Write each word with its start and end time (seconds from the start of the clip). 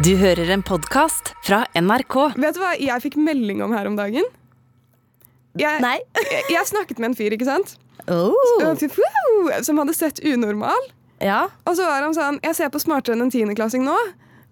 Du 0.00 0.14
hører 0.16 0.48
en 0.54 0.62
podkast 0.64 1.34
fra 1.44 1.58
NRK. 1.76 2.14
Vet 2.40 2.56
du 2.56 2.60
hva 2.62 2.70
jeg 2.80 3.02
fikk 3.04 3.18
melding 3.20 3.58
om 3.60 3.74
her 3.76 3.84
om 3.84 3.98
dagen? 3.98 4.24
Jeg, 5.60 5.82
Nei. 5.84 5.98
jeg, 6.16 6.46
jeg 6.54 6.68
snakket 6.70 7.02
med 7.02 7.10
en 7.10 7.16
fyr, 7.18 7.34
ikke 7.36 7.44
sant? 7.44 7.74
Oh. 8.08 8.32
Wow, 8.62 9.50
Som 9.66 9.76
hadde 9.82 9.92
sett 9.92 10.22
Unormal. 10.24 10.88
Ja. 11.20 11.42
Og 11.68 11.76
så 11.76 11.84
var 11.84 12.00
han 12.00 12.16
sånn 12.16 12.38
Jeg 12.40 12.56
ser 12.56 12.70
på 12.72 12.80
smartere 12.80 13.18
enn 13.18 13.26
en 13.26 13.34
tiendeklassing 13.34 13.84
nå. 13.84 13.96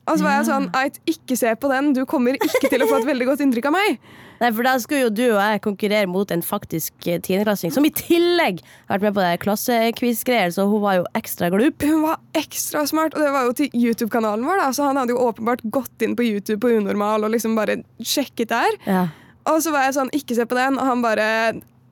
Og 0.08 0.18
så 0.18 0.24
var 0.26 0.38
jeg 0.38 0.48
sånn 0.48 0.70
Ait, 0.78 0.96
ikke 1.10 1.36
se 1.38 1.52
på 1.60 1.70
den. 1.72 1.92
Du 1.96 2.02
kommer 2.08 2.38
ikke 2.38 2.70
til 2.70 2.84
å 2.84 2.88
få 2.90 3.02
et 3.02 3.08
veldig 3.08 3.28
godt 3.28 3.44
inntrykk 3.44 3.68
av 3.70 3.76
meg. 3.76 4.00
Nei, 4.38 4.50
for 4.54 4.62
da 4.66 4.76
skulle 4.78 5.06
jo 5.08 5.10
du 5.10 5.24
og 5.26 5.40
jeg 5.40 5.62
konkurrere 5.64 6.06
mot 6.10 6.30
en 6.30 6.44
faktisk 6.46 7.08
eh, 7.10 7.18
tiendeklassing, 7.24 7.72
som 7.74 7.86
i 7.86 7.90
tillegg 7.90 8.60
har 8.62 8.98
vært 9.00 9.08
med 9.08 9.16
på 9.16 9.30
klassequiz-greier, 9.42 10.52
så 10.54 10.68
hun 10.70 10.82
var 10.84 11.00
jo 11.00 11.06
ekstra 11.18 11.48
glup. 11.50 11.82
Hun 11.82 12.04
var 12.04 12.20
ekstra 12.38 12.84
smart, 12.86 13.16
og 13.18 13.24
det 13.24 13.32
var 13.34 13.48
jo 13.48 13.56
til 13.58 13.74
YouTube-kanalen 13.74 14.46
vår. 14.46 14.60
da 14.62 14.68
Så 14.76 14.86
han 14.86 15.00
hadde 15.00 15.16
jo 15.16 15.24
åpenbart 15.26 15.64
gått 15.74 16.06
inn 16.06 16.14
på 16.18 16.26
YouTube 16.28 16.60
på 16.62 16.70
Unormal 16.78 17.26
og 17.26 17.34
liksom 17.34 17.58
bare 17.58 17.80
sjekket 17.98 18.54
der. 18.54 18.78
Ja. 18.86 19.08
Og 19.50 19.58
så 19.64 19.72
var 19.74 19.88
jeg 19.88 19.96
sånn, 19.98 20.14
ikke 20.14 20.38
se 20.38 20.46
på 20.46 20.58
den, 20.58 20.78
og 20.78 20.86
han 20.86 21.02
bare 21.04 21.26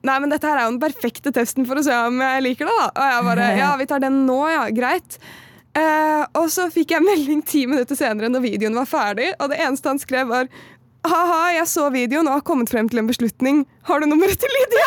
Nei, 0.06 0.20
men 0.22 0.30
dette 0.30 0.46
her 0.46 0.60
er 0.60 0.68
jo 0.68 0.74
den 0.76 0.82
perfekte 0.82 1.32
testen 1.34 1.66
for 1.66 1.80
å 1.80 1.82
se 1.82 1.90
om 1.90 2.20
jeg 2.22 2.42
liker 2.44 2.68
det, 2.68 2.74
da. 2.78 2.86
Og 2.92 3.08
jeg 3.10 3.26
bare 3.26 3.46
Ja, 3.62 3.72
vi 3.80 3.88
tar 3.90 4.02
den 4.04 4.20
nå, 4.28 4.38
ja. 4.52 4.68
Greit. 4.76 5.18
Eh, 5.76 6.22
og 6.40 6.48
så 6.52 6.70
fikk 6.72 6.94
jeg 6.94 7.04
melding 7.04 7.42
ti 7.44 7.66
minutter 7.68 7.98
senere 7.98 8.30
når 8.32 8.44
videoen 8.46 8.78
var 8.78 8.88
ferdig, 8.88 9.28
og 9.36 9.52
det 9.52 9.60
eneste 9.60 9.92
han 9.92 10.00
skrev, 10.02 10.30
var 10.32 10.48
Ha-ha, 11.06 11.52
jeg 11.54 11.68
så 11.70 11.84
videoen 11.94 12.26
og 12.26 12.40
har 12.40 12.46
kommet 12.48 12.70
frem 12.72 12.88
til 12.90 12.98
en 12.98 13.06
beslutning. 13.06 13.60
Har 13.86 14.02
du 14.02 14.08
nummeret 14.10 14.40
til 14.42 14.50
Lydia? 14.50 14.86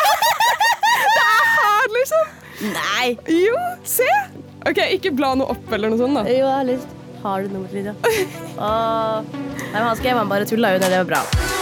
det 1.14 1.22
er 1.22 1.46
her, 1.54 1.86
liksom. 1.94 2.34
Nei! 2.74 3.06
Jo, 3.32 3.56
se. 3.88 4.08
OK, 4.68 4.82
ikke 4.98 5.14
bla 5.16 5.32
noe 5.40 5.54
opp 5.54 5.72
eller 5.72 5.88
noe 5.88 6.02
sånt, 6.02 6.20
da. 6.20 6.26
Jo, 6.28 6.42
jeg 6.44 6.58
har 6.58 6.68
lyst. 6.68 6.92
Har 7.22 7.46
du 7.46 7.54
nummeret 7.54 7.72
til 7.72 7.80
Lydia? 7.80 7.96
Åh. 8.60 9.32
Nei, 9.32 9.78
men 9.78 9.88
han 9.88 9.96
skrev 10.02 10.20
han 10.20 10.28
bare 10.36 10.50
tulla 10.50 10.74
jo 10.74 10.84
ned, 10.84 10.92
Det 10.92 11.02
var 11.06 11.10
bra. 11.14 11.59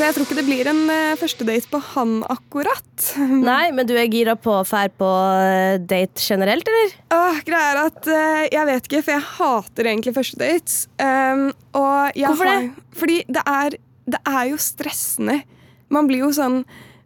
Så 0.00 0.06
jeg 0.06 0.14
tror 0.16 0.24
ikke 0.24 0.36
det 0.38 0.46
blir 0.46 0.68
en 0.70 0.78
førstedate 0.88 1.18
første 1.20 1.44
date 1.44 1.68
på 1.68 1.78
han 1.90 2.12
akkurat. 2.32 3.02
Nei, 3.50 3.66
men 3.76 3.84
du 3.84 3.92
er 4.00 4.06
gira 4.08 4.32
på 4.32 4.54
å 4.62 4.64
fære 4.64 4.94
på 4.96 5.08
eh, 5.44 5.74
date 5.76 6.24
generelt, 6.24 6.70
eller? 6.72 6.94
Åh, 7.12 7.40
greia 7.44 7.74
er 7.74 7.80
at 7.82 8.08
eh, 8.08 8.46
Jeg 8.48 8.64
vet 8.70 8.88
ikke, 8.88 9.02
for 9.04 9.12
jeg 9.12 9.26
hater 9.34 9.90
egentlig 9.90 10.14
første 10.16 10.40
dates. 10.40 10.78
Um, 10.96 11.50
jeg 12.16 12.30
Hvorfor 12.30 12.48
har, 12.48 12.64
det? 12.64 12.86
Fordi 12.96 13.18
det 13.28 13.42
er, 13.44 13.76
det 14.16 14.22
er 14.24 14.46
jo 14.48 14.62
stressende. 14.64 15.36
Man 15.92 16.08
blir 16.08 16.24
jo 16.24 16.30
sånn 16.32 16.62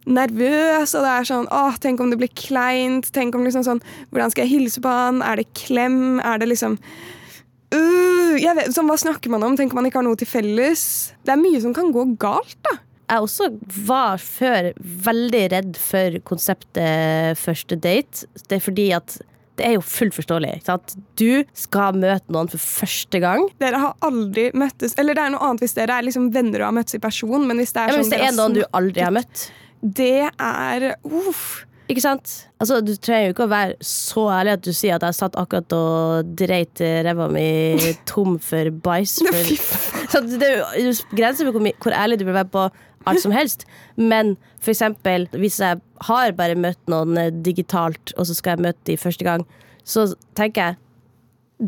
nervøs, 0.07 0.95
og 0.95 1.03
det 1.03 1.11
er 1.17 1.29
sånn 1.33 1.51
Åh, 1.51 1.75
tenk 1.83 1.99
om 1.99 2.15
det 2.15 2.21
blir 2.23 2.31
kleint. 2.31 3.11
Tenk 3.11 3.35
om 3.35 3.43
liksom 3.43 3.67
sånn 3.67 3.83
Hvordan 4.07 4.31
skal 4.31 4.47
jeg 4.47 4.53
hilse 4.53 4.79
på 4.79 4.95
han? 4.95 5.19
Er 5.19 5.43
det 5.43 5.49
klem? 5.51 6.21
Er 6.23 6.39
det 6.39 6.47
liksom 6.53 6.79
uh, 6.79 8.33
jeg 8.39 8.55
vet, 8.55 8.71
sånn, 8.71 8.87
Hva 8.87 8.95
snakker 9.03 9.35
man 9.35 9.43
om? 9.43 9.59
Tenk 9.59 9.75
om 9.75 9.83
man 9.83 9.91
ikke 9.91 9.99
har 9.99 10.07
noe 10.07 10.23
til 10.23 10.31
felles? 10.31 10.87
Det 11.27 11.35
er 11.35 11.43
mye 11.43 11.59
som 11.59 11.75
kan 11.75 11.91
gå 11.91 12.07
galt, 12.23 12.55
da. 12.63 12.79
Jeg 13.05 13.21
også 13.27 13.51
var 13.85 14.17
før 14.21 14.71
veldig 15.05 15.43
redd 15.53 15.77
for 15.77 16.19
konseptet 16.25 17.37
første 17.37 17.77
date. 17.77 18.25
Det 18.49 18.57
er 18.57 18.63
fordi 18.65 18.89
at 18.97 19.17
det 19.55 19.67
er 19.69 19.75
jo 19.77 19.83
fullt 19.87 20.15
forståelig. 20.17 20.55
Ikke 20.57 20.67
sant? 20.67 20.95
Du 21.19 21.45
skal 21.55 21.95
møte 22.01 22.33
noen 22.33 22.49
for 22.51 22.59
første 22.59 23.21
gang. 23.23 23.45
Dere 23.61 23.79
har 23.79 23.93
aldri 24.03 24.49
møttes 24.57 24.97
Eller 24.99 25.15
det 25.15 25.23
er 25.23 25.31
noe 25.35 25.47
annet 25.47 25.63
hvis 25.63 25.77
dere 25.77 25.99
er 25.99 26.07
liksom 26.07 26.27
venner 26.35 26.63
og 26.63 26.71
har 26.71 26.75
møttes 26.81 26.97
i 26.97 27.03
person, 27.03 27.45
men 27.47 27.61
hvis 27.61 27.71
det 27.75 27.85
er 27.85 27.93
Ja, 27.93 27.95
men 27.95 28.03
sånn 28.03 28.11
hvis 28.11 28.25
det 28.25 28.27
er 28.27 28.35
noen 28.39 28.57
du 28.57 28.63
aldri 28.81 29.05
har 29.05 29.15
møtt. 29.15 29.45
Det 29.85 30.11
er 30.27 30.89
uff. 31.05 31.45
Ikke 31.85 32.01
sant? 32.01 32.31
Altså, 32.57 32.79
du 32.81 32.95
trenger 32.97 33.27
jo 33.27 33.35
ikke 33.35 33.45
å 33.45 33.51
være 33.51 33.75
så 33.85 34.23
ærlig 34.33 34.55
at 34.55 34.63
du 34.65 34.71
sier 34.73 34.95
at 34.95 35.03
jeg 35.05 35.17
satt 35.19 35.35
akkurat 35.37 35.75
og 35.77 36.31
dreit 36.39 36.81
ræva 37.05 37.27
mi 37.29 37.93
tom 38.09 38.39
for 38.41 38.71
bæsj. 38.87 39.19
Så 40.11 40.21
det 40.25 40.49
er 40.49 40.81
jo 40.81 40.95
grenser 41.13 41.49
for 41.49 41.59
hvor, 41.61 41.93
ærlig 41.93 42.19
du 42.19 42.25
bør 42.25 42.39
være 42.39 42.53
på 42.55 42.65
alt 43.05 43.21
som 43.21 43.33
helst. 43.35 43.67
Men 43.95 44.33
for 44.57 44.73
eksempel, 44.73 45.27
hvis 45.37 45.59
jeg 45.61 45.81
har 46.09 46.33
bare 46.37 46.57
møtt 46.57 46.81
noen 46.91 47.17
eh, 47.21 47.33
digitalt, 47.45 48.15
og 48.17 48.25
så 48.27 48.37
skal 48.37 48.55
jeg 48.55 48.65
møte 48.67 48.89
dem 48.89 49.01
første 49.01 49.27
gang, 49.27 49.45
så 49.85 50.09
tenker 50.37 50.61
jeg 50.61 50.81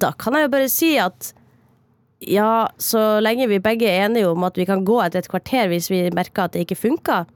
Da 0.02 0.10
kan 0.20 0.36
jeg 0.36 0.48
jo 0.48 0.52
bare 0.52 0.68
si 0.68 0.96
at 1.00 1.32
ja, 2.20 2.68
så 2.82 3.22
lenge 3.22 3.46
vi 3.48 3.62
begge 3.64 3.88
er 3.88 4.08
enige 4.08 4.28
om 4.28 4.44
at 4.44 4.58
vi 4.58 4.66
kan 4.66 4.84
gå 4.84 4.98
etter 5.04 5.22
et 5.22 5.30
kvarter 5.30 5.70
hvis 5.72 5.88
vi 5.94 6.02
merker 6.12 6.44
at 6.44 6.56
det 6.56 6.66
ikke 6.66 6.76
funker, 6.76 7.30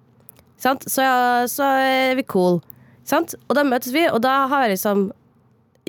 sant? 0.60 0.84
Så, 0.90 1.06
ja, 1.06 1.48
så 1.48 1.64
er 1.64 2.18
vi 2.18 2.26
cool. 2.28 2.60
Sant? 3.08 3.36
Og 3.50 3.58
da 3.58 3.66
møtes 3.68 3.94
vi, 3.96 4.06
og 4.10 4.22
da 4.24 4.46
har 4.52 4.68
jeg 4.68 4.78
liksom 4.78 5.10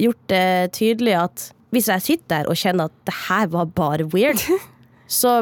gjort 0.00 0.22
det 0.32 0.72
tydelig 0.78 1.18
at 1.20 1.50
hvis 1.72 1.88
jeg 1.88 2.04
sitter 2.04 2.28
der 2.32 2.50
og 2.52 2.58
kjenner 2.58 2.90
at 2.90 2.96
det 3.08 3.14
her 3.28 3.46
var 3.52 3.68
bare 3.76 4.08
weird, 4.12 4.40
så 5.20 5.40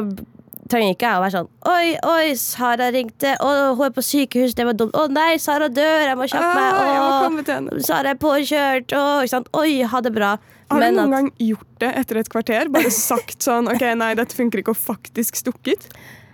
trenger 0.71 0.95
ikke 0.95 1.07
jeg 1.09 1.19
å 1.19 1.23
være 1.23 1.33
sånn 1.35 1.49
Oi, 1.67 1.87
oi, 2.07 2.35
Sara 2.39 2.87
ringte. 2.95 3.33
Å, 3.43 3.49
hun 3.75 3.85
er 3.89 3.91
på 3.95 4.03
sykehus. 4.05 4.55
Det 4.55 4.63
var 4.67 4.77
dumt. 4.79 4.95
Å 4.95 5.09
nei, 5.11 5.33
Sara 5.41 5.67
dør. 5.71 6.05
Jeg 6.07 6.19
må 6.19 6.27
kjappe 6.31 6.53
meg. 6.55 6.79
Ah, 6.79 7.27
Å. 7.27 7.81
Sara 7.83 8.13
er 8.13 8.19
påkjørt. 8.21 8.95
Å, 8.95 9.03
ikke 9.25 9.33
sant? 9.33 9.51
Oi, 9.59 9.81
ha 9.91 10.01
det 10.05 10.13
bra. 10.15 10.31
Har 10.71 10.79
Men 10.79 10.95
du 10.95 11.01
noen 11.01 11.15
gang 11.17 11.29
gjort 11.43 11.67
det 11.83 11.91
etter 11.99 12.21
et 12.21 12.31
kvarter? 12.31 12.71
Bare 12.71 12.91
sagt 12.95 13.43
sånn 13.43 13.67
OK, 13.71 13.83
nei, 13.99 14.13
dette 14.19 14.37
funker 14.37 14.61
ikke, 14.61 14.71
og 14.71 14.79
faktisk 14.79 15.39
stukket? 15.41 15.89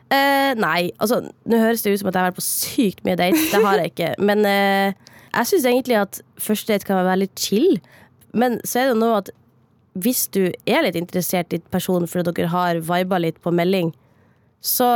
Uh, 0.08 0.54
nei, 0.56 0.94
altså 1.04 1.20
Nå 1.26 1.58
høres 1.60 1.82
det 1.84 1.92
ut 1.92 2.00
som 2.00 2.08
at 2.08 2.16
jeg 2.16 2.22
har 2.22 2.30
vært 2.30 2.38
på 2.38 2.46
sykt 2.46 3.02
mye 3.08 3.18
date. 3.20 3.42
Det 3.52 3.64
har 3.66 3.82
jeg 3.82 3.96
ikke. 3.96 4.12
Men 4.30 4.46
eh, 4.48 5.08
jeg 5.38 5.50
syns 5.52 5.68
egentlig 5.70 6.00
at 6.00 6.22
første 6.42 6.74
date 6.74 6.88
kan 6.88 7.00
være 7.06 7.24
litt 7.26 7.42
chill. 7.42 7.78
Men 8.38 8.58
så 8.68 8.82
er 8.82 8.92
det 8.92 9.00
noe 9.02 9.22
at 9.22 9.32
hvis 9.98 10.28
du 10.34 10.44
er 10.70 10.84
litt 10.86 10.98
interessert 11.00 11.54
i 11.56 11.62
personen 11.74 12.10
fordi 12.10 12.34
dere 12.34 12.52
har 12.54 12.82
viba 12.86 13.22
litt 13.22 13.40
på 13.42 13.54
melding, 13.56 13.94
så 14.62 14.88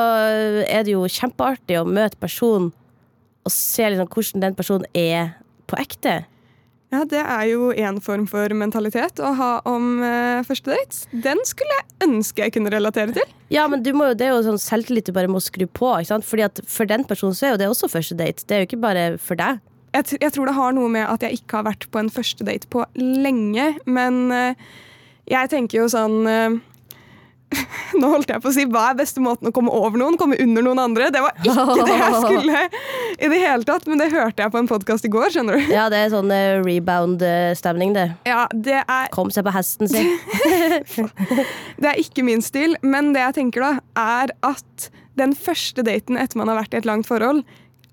er 0.65 0.85
det 0.85 0.95
jo 0.95 1.05
kjempeartig 1.09 1.79
å 1.79 1.87
møte 1.87 2.19
personen 2.21 2.71
og 3.41 3.53
se 3.53 3.87
liksom 3.89 4.09
hvordan 4.11 4.43
den 4.43 4.57
personen 4.57 4.85
er 4.97 5.33
på 5.69 5.79
ekte. 5.81 6.21
Ja, 6.91 7.05
det 7.07 7.21
er 7.23 7.45
jo 7.47 7.69
én 7.71 8.01
form 8.03 8.25
for 8.27 8.51
mentalitet 8.57 9.21
å 9.23 9.29
ha 9.37 9.51
om 9.69 10.01
uh, 10.03 10.43
første 10.43 10.73
dates. 10.73 11.05
Den 11.23 11.39
skulle 11.47 11.77
jeg 11.77 12.09
ønske 12.09 12.43
jeg 12.43 12.53
kunne 12.57 12.73
relatere 12.73 13.15
til. 13.15 13.29
Ja, 13.53 13.63
men 13.71 13.85
du 13.85 13.93
må 13.95 14.09
jo, 14.09 14.17
det 14.19 14.27
er 14.27 14.33
jo 14.35 14.43
sånn 14.49 14.59
selvtillit 14.59 15.07
du 15.07 15.15
bare 15.15 15.31
må 15.31 15.39
skru 15.39 15.63
på. 15.71 15.93
Ikke 15.95 16.11
sant? 16.11 16.27
Fordi 16.27 16.45
at 16.49 16.59
For 16.67 16.89
den 16.89 17.07
personen 17.07 17.37
så 17.37 17.47
er 17.47 17.55
jo 17.55 17.61
det 17.63 17.69
også 17.71 17.89
første 17.91 18.17
date. 18.19 18.43
Det 18.43 18.57
er 18.57 18.63
jo 18.63 18.67
ikke 18.67 18.81
bare 18.83 19.05
for 19.23 19.39
deg. 19.39 19.63
Jeg, 19.91 20.17
jeg 20.21 20.31
tror 20.31 20.47
det 20.47 20.55
har 20.55 20.75
noe 20.75 20.89
med 20.91 21.07
at 21.07 21.23
jeg 21.25 21.41
ikke 21.41 21.59
har 21.59 21.67
vært 21.67 21.87
på 21.91 21.99
en 21.99 22.11
første 22.13 22.47
date 22.47 22.69
på 22.71 22.85
lenge, 22.95 23.73
men 23.85 24.21
eh, 24.31 24.67
jeg 25.31 25.51
tenker 25.51 25.81
jo 25.81 25.87
sånn 25.91 26.21
eh, 26.31 26.59
Nå 27.99 28.07
holdt 28.13 28.29
jeg 28.31 28.39
på 28.39 28.47
å 28.47 28.53
si 28.55 28.63
hva 28.71 28.85
er 28.91 28.99
beste 29.01 29.19
måten 29.23 29.49
å 29.49 29.51
komme 29.55 29.73
over 29.75 29.99
noen? 29.99 30.15
Komme 30.19 30.37
under 30.39 30.63
noen 30.63 30.79
andre? 30.79 31.09
Det 31.11 31.19
var 31.23 31.35
ikke 31.35 31.85
det 31.89 31.97
jeg 31.99 32.21
skulle 32.23 32.61
i 33.21 33.29
det 33.33 33.39
hele 33.41 33.67
tatt, 33.67 33.87
men 33.91 33.99
det 33.99 34.07
hørte 34.13 34.45
jeg 34.45 34.53
på 34.53 34.61
en 34.61 34.69
podkast 34.69 35.07
i 35.07 35.11
går, 35.11 35.27
skjønner 35.35 35.59
du. 35.59 35.73
Ja, 35.73 35.89
det 35.91 35.99
er 36.05 36.13
sånn 36.13 36.31
eh, 36.33 36.61
rebound-stemning, 36.63 37.91
det. 37.97 38.07
Ja, 38.29 38.45
det 38.55 38.79
er 38.85 39.11
Kom 39.13 39.33
seg 39.33 39.45
på 39.47 39.53
hesten 39.55 39.91
sin. 39.91 40.15
Det 41.81 41.89
er 41.89 41.99
ikke 41.99 42.23
min 42.25 42.43
stil, 42.45 42.75
men 42.85 43.11
det 43.15 43.23
jeg 43.23 43.37
tenker 43.39 43.63
da, 43.65 43.71
er 43.99 44.31
at 44.45 44.87
den 45.19 45.33
første 45.35 45.83
daten 45.85 46.19
etter 46.19 46.39
man 46.39 46.51
har 46.51 46.59
vært 46.61 46.75
i 46.75 46.79
et 46.79 46.87
langt 46.87 47.09
forhold, 47.09 47.41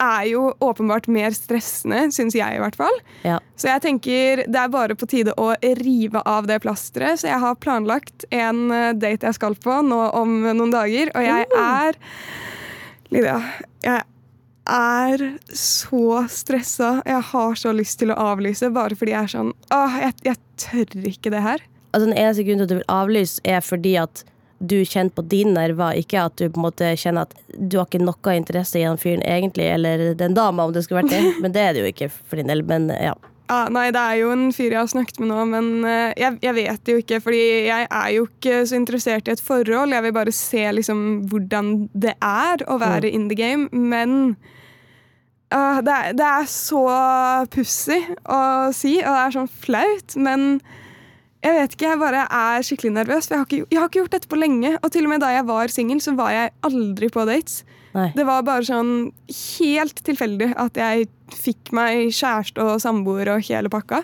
er 0.03 0.25
jo 0.31 0.49
åpenbart 0.65 1.09
mer 1.13 1.35
stressende, 1.37 2.07
syns 2.15 2.37
jeg 2.39 2.57
i 2.57 2.61
hvert 2.63 2.77
fall. 2.79 3.01
Ja. 3.27 3.39
Så 3.59 3.71
jeg 3.71 3.83
tenker 3.85 4.45
det 4.47 4.61
er 4.61 4.73
bare 4.73 4.97
på 4.99 5.09
tide 5.11 5.35
å 5.41 5.51
rive 5.81 6.23
av 6.29 6.49
det 6.51 6.61
plasteret. 6.65 7.21
Så 7.21 7.31
jeg 7.31 7.41
har 7.43 7.59
planlagt 7.63 8.29
en 8.35 8.69
eh, 8.75 8.93
date 8.97 9.29
jeg 9.29 9.39
skal 9.39 9.59
på 9.59 9.81
nå 9.87 10.03
om 10.19 10.39
noen 10.51 10.75
dager, 10.75 11.13
og 11.15 11.27
jeg 11.27 11.49
er 11.59 11.99
Lydia, 13.09 13.39
jeg 13.81 14.05
er 14.69 15.23
så 15.57 16.23
stressa. 16.29 16.99
Jeg 17.09 17.25
har 17.31 17.55
så 17.57 17.73
lyst 17.73 18.03
til 18.03 18.13
å 18.13 18.19
avlyse, 18.35 18.69
bare 18.75 18.99
fordi 18.99 19.15
jeg 19.15 19.23
er 19.23 19.33
sånn 19.33 19.53
Åh, 19.73 20.01
jeg, 20.05 20.17
jeg 20.29 20.41
tør 20.61 21.09
ikke 21.09 21.33
det 21.33 21.45
her. 21.45 21.65
Altså, 21.89 22.11
den 22.11 22.19
eneste 22.19 22.45
grunnen 22.45 22.63
til 22.63 22.69
at 22.69 22.75
du 22.75 22.79
vil 22.83 22.91
avlyse, 22.93 23.41
er 23.49 23.65
fordi 23.65 23.95
at 24.01 24.25
du 24.59 24.85
kjenner 24.85 25.15
på 25.15 25.23
dine 25.31 25.55
nerver, 25.55 25.99
ikke 26.01 26.27
at 26.27 26.37
du 26.39 26.49
på 26.49 26.59
en 26.59 26.67
måte 26.67 26.93
kjenner 26.99 27.29
at 27.29 27.35
du 27.55 27.79
har 27.79 27.87
ikke 27.87 28.03
noe 28.03 28.35
interesse 28.35 28.81
i 28.81 28.87
han 28.87 28.99
fyren 29.01 29.23
egentlig, 29.23 29.69
eller 29.71 30.13
den 30.19 30.35
dama, 30.35 30.67
om 30.67 30.75
det 30.75 30.85
skulle 30.85 31.05
vært 31.05 31.15
det. 31.15 31.25
Men 31.43 31.55
det 31.55 31.65
er 31.65 31.75
det 31.75 31.85
jo 31.85 31.93
ikke 31.93 32.11
for 32.11 32.41
din 32.41 32.51
del. 32.51 32.65
Men 32.67 32.91
ja. 32.95 33.15
Ah, 33.49 33.71
nei, 33.73 33.87
det 33.95 34.01
er 34.01 34.19
jo 34.21 34.33
en 34.35 34.51
fyr 34.53 34.75
jeg 34.75 34.77
har 34.77 34.89
snakket 34.93 35.23
med 35.23 35.31
nå, 35.31 35.45
men 35.49 35.69
uh, 35.81 36.11
jeg, 36.21 36.37
jeg 36.45 36.53
vet 36.53 36.83
det 36.85 36.93
jo 36.93 37.01
ikke. 37.01 37.21
Fordi 37.25 37.41
jeg 37.65 37.87
er 37.87 38.11
jo 38.13 38.27
ikke 38.27 38.59
så 38.69 38.77
interessert 38.77 39.29
i 39.29 39.33
et 39.33 39.41
forhold. 39.41 39.95
Jeg 39.97 40.05
vil 40.05 40.13
bare 40.13 40.35
se 40.37 40.67
liksom 40.77 41.01
hvordan 41.33 41.71
det 41.97 42.13
er 42.21 42.67
å 42.69 42.77
være 42.83 43.09
in 43.09 43.31
the 43.33 43.39
game. 43.39 43.71
Men 43.73 44.37
uh, 45.55 45.81
det, 45.81 45.95
er, 45.95 46.19
det 46.19 46.29
er 46.29 46.51
så 46.53 46.85
pussig 47.55 48.03
å 48.29 48.43
si, 48.77 48.99
og 49.01 49.09
det 49.09 49.23
er 49.23 49.37
sånn 49.39 49.51
flaut. 49.65 50.19
Men 50.21 50.61
jeg 51.39 51.55
vet 51.55 51.75
ikke, 51.75 51.91
jeg 51.93 52.01
bare 52.01 52.23
er 52.35 52.65
skikkelig 52.67 52.91
nervøs. 52.97 53.29
For 53.29 53.37
jeg 53.37 53.41
har, 53.41 53.49
ikke, 53.49 53.67
jeg 53.71 53.79
har 53.79 53.91
ikke 53.91 54.01
gjort 54.01 54.15
dette 54.17 54.31
på 54.31 54.39
lenge. 54.41 54.73
Og 54.83 54.93
til 54.95 55.07
og 55.07 55.13
med 55.13 55.23
da 55.23 55.31
jeg 55.31 55.47
var 55.47 55.71
singel, 55.73 56.01
så 56.03 56.15
var 56.19 56.33
jeg 56.35 56.55
aldri 56.67 57.11
på 57.15 57.27
dates. 57.29 57.61
Nei. 57.95 58.09
Det 58.17 58.27
var 58.29 58.47
bare 58.47 58.67
sånn 58.67 58.95
helt 59.33 60.03
tilfeldig 60.07 60.51
at 60.61 60.79
jeg 60.79 61.07
fikk 61.35 61.71
meg 61.77 62.11
kjæreste 62.11 62.65
og 62.65 62.83
samboer 62.83 63.31
og 63.37 63.47
hele 63.47 63.71
pakka. 63.73 64.03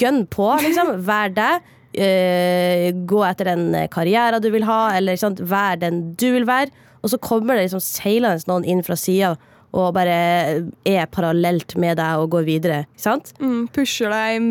Gønn 0.00 0.24
på, 0.30 0.46
liksom. 0.62 0.94
Vær 1.08 1.34
deg. 1.34 1.74
Uh, 1.98 2.92
gå 3.08 3.22
etter 3.24 3.48
den 3.48 3.72
karrieren 3.90 4.42
du 4.44 4.50
vil 4.52 4.66
ha, 4.68 4.92
eller 4.98 5.16
sant? 5.18 5.40
vær 5.40 5.78
den 5.80 6.12
du 6.20 6.28
vil 6.36 6.46
være. 6.46 6.70
Og 7.02 7.10
så 7.10 7.18
kommer 7.22 7.56
det 7.56 7.66
liksom 7.66 7.82
seilende 7.82 8.46
noen 8.50 8.66
inn 8.68 8.84
fra 8.86 8.94
sida 8.98 9.34
og 9.72 9.92
bare 9.94 10.14
er 10.88 11.06
parallelt 11.12 11.74
med 11.76 11.98
deg 12.00 12.22
og 12.22 12.30
går 12.32 12.44
videre. 12.46 12.78
Ikke 12.96 13.04
sant? 13.04 13.32
Mm, 13.40 13.66
pusher 13.74 14.08
deg 14.10 14.46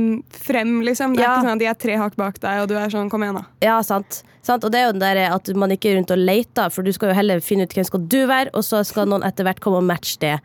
frem, 0.46 0.76
liksom. 0.86 1.16
Det 1.18 1.24
er 1.24 1.28
Ja. 1.28 1.36
ikke 1.38 1.48
sånn 1.48 1.56
at 1.56 1.60
de 1.64 1.70
er 1.72 1.74
tre 1.74 1.96
hakk 1.98 2.16
bak 2.16 2.40
deg, 2.40 2.62
og 2.62 2.68
du 2.70 2.76
er 2.78 2.90
sånn 2.94 3.10
kom 3.10 3.24
igjen, 3.26 3.36
da. 3.42 3.46
Ja, 3.66 3.80
sant. 3.82 4.22
sant. 4.44 4.64
Og 4.64 4.72
det 4.72 4.80
er 4.80 4.86
jo 4.88 4.92
den 4.94 5.02
der 5.02 5.24
at 5.34 5.50
man 5.56 5.70
ikke 5.74 5.90
er 5.92 5.98
rundt 5.98 6.12
og 6.14 6.18
leter, 6.22 6.70
for 6.72 6.84
du 6.84 6.92
skal 6.94 7.10
jo 7.10 7.16
heller 7.18 7.40
finne 7.42 7.64
ut 7.66 7.74
hvem 7.74 7.86
skal 7.90 8.06
du 8.08 8.20
være, 8.30 8.50
og 8.54 8.62
så 8.64 8.84
skal 8.86 9.08
noen 9.10 9.24
etter 9.26 9.44
hvert 9.44 9.60
komme 9.60 9.78
og 9.82 9.84
matche 9.90 10.18
det. 10.22 10.38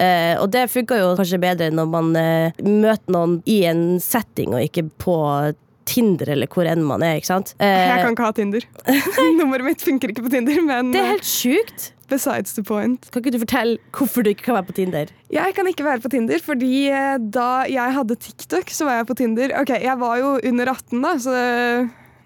Uh, 0.00 0.36
og 0.40 0.50
det 0.52 0.70
funker 0.72 0.96
jo 0.96 1.08
kanskje 1.18 1.40
bedre 1.42 1.66
når 1.74 1.88
man 1.92 2.14
uh, 2.16 2.52
møter 2.64 3.10
noen 3.12 3.42
i 3.50 3.64
en 3.68 3.98
setting, 4.00 4.54
og 4.54 4.62
ikke 4.64 4.86
på 5.02 5.16
Tinder 5.90 6.28
eller 6.36 6.46
hvor 6.46 6.68
enn 6.70 6.84
man 6.86 7.02
er. 7.02 7.16
ikke 7.18 7.26
sant? 7.26 7.54
Uh, 7.60 7.66
Jeg 7.66 8.04
kan 8.04 8.14
ikke 8.14 8.24
ha 8.28 8.32
Tinder. 8.36 8.64
Nummeret 9.40 9.64
mitt 9.66 9.82
funker 9.82 10.12
ikke 10.12 10.22
på 10.28 10.30
Tinder, 10.32 10.60
men 10.62 10.92
det 10.94 11.00
er 11.02 11.10
helt 11.16 11.26
sjukt. 11.26 11.90
Besides 12.10 12.54
the 12.56 12.64
point. 12.66 13.08
Kan 13.10 13.22
ikke 13.22 13.34
du 13.36 13.40
fortelle 13.42 13.78
hvorfor 13.96 14.26
du 14.26 14.32
ikke 14.32 14.48
kan 14.48 14.58
være 14.58 14.68
på 14.68 14.76
Tinder? 14.76 15.10
Jeg 15.32 15.56
kan 15.56 15.68
ikke 15.70 15.86
være 15.86 16.02
på 16.04 16.12
Tinder, 16.12 16.42
fordi 16.44 16.74
eh, 16.90 17.16
da 17.22 17.64
jeg 17.70 17.96
hadde 17.96 18.18
TikTok, 18.26 18.72
så 18.74 18.88
var 18.88 19.00
jeg 19.00 19.10
på 19.10 19.18
Tinder. 19.22 19.54
Ok, 19.60 19.74
jeg 19.78 19.98
var 20.00 20.20
jo 20.20 20.36
under 20.50 20.72
18 20.74 21.04
da, 21.04 21.12
så 21.22 21.36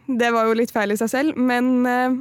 det, 0.08 0.30
var 0.34 0.48
jo 0.48 0.56
litt 0.58 0.72
feil 0.74 0.94
i 0.94 1.00
seg 1.00 1.12
selv, 1.12 1.36
men 1.38 1.74
eh, 1.88 2.16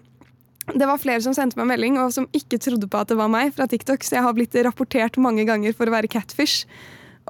det 0.74 0.88
var 0.88 1.02
flere 1.02 1.24
som 1.24 1.36
sendte 1.36 1.60
meg 1.60 1.72
melding, 1.74 2.00
og 2.00 2.14
som 2.16 2.28
ikke 2.36 2.62
trodde 2.62 2.88
på 2.88 3.00
at 3.02 3.12
det 3.12 3.20
var 3.20 3.32
meg 3.32 3.56
fra 3.56 3.68
TikTok, 3.68 4.04
så 4.04 4.20
jeg 4.20 4.28
har 4.28 4.36
blitt 4.38 4.56
rapportert 4.68 5.20
mange 5.20 5.48
ganger 5.50 5.76
for 5.76 5.90
å 5.90 5.96
være 5.96 6.12
catfish. 6.12 6.68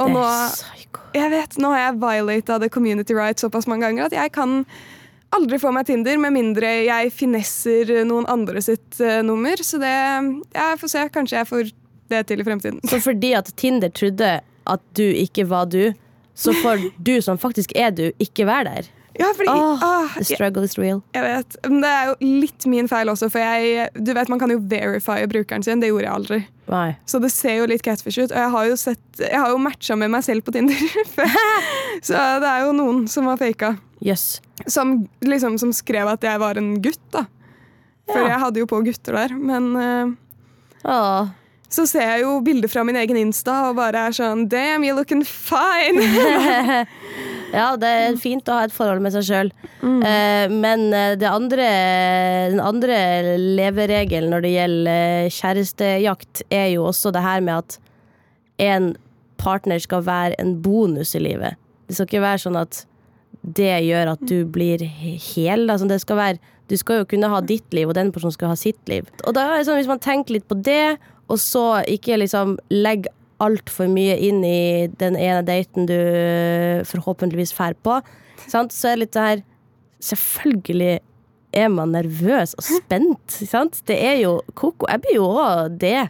Og 0.02 0.10
nå, 0.10 0.26
jeg 1.14 1.30
vet, 1.30 1.58
nå 1.62 1.70
har 1.74 1.88
jeg 1.88 2.02
violata 2.02 2.58
the 2.62 2.70
community 2.74 3.14
right 3.14 3.38
såpass 3.38 3.68
mange 3.70 3.86
ganger 3.86 4.08
at 4.08 4.16
jeg 4.16 4.34
kan 4.34 4.64
aldri 5.38 5.60
få 5.62 5.74
meg 5.76 5.88
Tinder 5.90 6.20
med 6.22 6.36
mindre 6.36 6.70
jeg 6.88 7.14
finesser 7.16 7.94
noen 8.08 8.28
andre 8.32 8.64
sitt 8.64 9.00
eh, 9.02 9.22
nummer. 9.26 9.60
Så 9.64 9.80
det, 9.82 9.94
jeg 10.56 10.82
får 10.82 10.94
se, 10.96 11.06
kanskje 11.14 11.40
jeg 11.42 11.50
får 11.50 11.72
det 12.14 12.24
til 12.30 12.44
i 12.44 12.48
fremtiden. 12.48 12.82
Så 12.90 13.02
fordi 13.04 13.34
at 13.38 13.52
Tinder 13.60 13.94
trodde 13.94 14.34
at 14.44 14.84
du 14.98 15.06
ikke 15.06 15.48
var 15.50 15.70
du, 15.72 15.94
så 16.34 16.54
får 16.64 16.90
du 16.98 17.16
som 17.22 17.40
faktisk 17.40 17.76
er 17.78 17.94
du, 17.96 18.10
ikke 18.22 18.48
være 18.50 18.70
der. 18.70 18.92
Ja, 19.14 19.28
fordi 19.38 19.50
oh, 19.50 19.84
ah, 19.84 20.10
The 20.18 20.26
struggle 20.26 20.64
is 20.66 20.78
real. 20.78 21.04
jeg 21.14 21.22
vet. 21.22 21.58
Men 21.70 21.84
det 21.84 21.90
er 21.90 22.08
jo 22.10 22.16
litt 22.42 22.66
min 22.70 22.88
feil 22.90 23.12
også, 23.12 23.30
for 23.30 23.44
jeg 23.44 23.92
Du 23.94 24.10
vet, 24.18 24.30
man 24.32 24.42
kan 24.42 24.50
jo 24.50 24.58
verifye 24.58 25.28
brukeren 25.30 25.66
sin. 25.66 25.84
Det 25.84 25.92
gjorde 25.92 26.08
jeg 26.08 26.14
aldri. 26.14 26.40
Why? 26.66 26.96
Så 27.06 27.22
det 27.22 27.30
ser 27.36 27.60
jo 27.60 27.68
litt 27.70 27.84
catfish 27.86 28.18
ut. 28.18 28.32
Og 28.32 28.40
jeg 28.40 28.54
har 28.56 28.70
jo 28.72 28.80
sett 28.80 29.22
Jeg 29.22 29.38
har 29.38 29.54
jo 29.54 29.62
matcha 29.62 29.98
med 30.00 30.10
meg 30.16 30.26
selv 30.26 30.46
på 30.48 30.56
Tinder. 30.56 30.82
Så 32.08 32.18
det 32.42 32.50
er 32.50 32.66
jo 32.66 32.74
noen 32.74 33.06
som 33.12 33.30
har 33.30 33.38
faka. 33.38 33.76
Jøss. 34.04 34.42
Som, 34.68 35.08
liksom, 35.26 35.58
som 35.60 35.74
skrev 35.76 36.08
at 36.08 36.24
jeg 36.24 36.40
var 36.40 36.60
en 36.60 36.76
gutt, 36.82 37.02
da. 37.12 37.26
For 38.10 38.20
Ja. 38.20 38.34
jeg 38.34 38.40
hadde 38.40 38.60
jo 38.60 38.68
på 38.68 38.82
gutter 38.86 39.16
der. 39.16 39.34
Men 39.36 39.76
uh, 40.84 41.28
så 41.70 41.86
ser 41.90 42.02
jeg 42.02 42.24
jo 42.24 42.40
bilder 42.46 42.70
fra 42.70 42.84
min 42.84 42.96
egen 43.00 43.18
Insta 43.18 43.70
og 43.70 43.78
bare 43.80 44.08
er 44.10 44.16
sånn 44.16 44.48
Damn, 44.52 44.84
you're 44.84 44.96
looking 44.98 45.24
fine! 45.24 46.04
Ja, 47.54 47.76
det 47.78 47.86
er 47.88 48.16
fint 48.18 48.48
å 48.50 48.56
ha 48.58 48.64
et 48.66 48.74
forhold 48.74 49.04
med 49.06 49.14
seg 49.14 49.28
sjøl. 49.28 49.52
Eh, 49.86 50.50
men 50.50 50.88
eh, 50.90 51.12
det 51.22 51.28
andre, 51.30 51.68
den 52.50 52.62
andre 52.64 52.96
leveregelen 53.38 54.34
når 54.34 54.42
det 54.42 54.54
gjelder 54.56 55.28
kjærestejakt, 55.36 56.42
er 56.50 56.72
jo 56.74 56.88
også 56.90 57.12
det 57.14 57.22
her 57.22 57.44
med 57.46 57.60
at 57.62 57.78
en 58.66 58.88
partner 59.38 59.78
skal 59.86 60.02
være 60.08 60.40
en 60.42 60.56
bonus 60.66 61.14
i 61.14 61.22
livet. 61.22 61.60
Det 61.86 61.94
skal 62.00 62.10
ikke 62.10 62.24
være 62.26 62.42
sånn 62.42 62.58
at 62.58 62.82
det 63.44 63.72
gjør 63.86 64.14
at 64.16 64.24
du 64.28 64.44
blir 64.48 64.84
hel. 64.84 65.68
Altså 65.70 65.88
det 65.90 66.00
skal 66.04 66.20
være, 66.20 66.54
du 66.72 66.78
skal 66.80 67.02
jo 67.02 67.10
kunne 67.12 67.30
ha 67.32 67.42
ditt 67.44 67.76
liv, 67.76 67.90
og 67.90 67.98
den 67.98 68.12
personen 68.16 68.36
skal 68.36 68.54
ha 68.54 68.60
sitt 68.60 68.80
liv. 68.92 69.08
Og 69.28 69.36
da 69.36 69.50
er 69.50 69.60
det 69.60 69.68
sånn, 69.68 69.82
Hvis 69.82 69.92
man 69.92 70.04
tenker 70.04 70.38
litt 70.38 70.48
på 70.48 70.56
det, 70.64 70.98
og 71.28 71.40
så 71.40 71.84
ikke 71.88 72.20
liksom 72.20 72.58
legger 72.72 73.12
altfor 73.44 73.90
mye 73.92 74.16
inn 74.24 74.44
i 74.46 74.88
den 75.00 75.18
ene 75.20 75.44
daten 75.44 75.88
du 75.90 75.98
forhåpentligvis 76.88 77.52
drar 77.56 77.76
på, 77.84 77.98
sant? 78.48 78.72
så 78.72 78.92
er 78.92 78.96
det 78.96 79.04
litt 79.06 79.18
det 79.18 79.26
her 79.30 79.44
Selvfølgelig 80.04 81.00
er 81.56 81.70
man 81.72 81.94
nervøs 81.96 82.58
og 82.60 82.66
spent. 82.66 83.32
Sant? 83.32 83.78
Det 83.88 83.96
er 83.96 84.18
jo 84.20 84.34
koko. 84.60 84.90
Jeg 84.90 85.00
blir 85.06 85.16
jo 85.16 85.30
òg 85.32 85.78
det. 85.80 86.10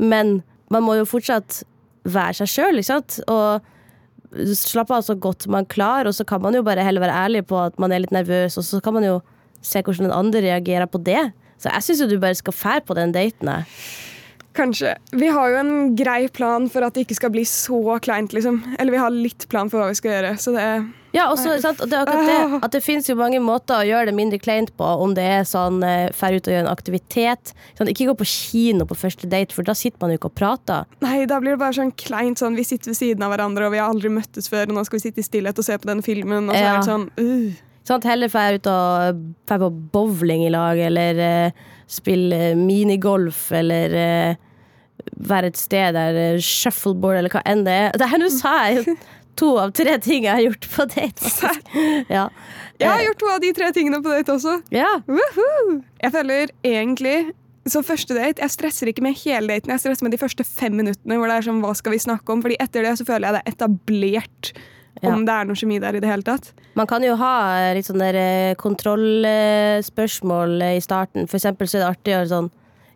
Men 0.00 0.38
man 0.72 0.86
må 0.86 0.94
jo 0.96 1.04
fortsatt 1.04 1.60
være 2.08 2.38
seg 2.38 2.48
sjøl, 2.48 2.80
ikke 2.80 2.88
sant? 2.88 3.18
Og 3.28 3.60
slappe 4.58 4.96
av 4.96 5.04
så 5.06 5.16
godt 5.16 5.46
man 5.52 5.66
klarer, 5.70 6.10
og 6.10 6.16
så 6.16 6.26
kan 6.28 6.42
man 6.42 6.56
jo 6.56 6.64
bare 6.66 6.84
heller 6.84 7.04
være 7.04 7.20
ærlig 7.26 7.44
på 7.50 7.58
at 7.60 7.78
man 7.82 7.92
er 7.92 8.02
litt 8.04 8.14
nervøs, 8.14 8.58
og 8.60 8.66
så 8.66 8.80
kan 8.84 8.96
man 8.96 9.06
jo 9.06 9.20
se 9.64 9.82
hvordan 9.82 10.08
den 10.08 10.16
andre 10.16 10.42
reagerer 10.44 10.90
på 10.90 11.00
det. 11.04 11.30
Så 11.60 11.70
jeg 11.70 11.86
syns 11.86 12.02
jo 12.02 12.10
du 12.10 12.18
bare 12.20 12.36
skal 12.36 12.56
fære 12.56 12.84
på 12.84 12.96
den 12.98 13.14
daten. 13.14 13.50
Kanskje. 14.54 14.92
Vi 15.10 15.26
har 15.34 15.50
jo 15.50 15.56
en 15.58 15.96
grei 15.98 16.28
plan 16.30 16.68
for 16.70 16.84
at 16.86 16.94
det 16.94 17.08
ikke 17.08 17.16
skal 17.18 17.30
bli 17.34 17.42
så 17.48 17.98
kleint, 18.04 18.30
liksom. 18.36 18.60
Eller 18.78 18.94
vi 18.94 19.00
har 19.02 19.10
litt 19.10 19.48
plan 19.50 19.70
for 19.72 19.82
hva 19.82 19.88
vi 19.90 19.96
skal 19.98 20.12
gjøre, 20.12 20.36
så 20.38 20.52
det 20.54 20.62
er 20.62 20.84
Ja, 21.14 21.24
også, 21.30 21.56
sant? 21.62 21.80
og 21.82 21.90
det 21.90 21.94
er 21.98 22.04
akkurat 22.06 22.26
det. 22.30 22.60
At 22.66 22.72
det 22.74 22.82
finnes 22.82 23.06
jo 23.10 23.14
mange 23.18 23.38
måter 23.42 23.80
å 23.82 23.86
gjøre 23.86 24.06
det 24.10 24.14
mindre 24.14 24.38
kleint 24.42 24.70
på. 24.78 24.86
Om 25.02 25.14
det 25.14 25.24
er 25.26 25.42
sånn 25.46 25.82
eh, 25.86 26.08
fær 26.14 26.34
ut 26.38 26.46
og 26.46 26.54
gjøre 26.54 26.64
en 26.66 26.70
aktivitet. 26.72 27.52
Sånn, 27.78 27.90
ikke 27.90 28.06
gå 28.12 28.14
på 28.22 28.26
kino 28.30 28.86
på 28.86 28.94
første 28.98 29.26
date, 29.30 29.54
for 29.54 29.66
da 29.66 29.74
sitter 29.78 29.98
man 30.02 30.10
jo 30.14 30.18
ikke 30.22 30.30
og 30.30 30.38
prater. 30.38 30.86
Nei, 31.02 31.24
da 31.30 31.38
blir 31.42 31.54
det 31.54 31.62
bare 31.62 31.74
sånn 31.78 31.92
kleint 31.98 32.38
sånn 32.42 32.54
Vi 32.58 32.64
sitter 32.66 32.90
ved 32.94 32.98
siden 32.98 33.22
av 33.26 33.34
hverandre, 33.34 33.66
og 33.66 33.74
vi 33.74 33.82
har 33.82 33.90
aldri 33.90 34.10
møttes 34.10 34.50
før, 34.50 34.68
og 34.70 34.78
nå 34.78 34.86
skal 34.86 34.98
vi 35.00 35.04
sitte 35.08 35.22
i 35.22 35.26
stillhet 35.26 35.58
og 35.58 35.66
se 35.66 35.78
på 35.78 35.90
den 35.90 36.02
filmen, 36.02 36.48
og 36.50 36.54
så 36.54 36.62
Ja. 36.62 36.74
er 36.74 36.78
det 36.82 36.90
sånn 36.90 37.08
uh. 37.18 37.62
Sånn, 37.84 38.02
Heller 38.08 38.28
fær 38.32 38.54
ut 38.56 38.66
og 38.66 39.18
fær 39.50 39.58
på 39.60 39.70
bowling 39.92 40.46
i 40.46 40.50
lag, 40.50 40.78
eller 40.78 41.18
eh, 41.20 41.50
spille 41.90 42.54
minigolf, 42.58 43.50
eller 43.52 43.94
eh, 43.98 44.36
være 45.20 45.50
et 45.52 45.58
sted 45.60 45.94
der 45.96 46.16
eh, 46.34 46.38
shuffleboard, 46.40 47.18
eller 47.20 47.30
hva 47.34 47.42
enn 47.46 47.64
det 47.66 47.74
er. 47.86 47.92
Det 48.00 48.08
her 48.10 48.18
nå 48.22 48.30
sa 48.32 48.54
jeg 48.70 48.96
to 49.36 49.48
av 49.58 49.72
tre 49.74 49.96
ting 49.98 50.24
jeg 50.28 50.32
har 50.36 50.44
gjort 50.46 50.68
på 50.76 50.84
date. 50.94 51.30
Ja. 52.16 52.28
Jeg 52.80 52.88
har 52.90 52.98
Eh, 53.00 53.04
gjort 53.06 53.18
to 53.22 53.28
av 53.30 53.40
de 53.42 53.52
tre 53.54 53.68
tingene 53.74 54.00
på 54.02 54.10
date 54.10 54.32
også. 54.34 54.56
ja. 54.74 54.90
Jeg 56.02 56.12
føler 56.14 56.50
egentlig 56.66 57.32
så 57.66 57.80
første 57.86 58.12
date, 58.14 58.42
Jeg 58.42 58.50
stresser 58.52 58.90
ikke 58.90 59.00
med 59.06 59.14
hele 59.22 59.48
daten, 59.54 59.70
jeg 59.72 59.80
stresser 59.80 60.04
med 60.04 60.12
de 60.12 60.18
første 60.20 60.44
fem 60.44 60.74
minuttene. 60.76 61.16
hvor 61.16 61.30
det 61.30 61.36
er 61.38 61.46
sånn, 61.46 61.62
hva 61.64 61.74
skal 61.74 61.92
vi 61.94 61.98
snakke 62.02 62.28
om? 62.34 62.42
Fordi 62.44 62.56
etter 62.60 62.82
det 62.84 62.98
så 62.98 63.06
føler 63.08 63.24
jeg 63.30 63.34
det 63.38 63.42
er 63.42 63.52
etablert 63.54 64.52
Ja. 65.02 65.12
om 65.12 65.24
det 65.26 65.34
er 65.34 65.44
noe 65.48 65.58
kjemi 65.58 65.80
der 65.82 65.94
i 65.98 66.00
det 66.00 66.08
hele 66.08 66.24
tatt. 66.26 66.52
Man 66.78 66.88
kan 66.90 67.02
jo 67.04 67.14
ha 67.18 67.34
eh, 67.58 67.74
litt 67.76 67.88
sånne 67.88 68.08
eh, 68.14 68.54
kontrollspørsmål 68.60 70.50
eh, 70.62 70.76
i 70.78 70.84
starten. 70.84 71.26
For 71.30 71.36
eksempel 71.40 71.68
så 71.68 71.74
er 71.78 71.82
det 71.82 71.90
artig 71.90 72.12
å 72.12 72.16
gjøre 72.18 72.34
sånn 72.34 72.50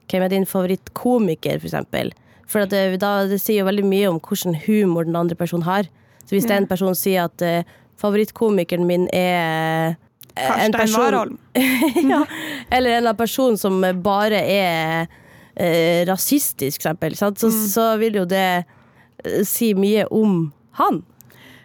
Hvem 0.08 0.22
er 0.24 0.30
din 0.32 0.46
favorittkomiker, 0.48 1.56
for 1.58 1.68
eksempel? 1.68 2.06
For 2.48 2.64
det, 2.64 2.96
da, 3.02 3.10
det 3.28 3.42
sier 3.42 3.58
jo 3.60 3.68
veldig 3.68 3.84
mye 3.84 4.08
om 4.08 4.20
hvilken 4.24 4.54
humor 4.64 5.04
den 5.04 5.18
andre 5.20 5.36
personen 5.36 5.66
har. 5.66 5.84
Så 6.24 6.30
hvis 6.32 6.48
en 6.48 6.66
person 6.70 6.94
sier 6.96 7.26
at 7.26 7.42
uh, 7.44 7.60
favorittkomikeren 8.00 8.86
min 8.88 9.04
er 9.12 9.98
en 10.32 10.46
Karstein 10.46 10.72
person 10.72 11.02
Warholm. 11.02 11.36
ja, 12.14 12.22
Eller 12.70 12.90
en 12.90 12.96
eller 12.96 13.10
annen 13.10 13.20
person 13.20 13.58
som 13.60 13.84
bare 14.00 14.40
er 14.40 15.04
eh, 15.58 16.06
rasistisk, 16.08 16.80
eksempel. 16.80 17.16
Så, 17.16 17.32
så 17.74 17.96
vil 18.00 18.22
jo 18.22 18.24
det 18.28 18.64
si 19.44 19.74
mye 19.74 20.06
om 20.14 20.52
han. 20.78 21.02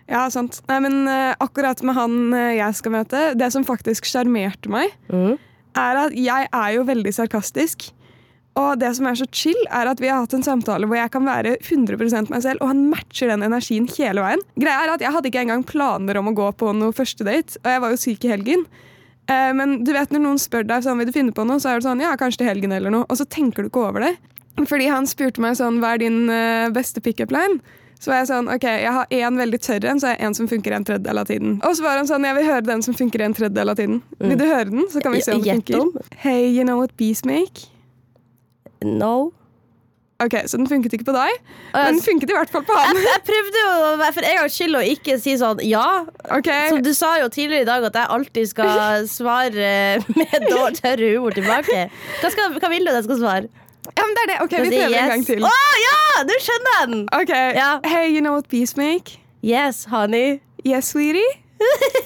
Ja, 0.10 0.26
sant. 0.30 0.60
Nei, 0.68 0.80
men 0.84 1.08
eh, 1.08 1.34
akkurat 1.40 1.80
med 1.86 1.96
han 1.96 2.16
eh, 2.36 2.58
jeg 2.60 2.76
skal 2.76 2.92
møte, 2.92 3.22
det 3.40 3.52
som 3.56 3.64
faktisk 3.68 4.06
sjarmerte 4.10 4.70
meg, 4.70 4.92
Mhm. 5.10 5.38
er 5.76 5.98
at 6.06 6.12
jeg 6.14 6.48
er 6.54 6.72
jo 6.76 6.84
veldig 6.86 7.14
sarkastisk. 7.16 7.92
Og 8.56 8.78
det 8.78 8.92
som 8.96 9.08
er 9.10 9.16
så 9.18 9.26
chill, 9.34 9.58
er 9.72 9.88
at 9.90 9.98
vi 10.00 10.08
har 10.12 10.20
hatt 10.22 10.34
en 10.38 10.44
samtale 10.46 10.86
hvor 10.86 10.94
jeg 11.00 11.10
kan 11.10 11.26
være 11.26 11.56
100% 11.66 12.30
meg 12.30 12.44
selv, 12.44 12.62
og 12.62 12.68
han 12.70 12.84
matcher 12.92 13.32
den 13.32 13.42
energien 13.42 13.88
hele 13.98 14.22
veien. 14.22 14.44
Greia 14.60 14.84
er 14.84 14.92
at 14.94 15.02
Jeg 15.02 15.12
hadde 15.16 15.32
ikke 15.32 15.42
engang 15.42 15.64
planer 15.66 16.20
om 16.20 16.28
å 16.30 16.36
gå 16.38 16.52
på 16.60 16.70
noe 16.78 16.94
første 16.94 17.26
date, 17.26 17.58
og 17.64 17.72
jeg 17.72 17.82
var 17.82 17.90
jo 17.96 17.98
syk 18.04 18.26
i 18.26 18.30
helgen. 18.36 18.66
Eh, 19.28 19.54
men 19.58 19.84
du 19.84 19.94
vet 19.96 20.12
når 20.12 20.22
noen 20.22 20.38
spør 20.38 20.68
deg 20.68 20.84
sånn, 20.86 21.00
vil 21.00 21.08
du 21.10 21.12
finne 21.16 21.34
på 21.34 21.48
noe, 21.48 21.58
så 21.58 21.72
er 21.72 21.80
det 21.80 21.88
sånn 21.88 22.02
ja, 22.04 22.14
kanskje 22.20 22.44
til 22.44 22.52
helgen 22.52 22.72
eller 22.76 22.92
noe, 22.94 23.06
og 23.10 23.18
så 23.18 23.26
tenker 23.26 23.64
du 23.64 23.70
ikke 23.72 23.88
over 23.90 24.02
det. 24.06 24.18
Fordi 24.68 24.86
han 24.92 25.08
spurte 25.10 25.40
meg 25.42 25.56
sånn, 25.58 25.80
hva 25.82 25.96
er 25.96 26.04
din 26.04 26.30
eh, 26.30 26.70
beste 26.70 27.02
pickup 27.02 27.32
line? 27.34 27.58
Så 28.04 28.12
var 28.12 28.18
jeg 28.20 28.28
sånn, 28.34 28.50
ok, 28.52 28.66
jeg 28.68 28.92
har 28.92 29.14
én 29.16 29.38
veldig 29.40 29.60
tørr 29.64 29.86
en, 29.88 30.00
så 30.02 30.10
har 30.10 30.18
jeg 30.18 30.28
en 30.28 30.34
som 30.36 30.48
funker 30.52 30.74
en 30.76 30.84
tredjedel 30.84 31.22
av 31.22 31.30
tiden. 31.30 31.54
Og 31.64 31.78
så 31.78 31.86
var 31.86 32.02
han 32.02 32.10
sånn, 32.10 32.26
jeg 32.28 32.36
vil 32.36 32.50
høre 32.50 32.66
den 32.68 32.84
som 32.84 32.98
funker 33.00 33.24
en 33.24 33.36
tredjedel 33.38 33.72
av 33.72 33.80
tiden. 33.80 34.02
Vil 34.20 34.36
du 34.42 34.44
høre 34.44 34.68
den? 34.74 34.90
Så 34.92 35.04
kan 35.06 35.16
vi 35.16 35.22
se 35.24 35.38
om 35.38 35.46
den 35.46 35.64
funker. 35.64 36.10
Hey, 36.20 36.50
you 36.50 36.68
know 36.68 36.82
what 36.82 36.92
bees 37.00 37.24
make? 37.24 37.70
No. 38.84 39.32
Ok, 40.24 40.36
så 40.48 40.60
den 40.60 40.68
funket 40.70 40.94
ikke 40.96 41.08
på 41.08 41.16
deg, 41.16 41.40
men 41.74 41.96
den 41.98 42.04
funket 42.04 42.32
i 42.32 42.36
hvert 42.36 42.52
fall 42.52 42.64
på 42.68 42.76
han. 42.78 43.00
Jeg 43.02 43.24
prøvde 43.28 43.64
jo 43.64 43.72
for 44.04 44.28
en 44.28 44.38
gangs 44.38 44.60
skyld 44.60 44.78
å 44.80 44.84
ikke 44.94 45.18
si 45.20 45.34
sånn 45.40 45.64
ja. 45.68 45.88
Okay. 46.28 46.70
Som 46.72 46.84
du 46.86 46.92
sa 46.96 47.16
jo 47.20 47.32
tidligere 47.34 47.66
i 47.66 47.68
dag 47.72 47.88
at 47.90 47.98
jeg 47.98 48.12
alltid 48.18 48.52
skal 48.52 49.08
svare 49.18 49.74
med 50.14 50.48
tørr 50.80 51.04
humor 51.08 51.36
tilbake. 51.36 51.88
Hva, 52.22 52.32
skal, 52.36 52.56
hva 52.56 52.72
vil 52.72 52.86
du 52.86 52.94
at 52.94 53.02
jeg 53.02 53.08
skal 53.10 53.22
svare? 53.24 53.63
Ja, 53.92 54.06
men 54.06 54.16
det 54.18 54.24
er 54.24 54.32
det. 54.32 54.40
Ok, 54.46 54.52
vi 54.52 54.72
prøver 54.72 54.90
yes. 54.90 55.04
en 55.04 55.14
gang 55.14 55.26
til. 55.28 55.46
Å 55.46 55.54
ja! 55.84 56.00
Du 56.30 56.34
skjønner 56.40 56.82
den! 56.82 57.06
Ok, 57.20 57.36
Ja. 57.60 57.70
Hey, 57.86 58.10
you 58.14 58.22
know 58.22 58.34
what 58.38 58.50
bees 58.50 58.78
make? 58.80 59.20
Yes, 59.44 59.86
honey. 59.92 60.40
Yes, 60.64 60.94
sweetie? 60.94 61.44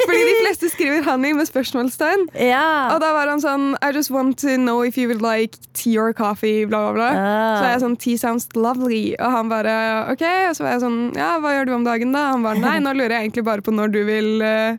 Fordi 0.05 0.19
de 0.19 0.35
fleste 0.45 0.69
skriver 0.69 1.01
'honey' 1.01 1.33
med 1.33 1.45
spørsmålstegn. 1.45 2.27
Ja. 2.35 2.93
Og 2.93 3.01
da 3.01 3.11
var 3.13 3.29
han 3.29 3.41
sånn 3.41 3.75
I 3.81 3.91
just 3.95 4.11
want 4.11 4.37
to 4.43 4.55
know 4.57 4.83
if 4.85 4.97
you 4.97 5.07
would 5.07 5.21
like 5.21 5.57
tea 5.73 5.97
or 5.97 6.13
coffee, 6.13 6.65
bla, 6.65 6.91
bla, 6.91 6.93
bla. 6.93 7.09
Ah. 7.09 7.57
Så 7.57 7.65
er 7.65 7.71
jeg 7.71 7.81
sånn 7.85 7.97
Tea 7.97 8.17
sounds 8.17 8.47
lovely. 8.55 9.15
Og 9.19 9.31
han 9.31 9.49
bare 9.49 9.73
OK. 10.13 10.23
Og 10.49 10.55
så 10.57 10.65
var 10.65 10.77
jeg 10.77 10.85
sånn 10.85 10.99
Ja, 11.17 11.37
hva 11.43 11.55
gjør 11.55 11.69
du 11.69 11.73
om 11.79 11.87
dagen, 11.87 12.13
da? 12.15 12.31
Han 12.33 12.45
bare 12.45 12.61
Nei, 12.61 12.77
nå 12.79 12.93
lurer 12.93 13.17
jeg 13.17 13.29
egentlig 13.29 13.45
bare 13.47 13.65
på 13.65 13.73
når 13.73 13.93
du 13.93 14.01
vil 14.07 14.43
uh, 14.43 14.77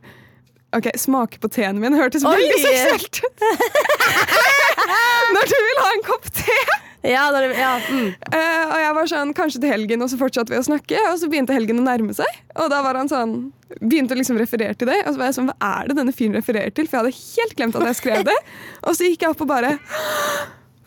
OK, 0.77 0.91
smake 0.95 1.39
på 1.41 1.51
teen 1.51 1.79
min. 1.81 1.97
Hørtes 1.97 2.25
veldig 2.25 2.59
seksuelt 2.61 3.23
ut. 3.23 3.47
når 5.35 5.49
du 5.49 5.57
vil 5.57 5.83
ha 5.85 5.89
en 5.95 6.05
kopp 6.07 6.31
te! 6.33 6.61
Ja, 7.05 7.29
når, 7.31 7.53
ja. 7.55 7.75
Mm. 7.87 8.09
Uh, 8.27 8.63
og 8.65 8.79
jeg 8.81 8.95
var 8.97 9.09
sånn, 9.11 9.31
kanskje 9.37 9.61
til 9.63 9.71
helgen, 9.71 10.03
og 10.03 10.11
så 10.11 10.19
fortsatte 10.19 10.51
vi 10.51 10.59
å 10.59 10.65
snakke. 10.65 10.99
Og 11.13 11.21
så 11.21 11.29
begynte 11.31 11.55
helgen 11.55 11.79
å 11.79 11.85
nærme 11.85 12.15
seg, 12.17 12.41
og 12.57 12.67
da 12.73 12.81
var 12.85 12.99
han 12.99 13.11
sånn 13.11 13.39
Begynte 13.69 14.15
å 14.15 14.17
liksom 14.17 14.39
referere 14.41 14.73
til 14.73 14.89
det. 14.89 14.95
Og 15.03 15.13
så 15.13 15.19
var 15.19 15.27
jeg 15.27 15.35
sånn, 15.35 15.49
hva 15.51 15.67
er 15.77 15.89
det 15.91 15.95
denne 15.99 16.13
fyren 16.17 16.33
refererer 16.39 16.71
til? 16.73 16.87
For 16.89 16.97
jeg 16.97 17.03
hadde 17.03 17.43
helt 17.43 17.51
glemt 17.59 17.75
at 17.77 17.83
jeg 17.85 17.97
skrev 17.99 18.23
det. 18.25 18.37
Og 18.89 18.97
så 18.97 19.05
gikk 19.05 19.21
jeg 19.21 19.29
opp 19.35 19.43
og 19.45 19.49
bare 19.51 19.75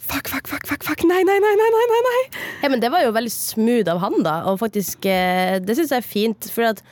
Fuck, 0.02 0.26
fuck, 0.26 0.48
fuck, 0.50 0.66
fuck, 0.66 0.82
fuck. 0.82 1.04
Nei, 1.06 1.20
nei, 1.22 1.36
nei, 1.38 1.52
nei, 1.60 1.68
nei, 1.76 1.84
nei, 1.92 2.00
nei. 2.08 2.40
Ja, 2.64 2.72
men 2.72 2.82
det 2.82 2.90
var 2.90 3.04
jo 3.04 3.14
veldig 3.14 3.30
smooth 3.30 3.86
av 3.92 4.02
han, 4.02 4.18
da. 4.26 4.34
Og 4.50 4.58
faktisk, 4.64 5.06
eh, 5.06 5.60
det 5.62 5.78
syns 5.78 5.94
jeg 5.94 6.02
er 6.02 6.08
fint. 6.08 6.50
For 6.50 6.72
at 6.72 6.82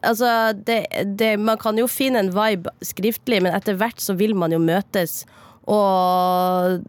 altså, 0.00 0.30
det, 0.56 0.80
det, 1.20 1.34
man 1.36 1.60
kan 1.60 1.76
jo 1.76 1.84
finne 1.84 2.24
en 2.24 2.32
vibe 2.32 2.72
skriftlig, 2.80 3.42
men 3.44 3.52
etter 3.52 3.76
hvert 3.76 4.00
så 4.00 4.16
vil 4.16 4.32
man 4.40 4.56
jo 4.56 4.62
møtes. 4.62 5.20
Og 5.68 6.80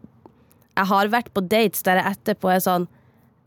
jeg 0.78 0.90
har 0.92 1.10
vært 1.14 1.32
på 1.34 1.42
dates 1.50 1.86
der 1.86 2.02
jeg 2.02 2.18
etterpå 2.18 2.52
er 2.54 2.62
sånn 2.64 2.86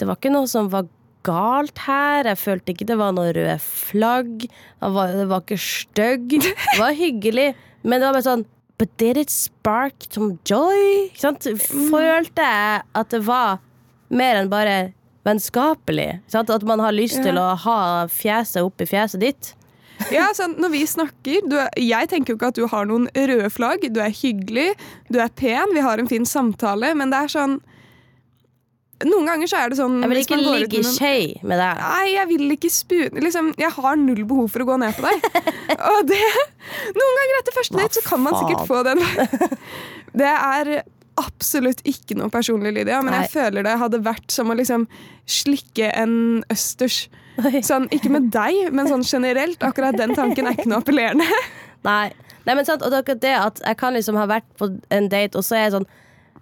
Det 0.00 0.08
var 0.08 0.18
ikke 0.18 0.32
noe 0.32 0.48
som 0.48 0.70
var 0.72 0.86
galt 1.26 1.82
her. 1.84 2.24
Jeg 2.30 2.38
følte 2.40 2.72
ikke 2.72 2.86
det 2.88 2.96
var 2.96 3.12
noe 3.12 3.32
røde 3.36 3.58
flagg. 3.60 4.46
Det 4.48 4.90
var, 4.94 5.10
det 5.12 5.26
var 5.28 5.42
ikke 5.44 5.58
stygg. 5.60 6.38
Det 6.40 6.78
var 6.80 6.96
hyggelig, 6.96 7.50
men 7.84 8.00
det 8.00 8.08
var 8.08 8.16
bare 8.16 8.28
sånn 8.30 8.46
But 8.80 8.94
did 8.96 9.18
it 9.20 9.28
spark 9.28 10.06
some 10.08 10.38
joy? 10.48 11.10
Følte 11.20 12.46
jeg 12.46 12.80
at 12.96 13.10
det 13.12 13.20
var 13.26 13.58
mer 14.08 14.38
enn 14.40 14.48
bare 14.48 14.78
vennskapelig. 15.28 16.22
Sant? 16.32 16.48
At 16.48 16.64
man 16.64 16.80
har 16.80 16.96
lyst 16.96 17.20
til 17.20 17.36
å 17.36 17.50
ha 17.60 17.76
fjeset 18.08 18.64
oppi 18.64 18.88
fjeset 18.88 19.20
ditt. 19.20 19.50
Ja, 20.08 20.30
sånn, 20.36 20.56
når 20.62 20.72
vi 20.72 20.84
snakker 20.88 21.44
du 21.48 21.58
er, 21.60 21.68
Jeg 21.76 22.08
tenker 22.12 22.32
jo 22.32 22.38
ikke 22.38 22.52
at 22.54 22.58
du 22.58 22.66
har 22.70 22.86
noen 22.88 23.08
røde 23.14 23.50
flagg. 23.52 23.84
Du 23.92 24.00
er 24.02 24.14
hyggelig, 24.14 24.70
du 25.12 25.20
er 25.20 25.32
pen, 25.36 25.74
vi 25.76 25.84
har 25.84 26.00
en 26.00 26.08
fin 26.10 26.24
samtale, 26.28 26.94
men 26.98 27.12
det 27.12 27.26
er 27.26 27.34
sånn 27.36 27.60
Noen 29.00 29.30
ganger 29.30 29.48
så 29.48 29.62
er 29.62 29.72
det 29.72 29.78
sånn 29.78 30.00
Jeg 30.02 30.10
vil 30.10 30.18
ikke 30.20 30.38
ligge 30.40 30.80
i 30.82 30.84
skje 30.84 31.12
med 31.40 31.56
deg. 31.56 31.78
Nei, 31.80 32.06
jeg 32.12 32.28
vil 32.34 32.54
ikke 32.56 32.70
spune 32.72 33.22
liksom, 33.24 33.52
Jeg 33.60 33.72
har 33.78 34.00
null 34.00 34.24
behov 34.28 34.50
for 34.52 34.64
å 34.64 34.68
gå 34.68 34.76
ned 34.82 34.96
på 34.98 35.06
deg. 35.06 35.28
Og 35.94 36.00
det 36.10 36.20
Noen 36.96 37.20
ganger 37.20 37.38
etter 37.40 37.56
første 37.56 37.80
Hva 37.80 37.88
så 37.96 38.04
kan 38.04 38.24
man 38.24 38.36
sikkert 38.36 38.66
få 38.68 38.82
den. 38.88 39.00
Det 40.20 40.26
er 40.26 40.72
absolutt 41.20 41.82
ikke 41.88 42.16
noe 42.18 42.30
personlig, 42.32 42.72
Lydia, 42.74 43.00
men 43.04 43.12
Nei. 43.14 43.22
jeg 43.24 43.34
føler 43.34 43.66
det 43.66 43.76
hadde 43.80 44.00
vært 44.02 44.32
som 44.32 44.50
å 44.50 44.56
liksom 44.56 44.86
slikke 45.28 45.90
en 45.94 46.14
østers. 46.50 47.04
Sånn, 47.66 47.88
ikke 47.94 48.12
med 48.12 48.30
deg, 48.34 48.70
men 48.74 48.88
sånn 48.90 49.04
generelt. 49.06 49.62
Akkurat 49.66 49.98
den 49.98 50.14
tanken 50.18 50.48
er 50.48 50.58
ikke 50.58 50.70
noe 50.70 50.82
appellerende. 50.82 51.26
Nei. 51.88 52.10
Nei, 52.46 52.54
men 52.56 52.64
sant, 52.66 52.82
og 52.82 52.90
det 52.90 52.98
er 52.98 53.04
akkurat 53.04 53.22
det 53.22 53.34
at 53.36 53.60
jeg 53.66 53.78
kan 53.80 53.96
liksom 53.96 54.16
ha 54.18 54.26
vært 54.30 54.48
på 54.58 54.70
en 54.94 55.08
date, 55.12 55.36
og 55.38 55.44
så 55.44 55.58
er 55.58 55.66
jeg 55.66 55.74
sånn 55.76 55.90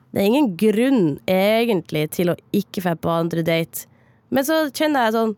Det 0.08 0.22
er 0.22 0.28
ingen 0.30 0.52
grunn 0.56 1.02
egentlig 1.28 2.06
til 2.16 2.32
å 2.32 2.36
ikke 2.54 2.84
dra 2.84 2.94
på 2.96 3.10
andre 3.12 3.42
date. 3.44 3.88
Men 4.30 4.46
så 4.46 4.66
kjenner 4.70 5.08
jeg 5.08 5.16
sånn 5.16 5.34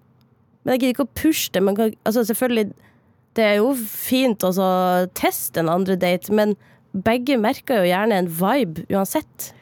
Men 0.62 0.74
jeg 0.74 0.80
gidder 0.82 0.94
ikke 0.94 1.06
å 1.08 1.16
pushe 1.22 1.52
det. 1.54 1.62
Men 1.64 1.78
kan, 1.78 1.94
altså 2.04 2.26
selvfølgelig 2.28 2.72
Det 3.38 3.46
er 3.46 3.56
jo 3.62 3.72
fint 3.78 4.44
å 4.44 4.52
teste 5.16 5.62
en 5.62 5.72
andre 5.72 5.96
date, 5.96 6.32
men 6.34 6.56
begge 6.90 7.38
merker 7.38 7.80
jo 7.80 7.90
gjerne 7.90 8.16
en 8.18 8.28
vibe 8.40 8.82
uansett. 8.90 9.52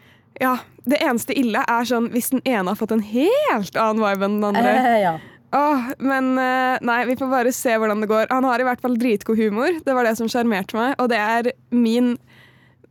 Ja, 0.41 0.59
Det 0.89 0.97
eneste 1.05 1.35
ille 1.37 1.61
er 1.69 1.89
sånn 1.89 2.09
hvis 2.15 2.31
den 2.33 2.41
ene 2.49 2.73
har 2.73 2.79
fått 2.81 2.95
en 2.95 3.05
helt 3.05 3.77
annen 3.77 4.01
vibe 4.01 4.25
enn 4.25 4.39
den 4.41 4.47
andre. 4.49 4.71
Eh, 4.73 5.01
ja. 5.05 5.19
Åh, 5.57 5.93
men 6.05 6.35
eh, 6.39 6.79
nei, 6.85 6.99
vi 7.09 7.17
får 7.17 7.31
bare 7.33 7.53
se 7.57 7.77
hvordan 7.81 8.03
det 8.05 8.11
går. 8.11 8.27
Han 8.35 8.45
har 8.45 8.61
i 8.61 8.67
hvert 8.69 8.83
fall 8.85 8.99
dritgod 9.01 9.39
humor. 9.41 9.79
Det 9.85 9.95
var 9.97 10.05
det 10.05 10.17
som 10.19 10.29
sjarmerte 10.29 10.77
meg. 10.77 10.97
Og 11.01 11.09
det 11.13 11.21
er 11.21 11.53
min 11.73 12.17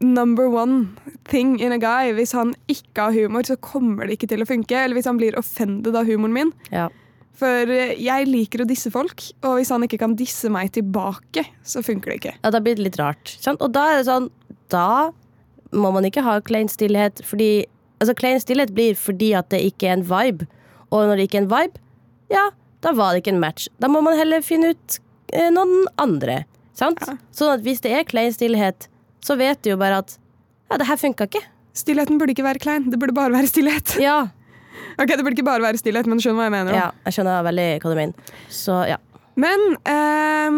number 0.02 0.50
one 0.50 0.88
thing 1.30 1.60
in 1.62 1.72
a 1.76 1.78
guy. 1.82 2.14
Hvis 2.18 2.34
han 2.38 2.56
ikke 2.72 3.10
har 3.10 3.18
humor, 3.18 3.46
så 3.46 3.58
kommer 3.62 4.08
det 4.08 4.18
ikke 4.18 4.32
til 4.34 4.42
å 4.46 4.50
funke. 4.50 4.78
Eller 4.78 4.98
hvis 4.98 5.10
han 5.10 5.20
blir 5.22 5.38
offended 5.38 5.98
av 5.98 6.10
humoren 6.10 6.38
min. 6.40 6.56
ja. 6.74 6.90
For 7.38 7.70
eh, 7.70 7.92
jeg 8.02 8.26
liker 8.26 8.64
å 8.64 8.66
disse 8.66 8.90
folk, 8.90 9.22
og 9.46 9.60
hvis 9.60 9.70
han 9.70 9.84
ikke 9.86 10.00
kan 10.02 10.16
disse 10.18 10.50
meg 10.50 10.72
tilbake, 10.74 11.44
så 11.62 11.84
funker 11.86 12.10
det 12.10 12.16
ikke. 12.18 12.32
Ja, 12.42 12.50
da 12.50 12.62
blir 12.66 12.74
det 12.80 12.82
litt 12.88 12.98
rart. 12.98 13.30
Sant? 13.44 13.62
Og 13.62 13.76
da 13.76 13.84
er 13.92 14.00
det 14.00 14.08
sånn 14.08 14.32
Da 14.74 15.12
må 15.78 15.92
man 15.94 16.08
ikke 16.08 16.24
ha 16.26 16.40
klein 16.42 16.66
stillhet, 16.72 17.22
fordi 17.22 17.68
Altså, 18.02 18.14
klein 18.18 18.38
stillhet 18.42 18.74
blir 18.74 18.98
fordi 18.98 19.32
at 19.38 19.48
det 19.50 19.60
ikke 19.70 19.88
er 19.90 19.96
en 20.00 20.04
vibe. 20.10 20.46
Og 20.94 21.08
når 21.10 21.18
det 21.18 21.24
ikke 21.28 21.40
er 21.40 21.46
en 21.46 21.54
vibe, 21.54 21.80
ja, 22.34 22.46
da 22.84 22.92
var 22.94 23.14
det 23.16 23.24
ikke 23.24 23.34
en 23.36 23.42
match. 23.44 23.68
Da 23.82 23.88
må 23.92 24.02
man 24.06 24.18
heller 24.20 24.42
finne 24.46 24.74
ut 24.76 25.00
eh, 25.34 25.50
noen 25.54 25.88
andre. 26.02 26.44
Sant? 26.78 27.02
Ja. 27.08 27.16
Sånn 27.34 27.54
at 27.56 27.64
hvis 27.66 27.82
det 27.82 27.92
er 27.98 28.04
klein 28.08 28.34
stillhet, 28.36 28.88
så 29.26 29.36
vet 29.40 29.62
du 29.66 29.72
jo 29.74 29.78
bare 29.82 30.02
at 30.04 30.18
ja, 30.70 30.78
det 30.78 30.88
her 30.90 31.00
funka 31.02 31.26
ikke. 31.30 31.42
Stillheten 31.78 32.18
burde 32.20 32.34
ikke 32.36 32.46
være 32.46 32.60
klein, 32.62 32.90
det 32.92 33.00
burde 33.02 33.14
bare 33.18 33.34
være 33.34 33.50
stillhet. 33.54 33.98
Ja. 34.04 34.26
Ok, 34.98 35.10
Det 35.10 35.24
burde 35.26 35.34
ikke 35.38 35.46
bare 35.46 35.62
være 35.62 35.78
stillhet, 35.78 36.06
men 36.10 36.18
du 36.18 36.24
skjønner 36.24 36.38
hva 36.40 36.46
jeg 36.48 36.54
mener. 36.54 36.74
da. 36.74 36.78
ja, 36.78 36.90
jeg 37.06 37.16
skjønner 37.18 37.44
veldig 37.46 37.66
hva 37.84 37.90
du 37.92 37.98
mener. 37.98 38.30
Så 38.54 38.76
ja. 38.90 38.96
Men 39.38 39.64
eh, 39.90 40.58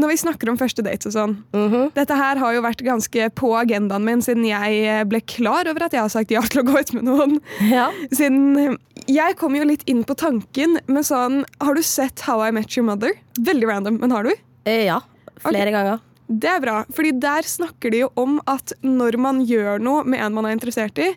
når 0.00 0.10
vi 0.10 0.16
snakker 0.20 0.50
om 0.52 0.58
første 0.60 0.84
dates 0.84 1.08
og 1.08 1.14
sånn 1.14 1.34
Mhm. 1.54 1.90
Dette 1.96 2.16
her 2.18 2.40
har 2.40 2.52
jo 2.56 2.62
vært 2.64 2.82
ganske 2.84 3.28
på 3.38 3.52
agendaen 3.56 4.04
min 4.04 4.20
siden 4.24 4.44
jeg 4.48 5.06
ble 5.08 5.20
klar 5.28 5.68
over 5.70 5.86
at 5.86 5.96
jeg 5.96 6.02
har 6.04 6.12
sagt 6.12 6.32
ja 6.34 6.42
til 6.44 6.60
å 6.64 6.66
gå 6.68 6.76
ut 6.80 6.92
med 6.96 7.04
noen. 7.08 7.36
ja. 7.70 7.86
Siden 8.12 8.76
Jeg 9.10 9.36
kom 9.36 9.54
jo 9.58 9.66
litt 9.68 9.84
inn 9.90 10.02
på 10.06 10.14
tanken 10.16 10.78
med 10.88 11.04
sånn 11.04 11.42
Har 11.60 11.76
du 11.76 11.82
sett 11.84 12.22
How 12.24 12.40
I 12.46 12.50
Met 12.56 12.72
Your 12.76 12.86
Mother? 12.88 13.12
Veldig 13.36 13.68
random, 13.68 13.98
men 14.00 14.14
har 14.14 14.24
du? 14.24 14.32
Eh, 14.64 14.86
ja. 14.88 15.00
Flere 15.44 15.72
ganger. 15.74 16.00
Det 16.24 16.48
er 16.48 16.60
bra, 16.64 16.76
fordi 16.94 17.10
der 17.20 17.44
snakker 17.44 17.92
de 17.92 17.98
jo 18.06 18.12
om 18.16 18.38
at 18.48 18.72
når 18.80 19.18
man 19.20 19.42
gjør 19.44 19.82
noe 19.84 20.06
med 20.08 20.22
en 20.24 20.32
man 20.38 20.46
er 20.48 20.54
interessert 20.56 20.96
i, 21.04 21.10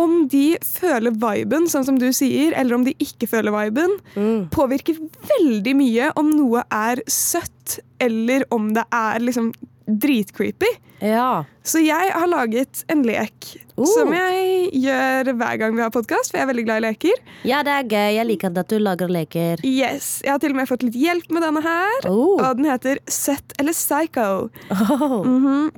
om 0.00 0.24
de 0.32 0.56
føler 0.64 1.12
viben, 1.12 1.68
sånn 1.70 1.84
som 1.86 1.98
du 2.00 2.06
sier, 2.16 2.54
eller 2.56 2.78
om 2.78 2.86
de 2.88 2.94
ikke 3.04 3.28
føler 3.30 3.52
viben, 3.54 3.92
Mm. 4.16 4.48
påvirker 4.50 4.96
veldig 5.28 5.74
mye 5.76 6.08
om 6.16 6.32
noe 6.32 6.64
er 6.72 7.02
søtt, 7.06 7.78
eller 8.00 8.46
om 8.50 8.72
det 8.74 8.86
er 8.90 9.20
liksom 9.20 9.52
dritcreepy. 9.88 10.70
Ja. 11.04 11.44
Så 11.66 11.80
jeg 11.84 12.12
har 12.14 12.26
laget 12.30 12.84
en 12.88 13.02
lek 13.04 13.60
Oh. 13.76 13.84
som 13.90 14.12
jeg 14.14 14.70
gjør 14.84 15.32
hver 15.34 15.56
gang 15.58 15.72
vi 15.74 15.82
har 15.82 15.90
podkast, 15.90 16.30
for 16.30 16.38
jeg 16.38 16.44
er 16.46 16.50
veldig 16.52 16.64
glad 16.64 16.76
i 16.78 16.84
leker. 16.86 17.16
ja, 17.44 17.62
det 17.66 17.72
er 17.74 17.88
gøy. 17.90 18.14
Jeg 18.14 18.26
liker 18.28 18.58
at 18.60 18.68
du 18.70 18.78
lager 18.78 19.08
leker. 19.10 19.58
Yes, 19.66 20.20
Jeg 20.22 20.30
har 20.30 20.38
til 20.38 20.50
og 20.54 20.56
med 20.56 20.68
fått 20.68 20.84
litt 20.86 20.94
hjelp 20.94 21.28
med 21.34 21.42
denne 21.42 21.60
her, 21.64 22.06
Oh. 22.08 22.38
og 22.38 22.56
den 22.56 22.66
heter 22.66 22.98
Søtt 23.08 23.52
eller 23.58 23.72
Psycho. 23.72 24.50
Oh. 24.70 25.24
Mhm. 25.24 25.72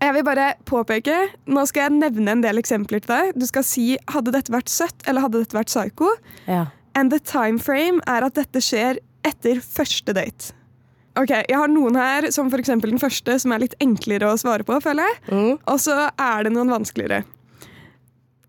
Jeg 0.00 0.14
vil 0.14 0.24
bare 0.24 0.54
påpeke, 0.64 1.28
Nå 1.46 1.66
skal 1.68 1.82
jeg 1.90 2.00
nevne 2.00 2.28
en 2.32 2.40
del 2.40 2.56
eksempler 2.56 3.02
til 3.04 3.12
deg. 3.14 3.34
Du 3.38 3.44
skal 3.46 3.62
si 3.62 3.98
hadde 4.08 4.32
dette 4.32 4.50
vært 4.50 4.68
søtt 4.72 5.06
eller 5.06 5.20
hadde 5.20 5.42
dette 5.44 5.52
vært 5.52 5.68
psycho. 5.68 6.08
Ja. 6.48 6.66
And 6.94 7.10
the 7.10 7.18
time 7.18 7.58
frame 7.58 8.00
er 8.06 8.24
at 8.24 8.34
dette 8.34 8.62
skjer 8.64 8.98
etter 9.22 9.60
første 9.60 10.14
date. 10.14 10.52
Ok, 11.16 11.30
Jeg 11.30 11.54
har 11.56 11.68
noen 11.70 11.94
her, 11.94 12.26
som 12.34 12.48
f.eks. 12.50 12.72
den 12.82 12.98
første, 12.98 13.36
som 13.38 13.52
er 13.54 13.62
litt 13.62 13.76
enklere 13.80 14.32
å 14.32 14.38
svare 14.40 14.64
på. 14.66 14.80
føler 14.82 15.06
jeg. 15.06 15.20
Mm. 15.30 15.52
Og 15.70 15.78
så 15.82 16.10
er 16.10 16.42
det 16.48 16.52
noen 16.56 16.72
vanskeligere. 16.72 17.22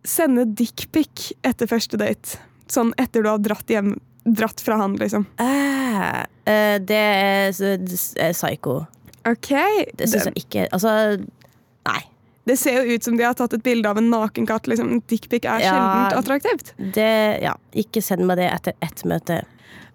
Sende 0.05 0.45
dickpic 0.57 1.31
etter 1.45 1.69
første 1.69 1.97
date. 2.01 2.39
Sånn 2.71 2.91
etter 3.01 3.21
du 3.25 3.29
har 3.29 3.41
dratt 3.45 3.69
hjem 3.69 3.95
Dratt 4.25 4.57
fra 4.65 4.79
han, 4.79 4.95
liksom. 4.97 5.27
Eh, 5.37 6.21
eh, 6.49 6.77
det 6.81 6.97
er, 6.97 7.51
det, 7.53 7.97
er 8.17 8.31
psycho. 8.33 8.79
Ok, 9.29 9.51
Det 9.93 10.07
syns 10.09 10.25
jeg 10.31 10.39
ikke 10.41 10.63
Altså, 10.73 10.93
nei. 11.85 11.99
det 12.49 12.55
ser 12.57 12.79
jo 12.79 12.95
ut 12.97 13.05
som 13.05 13.19
de 13.19 13.27
har 13.27 13.37
tatt 13.37 13.53
et 13.53 13.61
bilde 13.61 13.85
av 13.85 13.99
en 14.01 14.09
naken 14.09 14.47
katt. 14.49 14.65
Liksom. 14.65 15.03
Dickpic 15.05 15.45
er 15.45 15.61
Ja. 15.61 15.75
sjeldent 15.75 16.17
attraktivt. 16.23 16.73
Det, 16.97 17.11
ja, 17.45 17.53
ikke 17.77 18.01
send 18.01 18.25
meg 18.25 18.37
det 18.41 18.49
etter 18.49 18.73
ett 18.81 19.05
møte. 19.05 19.43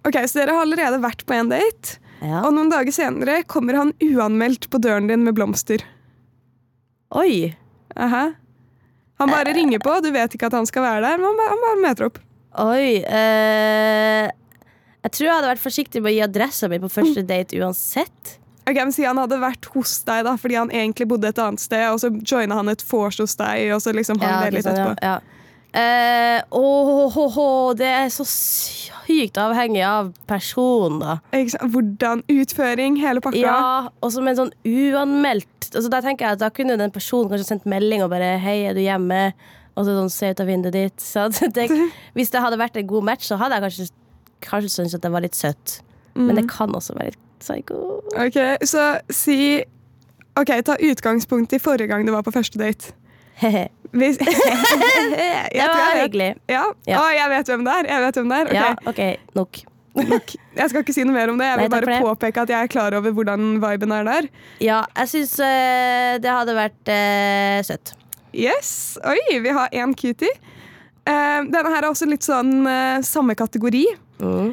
Ok, 0.06 0.14
Så 0.30 0.38
dere 0.38 0.54
har 0.54 0.62
allerede 0.62 1.02
vært 1.02 1.26
på 1.26 1.34
en 1.34 1.50
date, 1.50 1.98
Ja. 2.20 2.42
og 2.44 2.52
noen 2.52 2.68
dager 2.68 2.92
senere 2.92 3.38
kommer 3.48 3.78
han 3.80 3.92
uanmeldt 4.04 4.68
på 4.70 4.80
døren 4.82 5.06
din 5.08 5.22
med 5.24 5.34
blomster. 5.38 5.80
Oi! 7.16 7.54
Aha. 7.96 8.26
Han 9.20 9.28
bare 9.32 9.52
ringer 9.56 9.80
på, 9.82 9.94
du 10.04 10.10
vet 10.14 10.34
ikke 10.36 10.48
at 10.48 10.56
han 10.56 10.68
skal 10.68 10.84
være 10.84 11.00
der, 11.04 11.16
men 11.20 11.26
han 11.30 11.38
bare, 11.40 11.54
han 11.54 11.64
bare 11.64 11.80
møter 11.84 12.06
opp. 12.10 12.20
Oi. 12.60 13.00
eh, 13.04 14.28
jeg 15.00 15.12
tror 15.16 15.26
jeg 15.26 15.34
hadde 15.38 15.50
vært 15.54 15.62
forsiktig 15.64 16.02
med 16.02 16.12
å 16.12 16.14
gi 16.16 16.22
adressa 16.24 16.68
mi 16.68 16.78
på 16.82 16.90
første 16.92 17.24
date 17.24 17.56
uansett. 17.60 18.36
Ok, 18.68 18.76
men 18.76 18.92
Si 18.94 19.04
han 19.06 19.18
hadde 19.18 19.38
vært 19.40 19.66
hos 19.74 19.96
deg 20.06 20.24
da, 20.28 20.36
fordi 20.38 20.58
han 20.60 20.70
egentlig 20.70 21.08
bodde 21.10 21.30
et 21.32 21.40
annet 21.42 21.62
sted, 21.62 21.86
og 21.90 21.98
så 22.02 22.10
joina 22.20 22.58
han 22.60 22.68
et 22.72 22.84
vors 22.90 23.16
hos 23.18 23.36
deg, 23.40 23.70
og 23.74 23.80
så 23.82 23.94
liksom 23.96 24.20
hang 24.20 24.30
Ja, 24.30 24.40
det 24.44 24.52
litt 24.54 24.64
litt 24.64 24.72
etterpå. 24.74 24.96
ja, 25.02 25.16
ja. 25.16 25.36
Eh, 25.70 26.40
åh, 26.50 27.16
oh, 27.16 27.38
oh, 27.38 27.74
det 27.78 27.86
er 27.86 28.08
så 28.10 28.24
sykt 28.26 29.38
avhengig 29.38 29.84
av 29.86 30.10
sant? 30.26 31.70
Hvordan 31.70 32.24
utføring, 32.30 32.98
hele 32.98 33.22
pakka. 33.22 33.38
Ja, 33.38 33.62
og 34.02 34.12
som 34.14 34.26
en 34.26 34.38
sånn 34.38 34.52
uanmeldt 34.66 35.70
altså 35.70 35.86
Da 35.92 36.00
tenker 36.02 36.26
jeg 36.26 36.34
at 36.34 36.42
da 36.42 36.48
kunne 36.50 36.74
den 36.80 36.90
personen 36.90 37.30
kanskje 37.30 37.46
sendt 37.46 37.66
melding 37.70 38.02
og 38.02 38.10
bare 38.10 38.38
'Hei, 38.42 38.66
er 38.66 38.74
du 38.74 38.80
hjemme?' 38.82 39.32
Og 39.78 39.86
så 39.86 39.94
sånn, 39.94 40.10
se 40.10 40.30
ut 40.32 40.40
av 40.40 40.48
vinduet 40.50 40.74
ditt. 40.74 41.00
Så 41.12 41.28
det, 41.30 41.70
hvis 42.12 42.30
det 42.30 42.40
hadde 42.42 42.58
vært 42.58 42.76
en 42.76 42.86
god 42.90 43.04
match, 43.06 43.28
så 43.30 43.38
hadde 43.38 43.54
jeg 43.54 43.62
kanskje, 43.62 43.86
kanskje 44.42 44.70
syntes 44.74 44.94
at 44.98 45.02
det 45.02 45.12
var 45.14 45.22
litt 45.22 45.38
søtt. 45.38 45.80
Men 46.14 46.36
det 46.36 46.48
kan 46.50 46.74
også 46.74 46.96
være 46.98 47.14
litt 47.14 47.18
psycho. 47.38 48.02
Ok, 48.18 48.66
Så 48.66 49.00
si 49.10 49.62
Ok, 50.36 50.50
Ta 50.64 50.76
utgangspunkt 50.76 51.52
i 51.52 51.58
forrige 51.58 51.86
gang 51.86 52.06
du 52.06 52.12
var 52.12 52.22
på 52.22 52.32
første 52.34 52.58
date. 52.58 52.92
Hvis, 53.90 54.20
jeg 54.22 55.50
det 55.54 55.66
var 55.66 55.96
jeg 55.96 56.04
hyggelig. 56.04 56.30
Ja? 56.50 56.62
Ja. 56.86 57.00
Å, 57.00 57.08
jeg 57.16 57.32
vet 57.32 57.50
hvem 57.50 57.66
det 57.66 57.74
er. 57.74 57.90
Jeg 57.90 58.04
vet 58.04 58.20
hvem 58.20 58.32
det 58.32 58.38
er. 58.38 58.50
Ok. 58.50 58.56
Ja, 58.60 58.70
OK, 58.92 59.02
nok. 59.38 59.62
Nok. 60.00 60.34
Jeg 60.54 60.70
skal 60.70 60.84
ikke 60.84 60.94
si 60.94 61.04
noe 61.06 61.16
mer 61.16 61.32
om 61.32 61.40
det. 61.40 61.48
Jeg 61.50 61.64
vil 61.64 61.72
bare 61.74 61.96
påpeke 62.04 62.44
at 62.44 62.52
jeg 62.52 62.68
er 62.68 62.70
klar 62.70 62.94
over 62.94 63.14
hvordan 63.16 63.56
viben 63.62 63.94
er 63.96 64.06
der. 64.06 64.28
Ja, 64.62 64.84
jeg 65.00 65.10
syns 65.10 65.34
eh, 65.42 66.14
det 66.22 66.30
hadde 66.30 66.54
vært 66.54 66.92
eh, 66.94 67.58
søtt. 67.66 67.96
Yes, 68.30 68.94
Oi, 69.02 69.18
vi 69.42 69.54
har 69.56 69.72
én 69.74 69.96
cutie. 69.98 70.30
Uh, 71.02 71.42
denne 71.50 71.72
her 71.72 71.80
er 71.82 71.88
også 71.88 72.06
litt 72.06 72.22
sånn 72.22 72.62
samme 73.02 73.34
kategori. 73.34 73.82
Mm. 74.22 74.52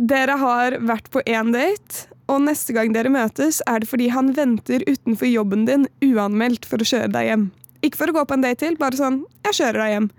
Dere 0.00 0.38
har 0.40 0.78
vært 0.88 1.10
på 1.12 1.20
én 1.28 1.52
date, 1.52 2.06
og 2.30 2.46
neste 2.46 2.72
gang 2.72 2.94
dere 2.94 3.12
møtes, 3.12 3.60
er 3.68 3.82
det 3.82 3.90
fordi 3.90 4.08
han 4.14 4.30
venter 4.36 4.84
utenfor 4.88 5.28
jobben 5.28 5.66
din 5.68 5.84
uanmeldt 6.06 6.64
for 6.68 6.80
å 6.80 6.86
kjøre 6.88 7.10
deg 7.12 7.28
hjem. 7.28 7.50
Ikke 7.84 8.00
for 8.00 8.12
å 8.12 8.16
gå 8.18 8.24
på 8.28 8.36
en 8.36 8.44
date 8.44 8.60
til, 8.64 8.76
bare 8.80 8.98
sånn 8.98 9.24
'jeg 9.44 9.56
kjører 9.60 9.80
deg 9.80 9.90
hjem'. 9.94 10.10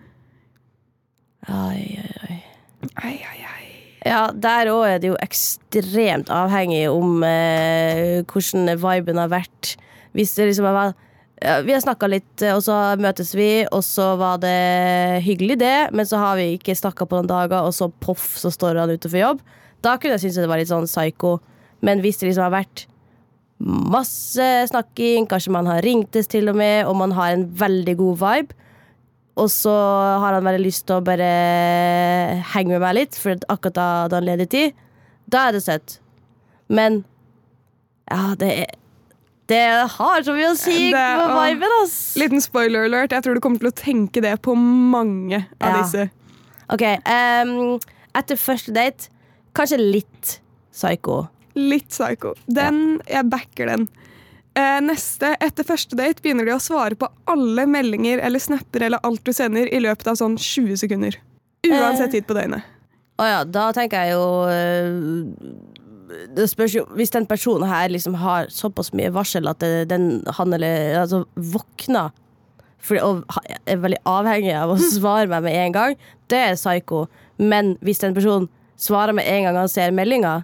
Oi, 1.49 1.81
oi, 2.01 2.11
oi. 2.29 2.37
Ai, 3.03 3.17
ai, 3.29 3.39
ai. 3.45 3.67
Ja, 4.05 4.31
der 4.33 4.69
òg 4.73 4.83
er 4.87 4.99
det 5.01 5.11
jo 5.11 5.17
ekstremt 5.21 6.29
avhengig 6.33 6.89
om 6.89 7.23
eh, 7.23 8.21
hvordan 8.25 8.73
viben 8.81 9.17
har 9.21 9.29
vært. 9.29 9.75
Hvis 10.17 10.33
det 10.35 10.49
liksom 10.49 10.65
var 10.65 10.93
ja, 11.41 11.61
Vi 11.61 11.73
har 11.73 11.81
snakka 11.81 12.09
litt, 12.09 12.41
eh, 12.41 12.53
og 12.53 12.63
så 12.65 12.97
møtes 12.97 13.35
vi, 13.37 13.65
og 13.71 13.83
så 13.85 14.15
var 14.17 14.41
det 14.41 15.21
hyggelig, 15.25 15.59
det, 15.61 15.93
men 15.93 16.05
så 16.05 16.17
har 16.17 16.35
vi 16.37 16.57
ikke 16.57 16.77
snakka 16.77 17.05
på 17.05 17.17
noen 17.17 17.29
dager, 17.29 17.61
og 17.61 17.73
så 17.73 17.91
poff, 18.01 18.37
så 18.37 18.51
står 18.53 18.81
han 18.81 18.93
utenfor 18.93 19.21
jobb. 19.21 19.41
Da 19.81 19.97
kunne 19.97 20.17
jeg 20.17 20.25
synes 20.25 20.41
det 20.41 20.49
var 20.49 20.61
litt 20.61 20.69
sånn 20.69 20.89
psycho. 20.89 21.39
Men 21.81 22.01
hvis 22.01 22.21
det 22.21 22.29
liksom 22.29 22.45
har 22.45 22.53
vært 22.53 22.85
masse 23.61 24.47
snakking, 24.71 25.27
kanskje 25.29 25.53
man 25.53 25.67
har 25.69 25.81
ringtes 25.85 26.27
til 26.31 26.49
og 26.49 26.55
med, 26.57 26.85
og 26.89 26.95
man 26.97 27.11
har 27.17 27.35
en 27.35 27.45
veldig 27.59 27.95
god 27.99 28.17
vibe, 28.21 28.55
og 29.41 29.47
så 29.53 29.71
har 30.21 30.33
han 30.35 30.43
veldig 30.47 30.63
lyst 30.65 30.85
til 30.89 30.97
å 30.99 31.03
bare 31.05 31.27
henge 32.53 32.73
med 32.75 32.81
meg 32.83 32.95
litt, 32.97 33.15
for 33.17 33.37
akkurat 33.53 33.77
da 33.77 33.87
hadde 34.03 34.17
han 34.19 34.27
ledig 34.27 34.49
tid. 34.51 34.73
Da 35.31 35.47
er 35.47 35.55
det 35.55 35.63
søtt. 35.63 35.99
Men 36.71 37.03
ja, 38.11 38.35
det 38.39 38.51
er 38.65 38.77
Det 39.51 39.87
har 39.97 40.21
så 40.23 40.31
mye 40.31 40.51
å 40.53 40.55
si 40.55 40.91
Det- 40.91 40.99
på 41.19 41.39
viben, 41.43 41.71
ass. 41.83 42.15
Liten 42.15 42.39
spoiler 42.39 42.85
alert. 42.85 43.11
Jeg 43.11 43.23
tror 43.23 43.33
du 43.35 43.41
kommer 43.41 43.59
til 43.59 43.67
å 43.67 43.75
tenke 43.75 44.21
det 44.21 44.41
på 44.41 44.53
mange 44.55 45.45
av 45.59 45.75
Ja. 45.75 45.81
disse. 45.83 46.09
OK. 46.69 46.83
um, 47.05 47.79
etter 48.15 48.35
første 48.39 48.71
date, 48.73 49.09
kanskje 49.53 49.77
litt 49.91 50.39
psycho. 50.71 51.27
Litt 51.55 51.89
psycho. 51.91 52.35
Den, 52.47 53.01
Jeg 53.07 53.27
backer 53.29 53.67
den. 53.73 53.87
Eh, 54.55 54.79
neste, 54.83 55.35
etter 55.39 55.63
første 55.63 55.95
date, 55.95 56.21
begynner 56.23 56.45
de 56.45 56.51
å 56.55 56.59
svare 56.59 56.95
på 56.99 57.07
alle 57.31 57.63
meldinger 57.71 58.19
eller 58.19 58.39
snapper 58.43 58.83
eller 58.87 58.99
alt 59.07 59.23
du 59.23 59.31
sender 59.33 59.69
i 59.71 59.79
løpet 59.79 60.07
av 60.11 60.17
sånn 60.19 60.35
20 60.37 60.75
sekunder. 60.81 61.15
Uansett 61.67 62.07
Eh. 62.09 62.11
tid 62.17 62.27
på 62.27 62.35
døgnet. 62.35 62.63
Å 63.21 63.27
ja, 63.29 63.43
da 63.45 63.67
tenker 63.71 64.01
jeg 64.01 64.15
jo 64.15 64.23
øh, 64.49 65.35
Det 66.35 66.47
spørs 66.49 66.73
jo 66.73 66.85
Hvis 66.97 67.11
den 67.13 67.27
personen 67.29 67.67
her 67.69 67.91
liksom 67.91 68.15
har 68.17 68.47
såpass 68.49 68.89
mye 68.97 69.11
varsel 69.13 69.47
at 69.51 69.59
den, 69.61 70.23
han 70.25 70.53
eller 70.57 70.97
altså, 71.03 71.25
våkner 71.35 72.09
for, 72.81 72.97
og 73.05 73.21
er 73.69 73.77
veldig 73.77 73.99
avhengig 74.09 74.55
av 74.57 74.71
å 74.73 74.77
svare 74.95 75.27
meg 75.29 75.43
med 75.45 75.53
en 75.53 75.75
gang, 75.75 75.95
det 76.33 76.39
er 76.47 76.55
psycho. 76.57 77.03
Men 77.37 77.75
hvis 77.85 78.01
den 78.01 78.15
personen 78.17 78.49
svarer 78.75 79.13
med 79.13 79.27
en 79.29 79.43
gang 79.45 79.59
han 79.61 79.69
ser 79.69 79.93
meldinga, 79.93 80.39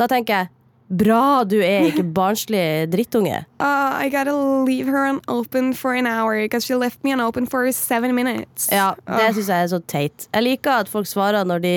da 0.00 0.08
tenker 0.10 0.42
jeg 0.42 0.50
Bra, 0.90 1.44
du 1.46 1.60
er 1.62 1.84
ikke 1.86 2.02
barnslig 2.18 2.88
drittunge. 2.90 3.44
Uh, 3.62 3.94
I 4.02 4.08
gotta 4.10 4.32
leave 4.66 4.88
her 4.90 5.04
on 5.06 5.20
open 5.30 5.68
for 5.78 5.94
an 5.94 6.08
hour 6.10 6.34
because 6.42 6.66
she 6.66 6.74
left 6.74 7.04
me 7.06 7.12
on 7.14 7.20
open 7.22 7.46
for 7.46 7.70
seven 7.70 8.10
minutes. 8.16 8.66
Ja, 8.74 8.96
Det 9.06 9.28
uh. 9.28 9.36
syns 9.36 9.52
jeg 9.52 9.68
er 9.68 9.70
så 9.70 9.78
teit. 9.86 10.26
Jeg 10.34 10.42
liker 10.42 10.82
at 10.82 10.90
folk 10.90 11.06
svarer 11.06 11.46
når 11.46 11.62
de 11.62 11.74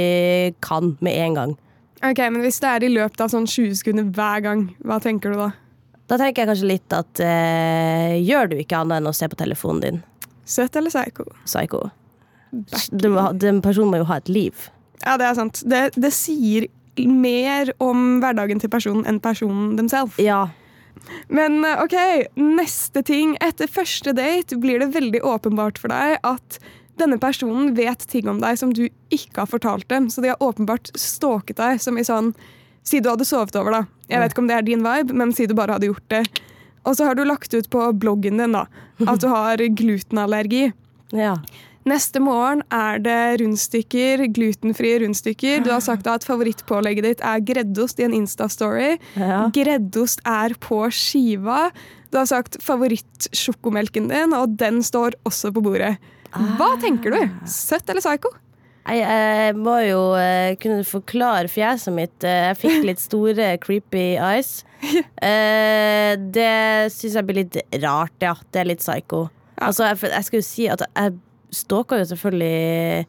kan, 0.66 0.96
med 1.06 1.14
en 1.28 1.38
gang. 1.38 1.54
Ok, 2.02 2.24
men 2.34 2.42
Hvis 2.42 2.58
det 2.66 2.72
er 2.72 2.88
i 2.88 2.90
løpet 2.90 3.22
av 3.22 3.30
sånn 3.30 3.46
20 3.46 3.78
sekunder 3.84 4.10
hver 4.18 4.42
gang, 4.48 4.66
hva 4.82 4.98
tenker 5.04 5.30
du 5.30 5.38
da? 5.44 5.52
Da 6.10 6.18
tenker 6.18 6.42
jeg 6.42 6.50
kanskje 6.50 6.72
litt 6.74 6.98
at 6.98 7.22
uh, 7.22 8.18
gjør 8.18 8.50
du 8.50 8.58
ikke 8.66 8.82
annet 8.82 8.98
enn 8.98 9.14
å 9.14 9.14
se 9.14 9.30
på 9.30 9.38
telefonen 9.40 9.86
din, 9.86 10.02
Søt 10.50 10.74
eller 10.76 10.90
psycho? 10.90 11.30
psycho. 11.46 11.86
Den 12.52 13.62
personen 13.62 13.94
må 13.94 14.02
jo 14.02 14.10
ha 14.10 14.18
et 14.20 14.30
liv. 14.30 14.72
Ja, 15.06 15.20
det 15.22 15.30
er 15.30 15.38
sant. 15.38 15.62
Det, 15.70 15.92
det 15.96 16.12
sier 16.18 16.66
mer 16.98 17.72
om 17.84 18.20
hverdagen 18.24 18.62
til 18.62 18.72
personen 18.72 19.08
enn 19.10 19.22
personen 19.24 19.74
dem 19.80 19.90
selv. 19.92 20.14
Ja. 20.22 20.48
Men 21.28 21.64
eh, 21.66 21.82
ok, 21.84 21.98
neste 22.40 23.04
ting. 23.06 23.36
Etter 23.44 23.72
første 23.72 24.14
date 24.18 24.58
blir 24.62 24.84
det 24.84 24.94
veldig 24.96 25.24
åpenbart 25.26 25.82
for 25.82 25.94
deg 25.94 26.20
at 26.28 26.60
denne 27.02 27.18
personen 27.18 27.74
vet 27.78 28.06
ting 28.10 28.30
om 28.30 28.40
deg 28.44 28.60
som 28.60 28.74
du 28.76 28.86
ikke 29.14 29.44
har 29.44 29.50
fortalt 29.50 29.88
dem. 29.90 30.10
Så 30.14 30.22
de 30.24 30.34
har 30.34 30.44
åpenbart 30.44 30.94
stalket 31.00 31.58
deg 31.62 31.82
som 31.84 31.98
i 31.98 32.08
sånn 32.08 32.34
Si 32.84 33.00
du 33.00 33.06
hadde 33.08 33.24
sovet 33.24 33.56
over, 33.56 33.72
da. 33.72 33.86
Jeg 34.12 34.20
vet 34.20 34.34
ikke 34.34 34.42
om 34.44 34.48
det 34.50 34.56
er 34.58 34.66
din 34.68 34.82
vibe, 34.84 35.16
men 35.16 35.30
si 35.32 35.46
du 35.48 35.54
bare 35.56 35.78
hadde 35.78 35.88
gjort 35.88 36.04
det. 36.12 36.18
Og 36.84 36.98
så 37.00 37.06
har 37.08 37.16
du 37.16 37.22
lagt 37.24 37.54
ut 37.56 37.70
på 37.72 37.86
bloggen 37.96 38.42
din 38.42 38.58
da, 38.58 38.66
at 39.08 39.22
du 39.24 39.30
har 39.32 39.64
glutenallergi. 39.80 40.66
ja. 41.16 41.38
Neste 41.90 42.22
morgen 42.24 42.62
er 42.72 43.02
det 43.04 43.18
rundstykker, 43.42 44.24
glutenfrie 44.36 45.02
rundstykker. 45.04 45.64
Du 45.66 45.72
har 45.74 45.82
sagt 45.84 46.08
at 46.08 46.24
favorittpålegget 46.24 47.08
ditt 47.10 47.24
er 47.28 47.42
greddost 47.44 48.00
i 48.00 48.06
en 48.08 48.16
Insta-story. 48.16 48.94
Ja. 49.20 49.50
Greddost 49.56 50.24
er 50.28 50.56
på 50.64 50.80
skiva. 50.96 51.66
Du 52.14 52.20
har 52.22 52.30
sagt 52.30 52.56
favorittsjokomelken 52.64 54.08
din, 54.12 54.36
og 54.38 54.56
den 54.62 54.80
står 54.86 55.18
også 55.28 55.52
på 55.56 55.64
bordet. 55.66 55.98
Hva 56.58 56.72
tenker 56.82 57.14
du? 57.14 57.20
Søtt 57.50 57.92
eller 57.92 58.02
psycho? 58.06 58.32
Jeg, 58.84 59.56
må 59.56 59.78
jo 59.86 60.00
eh, 60.20 60.56
kunne 60.60 60.84
forklare 60.88 61.48
fjeset 61.52 61.94
mitt. 61.96 62.16
Eh, 62.28 62.50
Jeg 62.50 62.58
fikk 62.60 62.88
litt 62.90 63.04
store, 63.04 63.54
creepy 63.64 64.14
eyes. 64.20 64.62
Eh, 65.24 66.18
det 66.36 66.92
syns 66.92 67.14
jeg 67.16 67.24
blir 67.24 67.38
litt 67.46 67.56
rart, 67.80 68.12
ja. 68.20 68.34
Det 68.52 68.60
er 68.60 68.68
litt 68.68 68.82
psycho. 68.84 69.22
Altså, 69.64 69.86
jeg, 69.88 70.02
jeg 70.12 70.28
skal 70.28 70.42
jo 70.42 70.44
si 70.44 70.66
at 70.68 70.84
jeg 70.84 71.14
stalker 71.56 72.02
jo 72.02 72.10
selvfølgelig 72.14 73.06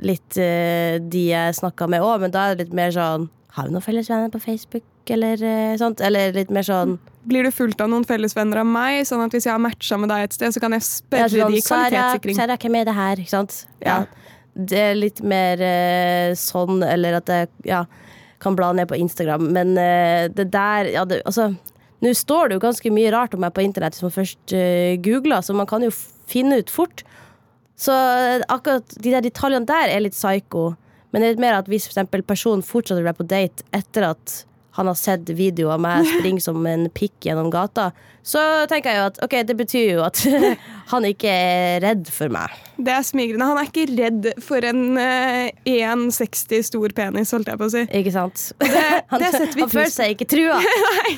litt 0.00 0.38
uh, 0.40 0.98
de 1.12 1.22
jeg 1.30 1.58
snakka 1.58 1.88
med 1.90 2.04
òg, 2.04 2.24
men 2.24 2.34
da 2.34 2.48
er 2.48 2.56
det 2.56 2.66
litt 2.66 2.76
mer 2.76 2.92
sånn 2.94 3.28
Har 3.56 3.68
vi 3.68 3.74
noen 3.74 3.84
fellesvenner 3.84 4.32
på 4.32 4.40
Facebook, 4.42 4.84
eller 5.12 5.40
uh, 5.44 5.74
sånt? 5.80 6.02
Eller 6.04 6.34
litt 6.36 6.52
mer 6.54 6.66
sånn 6.66 6.96
Blir 7.28 7.46
du 7.46 7.52
fulgt 7.54 7.82
av 7.84 7.90
noen 7.92 8.06
fellesvenner 8.08 8.62
av 8.62 8.68
meg, 8.68 9.02
sånn 9.08 9.22
at 9.24 9.34
hvis 9.34 9.46
jeg 9.48 9.54
har 9.54 9.62
matcha 9.62 9.98
med 10.00 10.10
deg 10.12 10.26
et 10.26 10.38
sted, 10.38 10.54
så 10.54 10.62
kan 10.62 10.74
jeg 10.76 10.82
Ja, 10.82 10.88
spørre 10.88 11.32
sånn, 11.34 11.56
de 11.56 11.60
i 11.60 11.66
kvalitetssikring? 11.66 12.38
Sara, 12.38 12.58
hvem 12.64 12.78
er 12.80 12.88
det 12.88 12.96
her? 12.98 13.24
Ikke 13.24 13.34
sant? 13.34 13.58
Ja. 13.84 13.98
Det 14.52 14.80
er 14.90 14.96
litt 14.98 15.22
mer 15.24 15.62
uh, 15.62 16.32
sånn, 16.38 16.82
eller 16.84 17.20
at 17.20 17.30
jeg 17.30 17.52
ja, 17.68 17.84
kan 18.42 18.56
bla 18.58 18.72
ned 18.76 18.90
på 18.90 18.98
Instagram. 18.98 19.52
Men 19.54 19.76
det 19.76 20.48
der 20.50 20.88
ja, 20.90 21.04
det, 21.06 21.20
Altså, 21.30 21.52
nå 22.02 22.10
står 22.18 22.50
det 22.50 22.56
jo 22.56 22.64
ganske 22.64 22.90
mye 22.90 23.12
rart 23.14 23.36
om 23.36 23.44
meg 23.44 23.54
på 23.54 23.62
internett 23.62 23.94
hvis 23.94 24.02
man 24.02 24.16
først 24.16 24.54
googler, 25.04 25.44
så 25.46 25.54
man 25.54 25.68
kan 25.70 25.86
jo 25.86 25.92
finne 26.26 26.58
ut 26.58 26.72
fort. 26.72 27.04
Så 27.82 27.94
eh, 27.94 28.44
akkurat 28.52 28.94
de 29.02 29.10
der 29.14 29.24
detaljene 29.24 29.68
der 29.68 29.90
er 29.90 30.04
litt 30.04 30.16
psycho. 30.16 30.72
Men 31.10 31.20
det 31.20 31.26
er 31.26 31.34
litt 31.34 31.44
mer 31.44 31.58
at 31.58 31.68
hvis 31.70 31.88
for 31.88 31.96
eksempel 31.96 32.24
personen 32.26 32.64
fortsetter 32.64 33.02
å 33.02 33.08
være 33.10 33.20
på 33.20 33.28
date 33.28 33.66
etter 33.74 34.06
at 34.12 34.42
han 34.72 34.88
har 34.88 34.96
sett 34.96 35.28
video 35.36 35.68
av 35.74 35.82
meg 35.84 36.06
springe 36.08 36.40
som 36.40 36.64
en 36.68 36.86
pikk 36.94 37.28
gjennom 37.28 37.50
gata, 37.52 37.90
så 38.24 38.40
tenker 38.70 38.92
jeg 38.92 39.00
jo 39.00 39.06
at 39.10 39.18
ok, 39.26 39.34
det 39.48 39.56
betyr 39.58 39.88
jo 39.96 40.04
at 40.06 40.20
han 40.92 41.06
ikke 41.08 41.28
er 41.28 41.82
redd 41.84 42.08
for 42.12 42.32
meg. 42.32 42.54
Det 42.82 42.94
er 42.94 43.04
smigrende. 43.04 43.48
Han 43.50 43.60
er 43.60 43.68
ikke 43.68 43.84
redd 43.90 44.28
for 44.42 44.64
en 44.66 44.96
uh, 44.96 45.50
1,60 45.68 46.64
stor 46.70 46.94
penis, 46.96 47.34
holdt 47.34 47.52
jeg 47.52 47.60
på 47.60 47.68
å 47.68 47.74
si. 47.74 47.84
Ikke 48.00 48.14
sant? 48.14 48.46
Det, 48.62 48.82
Han, 49.12 49.20
det 49.22 49.30
setter 49.34 49.54
vi 49.58 49.66
han 49.66 49.72
føler 49.74 49.92
seg 49.92 50.14
ikke 50.14 50.28
trua. 50.32 50.58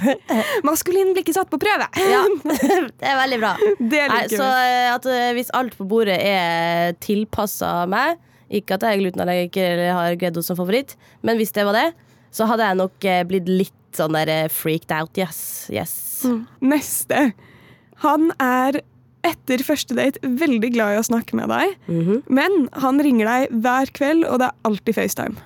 Maskulin 0.67 1.14
blir 1.14 1.23
ikke 1.23 1.37
satt 1.37 1.53
på 1.53 1.61
prøve! 1.62 1.88
Ja, 2.01 2.25
det 2.43 3.11
er 3.12 3.19
veldig 3.23 3.40
bra. 3.43 3.55
Det 3.79 4.05
Nei, 4.11 4.23
så 4.33 4.47
eh, 4.49 4.90
at 4.90 5.07
eh, 5.11 5.31
hvis 5.37 5.53
alt 5.55 5.77
på 5.79 5.87
bordet 5.88 6.19
er 6.19 6.97
tilpassa 7.05 7.85
meg, 7.90 8.19
ikke 8.55 8.77
at 8.77 8.85
jeg 8.87 8.97
er 8.97 9.05
glutenallergiker 9.05 9.77
eller 9.77 9.95
har 9.97 10.17
Greddo 10.21 10.43
som 10.45 10.59
favoritt, 10.59 10.99
men 11.25 11.38
hvis 11.40 11.55
det 11.57 11.64
var 11.67 11.77
det, 11.79 11.88
så 12.35 12.49
hadde 12.51 12.66
jeg 12.66 12.81
nok 12.83 13.07
eh, 13.11 13.23
blitt 13.31 13.49
litt 13.49 13.94
sånn 13.94 14.16
der 14.18 14.31
eh, 14.33 14.49
freaked 14.51 14.90
out. 14.94 15.14
Yes. 15.20 15.38
yes. 15.70 15.94
Neste. 16.64 17.29
Han 18.03 18.33
er 18.42 18.81
etter 19.25 19.62
første 19.64 19.94
date 19.97 20.20
veldig 20.20 20.68
glad 20.75 20.97
i 20.97 21.01
å 21.01 21.07
snakke 21.07 21.38
med 21.38 21.49
deg, 21.49 21.77
Mhm. 21.88 22.18
men 22.29 22.66
han 22.83 22.99
ringer 23.01 23.25
deg 23.31 23.55
hver 23.64 23.88
kveld, 23.97 24.27
og 24.29 24.42
det 24.42 24.51
er 24.51 24.68
alltid 24.68 24.99
FaceTime. 24.99 25.38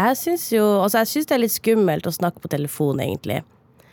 Jeg 0.00 0.16
syns 0.16 0.46
jo 0.54 0.64
Altså, 0.80 1.02
jeg 1.02 1.10
syns 1.12 1.26
det 1.28 1.34
er 1.36 1.42
litt 1.44 1.52
skummelt 1.56 2.06
å 2.08 2.14
snakke 2.14 2.40
på 2.40 2.48
telefon, 2.52 3.02
egentlig. 3.04 3.42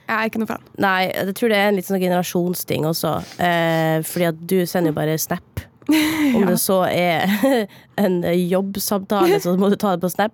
Jeg 0.08 0.16
er 0.16 0.30
ikke 0.30 0.40
noe 0.40 0.48
fan. 0.54 0.64
Nei, 0.80 1.10
jeg 1.12 1.34
tror 1.36 1.52
det 1.52 1.58
er 1.60 1.68
en 1.68 1.76
litt 1.76 1.88
sånn 1.90 2.00
generasjonsting 2.00 2.86
også. 2.88 3.18
Eh, 3.44 3.98
fordi 4.08 4.28
at 4.30 4.38
du 4.48 4.62
sender 4.70 4.94
jo 4.94 5.00
bare 5.02 5.18
snap. 5.20 5.66
Om 6.36 6.46
det 6.50 6.58
så 6.62 6.80
er 6.90 7.32
en 8.04 8.18
jobbsamtale, 8.50 9.40
så 9.44 9.54
må 9.60 9.70
du 9.72 9.78
ta 9.80 9.96
det 9.96 10.02
på 10.04 10.10
snap. 10.12 10.34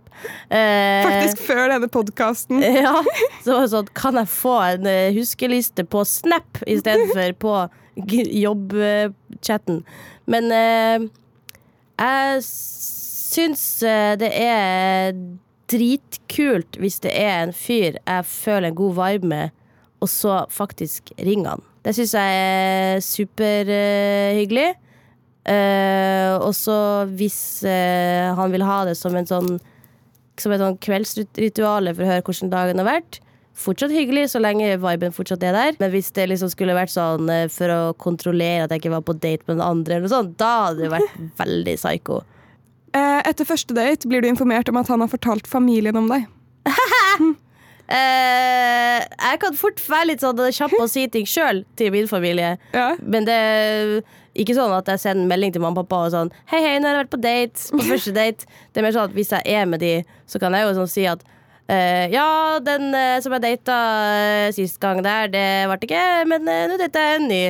Eh, 0.49 1.03
Faktisk 1.05 1.43
før 1.47 1.67
denne 1.75 1.89
podkasten. 1.91 2.63
Ja, 2.83 2.95
så 3.43 3.53
var 3.55 3.65
det 3.65 3.71
sånn 3.73 3.91
Kan 3.97 4.17
jeg 4.19 4.31
få 4.31 4.55
en 4.73 4.87
eh, 4.89 5.11
huskeliste 5.15 5.85
på 5.87 6.03
Snap 6.07 6.61
istedenfor 6.67 7.33
på 7.43 7.55
jobbchatten? 8.45 9.83
Men 10.25 10.51
eh, 10.55 11.07
jeg 11.99 12.43
syns 12.47 13.65
eh, 13.87 14.13
det 14.19 14.31
er 14.39 15.13
dritkult 15.73 16.77
hvis 16.81 16.99
det 17.03 17.13
er 17.17 17.47
en 17.47 17.53
fyr 17.55 17.95
jeg 17.97 18.25
føler 18.29 18.69
en 18.69 18.77
god 18.77 18.97
vibe 18.99 19.29
med, 19.31 19.53
og 20.03 20.09
så 20.11 20.43
faktisk 20.51 21.13
ringer 21.17 21.55
han. 21.55 21.63
Det 21.83 21.93
syns 21.97 22.13
jeg 22.15 22.35
er 22.39 23.01
superhyggelig. 23.03 24.67
Eh, 25.43 26.33
og 26.39 26.53
så 26.55 26.75
hvis 27.19 27.37
uh, 27.67 28.31
han 28.37 28.53
vil 28.53 28.63
ha 28.63 28.83
det 28.87 28.95
som 28.95 29.15
en 29.17 29.27
sånn 29.27 29.57
som 30.39 30.49
et 30.55 30.61
sånn 30.63 30.79
kveldsritual 30.81 31.91
for 31.91 32.01
å 32.01 32.09
høre 32.09 32.23
hvordan 32.25 32.49
dagen 32.49 32.79
har 32.81 32.87
vært. 32.87 33.19
Fortsatt 33.53 33.91
hyggelig 33.93 34.31
så 34.31 34.39
lenge 34.41 34.71
viben 34.81 35.13
fortsatt 35.13 35.43
er 35.45 35.53
der. 35.53 35.75
Men 35.77 35.91
hvis 35.93 36.09
det 36.15 36.25
liksom 36.31 36.49
skulle 36.49 36.77
vært 36.77 36.95
sånn 36.95 37.29
uh, 37.29 37.45
for 37.53 37.69
å 37.69 37.81
kontrollere 38.01 38.65
at 38.65 38.73
jeg 38.73 38.81
ikke 38.85 38.95
var 38.95 39.05
på 39.05 39.17
date 39.19 39.45
med 39.45 39.59
den 39.59 39.65
andre, 39.67 39.99
eller 39.99 40.13
sånt, 40.13 40.33
da 40.41 40.53
hadde 40.69 40.85
det 40.85 40.93
vært 40.95 41.21
veldig 41.43 41.77
psycho. 41.81 42.23
Etter 42.93 43.47
første 43.49 43.73
date 43.73 44.05
blir 44.05 44.21
du 44.21 44.27
informert 44.29 44.69
om 44.69 44.77
at 44.77 44.89
han 44.91 45.01
har 45.01 45.09
fortalt 45.09 45.47
familien 45.49 45.97
om 45.97 46.11
deg. 46.11 46.27
Eh, 47.93 48.99
jeg 49.03 49.39
kan 49.41 49.57
fort 49.59 49.81
være 49.85 50.13
litt 50.13 50.23
sånn 50.23 50.39
kjapp 50.39 50.75
og 50.79 50.89
si 50.93 51.03
ting 51.11 51.27
sjøl 51.29 51.63
til 51.79 51.91
min 51.93 52.07
familie. 52.09 52.55
Ja. 52.73 52.93
Men 53.03 53.27
det 53.27 53.39
ikke 54.33 54.55
sånn 54.57 54.73
at 54.73 54.87
jeg 54.89 55.01
sender 55.03 55.29
melding 55.29 55.53
til 55.53 55.61
mamma 55.61 55.83
og 55.83 55.85
pappa 55.85 56.07
og 56.07 56.13
sånn 56.15 56.31
Hei, 56.49 56.61
hei, 56.63 56.77
nå 56.81 56.89
har 56.89 56.97
jeg 56.97 57.03
vært 57.03 57.13
på 57.13 57.21
date. 57.21 57.67
På 57.73 57.85
første 57.91 58.15
date. 58.15 58.49
Det 58.73 58.81
er 58.81 58.87
mer 58.87 58.95
sånn 58.95 59.11
at 59.11 59.17
hvis 59.17 59.33
jeg 59.35 59.57
er 59.59 59.69
med 59.69 59.83
de, 59.83 59.93
så 60.29 60.41
kan 60.41 60.57
jeg 60.57 60.67
jo 60.67 60.75
sånn 60.81 60.91
si 60.97 61.07
at 61.09 61.29
Uh, 61.63 62.11
ja, 62.11 62.59
den 62.59 62.89
uh, 62.91 63.21
som 63.23 63.31
jeg 63.37 63.41
data 63.45 63.75
uh, 64.11 64.49
sist 64.51 64.81
gang 64.83 64.97
der, 64.99 65.29
det 65.31 65.43
ble 65.71 65.77
ikke, 65.87 66.01
men 66.27 66.43
nå 66.43 66.75
data 66.75 67.05
jeg 67.07 67.21
en 67.21 67.29
ny. 67.31 67.43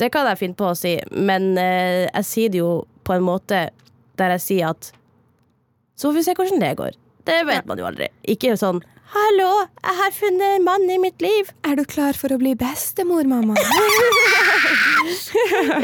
Det 0.00 0.10
kan 0.10 0.26
jeg 0.26 0.40
finne 0.40 0.58
på 0.58 0.72
å 0.72 0.74
si, 0.78 0.96
men 1.14 1.52
eh, 1.60 2.08
jeg 2.08 2.26
sier 2.26 2.50
det 2.50 2.60
jo 2.60 2.70
på 3.06 3.14
en 3.14 3.22
måte 3.22 3.68
der 4.18 4.34
jeg 4.34 4.42
sier 4.42 4.72
at 4.72 4.90
Så 5.94 6.08
får 6.08 6.16
vi 6.16 6.24
se 6.26 6.34
hvordan 6.34 6.62
det 6.62 6.72
går. 6.80 6.96
Det 7.24 7.36
vet 7.46 7.66
man 7.70 7.78
jo 7.78 7.86
aldri. 7.86 8.08
Ikke 8.26 8.56
sånn 8.58 8.82
Hallo, 9.14 9.50
jeg 9.78 9.94
har 10.00 10.14
funnet 10.16 10.56
en 10.58 10.64
mann 10.66 10.88
i 10.90 10.96
mitt 10.98 11.22
liv. 11.22 11.50
Er 11.66 11.76
du 11.78 11.84
klar 11.86 12.16
for 12.18 12.34
å 12.34 12.38
bli 12.40 12.54
bestemor, 12.58 13.26
mamma? 13.30 13.54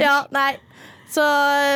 Ja, 0.01 0.25
nei. 0.35 0.55
Så 1.11 1.23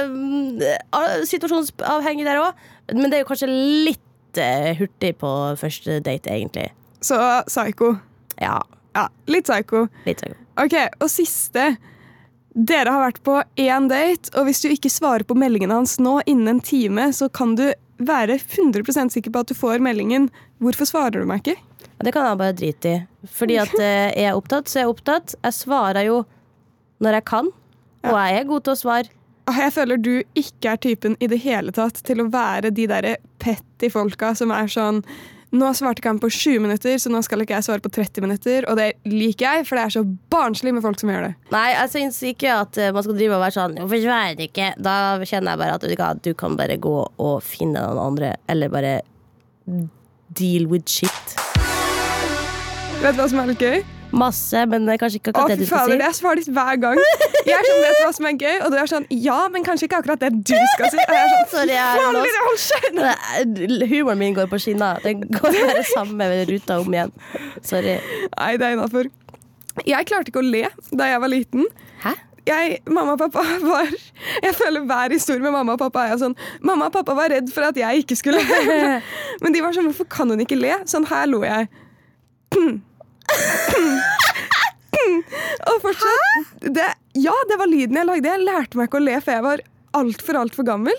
um, 0.08 0.56
eh, 0.62 1.24
situasjonsavhengig 1.28 2.24
der 2.26 2.40
òg. 2.40 2.60
Men 2.94 3.10
det 3.10 3.18
er 3.18 3.22
jo 3.24 3.28
kanskje 3.28 3.48
litt 3.50 4.40
eh, 4.40 4.72
hurtig 4.78 5.12
på 5.20 5.30
første 5.60 5.98
date, 6.04 6.30
egentlig. 6.32 6.68
Så 7.04 7.18
psycho. 7.50 7.94
Ja, 8.40 8.60
Ja, 8.94 9.08
litt 9.30 9.46
psycho. 9.48 9.86
litt 10.06 10.20
psycho. 10.22 10.38
Ok, 10.62 10.74
og 11.02 11.10
siste. 11.10 11.74
Dere 12.54 12.92
har 12.94 13.02
vært 13.08 13.22
på 13.26 13.40
én 13.58 13.88
date, 13.90 14.30
og 14.38 14.46
hvis 14.48 14.62
du 14.62 14.68
ikke 14.70 14.92
svarer 14.92 15.26
på 15.26 15.34
meldingen 15.38 15.74
hans 15.74 15.96
nå 15.98 16.20
innen 16.30 16.52
en 16.56 16.62
time, 16.62 17.08
så 17.12 17.26
kan 17.28 17.56
du 17.58 17.66
være 17.98 18.38
100% 18.38 19.14
sikker 19.14 19.34
på 19.34 19.42
at 19.42 19.50
du 19.50 19.58
får 19.58 19.82
meldingen. 19.82 20.30
Hvorfor 20.64 20.88
svarer 20.88 21.20
du 21.20 21.28
meg 21.28 21.42
ikke? 21.44 21.58
Det 22.04 22.12
kan 22.12 22.26
jeg 22.26 22.40
bare 22.40 22.56
drite 22.56 22.90
i. 22.90 23.02
Fordi 23.32 23.58
at 23.62 23.74
jeg 23.80 24.24
er 24.28 24.36
opptatt, 24.36 24.68
så 24.68 24.80
er 24.80 24.84
jeg 24.84 24.94
opptatt. 24.94 25.34
Jeg 25.44 25.56
svarer 25.56 26.08
jo 26.08 26.22
når 27.04 27.18
jeg 27.20 27.26
kan, 27.28 27.52
og 28.04 28.16
jeg 28.18 28.40
er 28.40 28.48
god 28.48 28.64
til 28.66 28.74
å 28.74 28.80
svare. 28.80 29.12
Ah, 29.44 29.58
Jeg 29.66 29.74
føler 29.76 29.98
du 30.00 30.12
ikke 30.40 30.70
er 30.72 30.78
typen 30.80 31.16
i 31.20 31.28
det 31.28 31.36
hele 31.44 31.72
tatt 31.76 31.98
til 32.06 32.22
å 32.22 32.30
være 32.32 32.70
de 32.72 32.86
derre 32.88 33.16
petty 33.42 33.90
folka 33.92 34.30
som 34.38 34.52
er 34.56 34.70
sånn 34.72 35.02
Nå 35.54 35.68
svarte 35.78 36.00
ikke 36.00 36.10
han 36.10 36.18
på 36.18 36.26
20 36.34 36.62
minutter, 36.64 36.96
så 36.98 37.10
nå 37.12 37.20
skal 37.22 37.44
ikke 37.44 37.54
jeg 37.54 37.62
svare 37.62 37.82
på 37.84 37.90
30 37.94 38.24
minutter. 38.24 38.64
Og 38.66 38.74
det 38.74 38.88
liker 39.06 39.44
jeg, 39.60 39.66
for 39.68 39.78
det 39.78 39.84
er 39.84 39.92
så 39.94 40.00
barnslig 40.34 40.72
med 40.74 40.82
folk 40.82 40.98
som 40.98 41.12
gjør 41.12 41.28
det. 41.28 41.34
Nei, 41.54 41.68
jeg 41.76 41.92
syns 41.92 42.18
ikke 42.26 42.56
at 42.64 42.80
eh, 42.82 42.90
man 42.96 43.04
skal 43.06 43.14
drive 43.20 43.36
og 43.36 43.44
være 43.44 43.54
sånn 43.54 43.76
Hvorfor 43.78 44.02
svarer 44.02 44.34
du 44.34 44.42
ikke? 44.48 44.72
Da 44.82 44.96
kjenner 45.22 45.54
jeg 45.54 45.60
bare 45.62 45.76
at 45.78 46.24
du 46.26 46.32
kan 46.40 46.58
bare 46.58 46.80
gå 46.82 46.96
og 47.06 47.36
finne 47.46 47.84
noen 47.84 48.02
andre, 48.02 48.32
eller 48.50 48.72
bare 48.74 48.96
deal 50.32 50.66
with 50.70 50.88
shit. 50.88 51.36
Vet 53.02 53.12
du 53.16 53.20
hva 53.20 53.26
som 53.28 53.42
er 53.42 53.50
litt 53.52 53.60
gøy? 53.62 53.82
Masse, 54.14 54.60
men 54.70 54.84
det 54.86 54.94
er 54.94 54.98
kanskje 55.02 55.18
ikke 55.18 55.32
Å, 55.32 55.42
akkurat 55.42 55.50
det 55.58 55.64
du 55.64 55.66
skal 55.66 55.80
fader, 55.82 55.96
si. 55.98 56.04
Jeg 56.06 56.16
svarer 56.20 56.38
litt 56.38 56.50
hver 56.54 56.76
gang. 56.84 57.00
Jeg 57.44 57.54
er 57.56 57.66
sånn, 57.66 57.80
vet 57.82 57.96
du 57.98 58.02
hva 58.04 58.12
som 58.14 58.28
er 58.28 58.36
gøy? 58.38 58.52
Og 58.62 58.70
du 58.70 58.76
er 58.78 58.90
sånn, 58.92 59.06
ja, 59.24 59.38
men 59.52 59.64
kanskje 59.66 59.88
ikke 59.88 59.98
akkurat 60.04 60.22
det 60.22 60.30
du 60.38 60.52
skal 60.76 60.92
si. 60.92 61.00
Og 61.02 61.14
jeg 61.16 61.24
er 61.24 61.32
sånn, 61.32 61.48
Sorry, 61.50 61.74
jeg 61.74 61.82
er 61.82 62.60
kjeft! 62.62 63.58
Det- 63.58 63.88
Humoren 63.90 64.22
min 64.22 64.36
går 64.38 64.46
på 64.52 64.60
skinner. 64.62 65.02
Den 65.02 65.24
går 65.34 65.58
bare 65.58 65.82
samme 65.96 66.28
ruta 66.52 66.78
om 66.84 66.94
igjen. 66.94 67.10
Sorry. 67.66 67.96
Nei, 68.38 68.52
det 68.62 68.68
er 68.70 68.76
innafor. 68.78 69.10
Jeg 69.84 70.06
klarte 70.06 70.30
ikke 70.30 70.44
å 70.44 70.46
le 70.46 70.62
da 70.94 71.10
jeg 71.10 71.20
var 71.26 71.32
liten. 71.34 71.66
Jeg, 72.44 72.80
mamma 72.92 73.14
og 73.14 73.20
pappa 73.22 73.40
var 73.64 73.88
Jeg 74.44 74.52
føler 74.58 74.84
hver 74.84 75.12
historie 75.14 75.40
med 75.40 75.54
mamma 75.54 75.76
og 75.76 75.80
pappa 75.80 76.02
er 76.04 76.10
jeg 76.12 76.20
sånn 76.26 76.34
Mamma 76.60 76.90
og 76.90 76.96
pappa 76.96 77.14
var 77.16 77.32
redd 77.32 77.48
for 77.54 77.64
at 77.70 77.78
jeg 77.80 78.02
ikke 78.04 78.18
skulle 78.20 78.42
le. 78.44 78.98
Men 79.42 79.54
de 79.56 79.62
var 79.64 79.72
sånn 79.76 79.88
Hvorfor 79.88 80.08
kan 80.12 80.28
hun 80.32 80.42
ikke 80.44 80.58
le? 80.60 80.74
Sånn 80.90 81.08
her 81.08 81.24
lo 81.30 81.40
jeg. 81.46 81.70
Og 85.70 85.80
fortsatt 85.82 86.68
det, 86.74 86.90
Ja, 87.18 87.34
det 87.48 87.58
var 87.60 87.70
lyden 87.70 87.98
jeg 87.98 88.08
lagde. 88.08 88.30
Jeg 88.30 88.44
lærte 88.44 88.78
meg 88.78 88.88
ikke 88.88 89.00
å 89.00 89.04
le, 89.04 89.16
for 89.24 89.36
jeg 89.36 89.44
var 89.46 89.62
altfor, 89.94 90.38
altfor 90.40 90.66
gammel. 90.66 90.96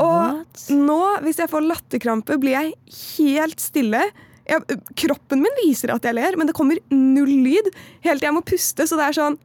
Og 0.00 0.18
What? 0.18 0.66
nå, 0.72 1.00
hvis 1.24 1.40
jeg 1.42 1.50
får 1.52 1.66
latterkrampe, 1.68 2.38
blir 2.42 2.56
jeg 2.56 2.72
helt 3.18 3.62
stille. 3.62 4.02
Jeg, 4.48 4.78
kroppen 5.04 5.42
min 5.44 5.58
viser 5.60 5.92
at 5.94 6.04
jeg 6.08 6.16
ler, 6.16 6.36
men 6.40 6.48
det 6.48 6.56
kommer 6.56 6.80
null 6.92 7.30
lyd. 7.44 7.68
Helt 8.06 8.22
til 8.22 8.28
jeg 8.30 8.36
må 8.36 8.44
puste, 8.46 8.88
så 8.88 8.98
det 8.98 9.08
er 9.10 9.18
sånn 9.20 9.38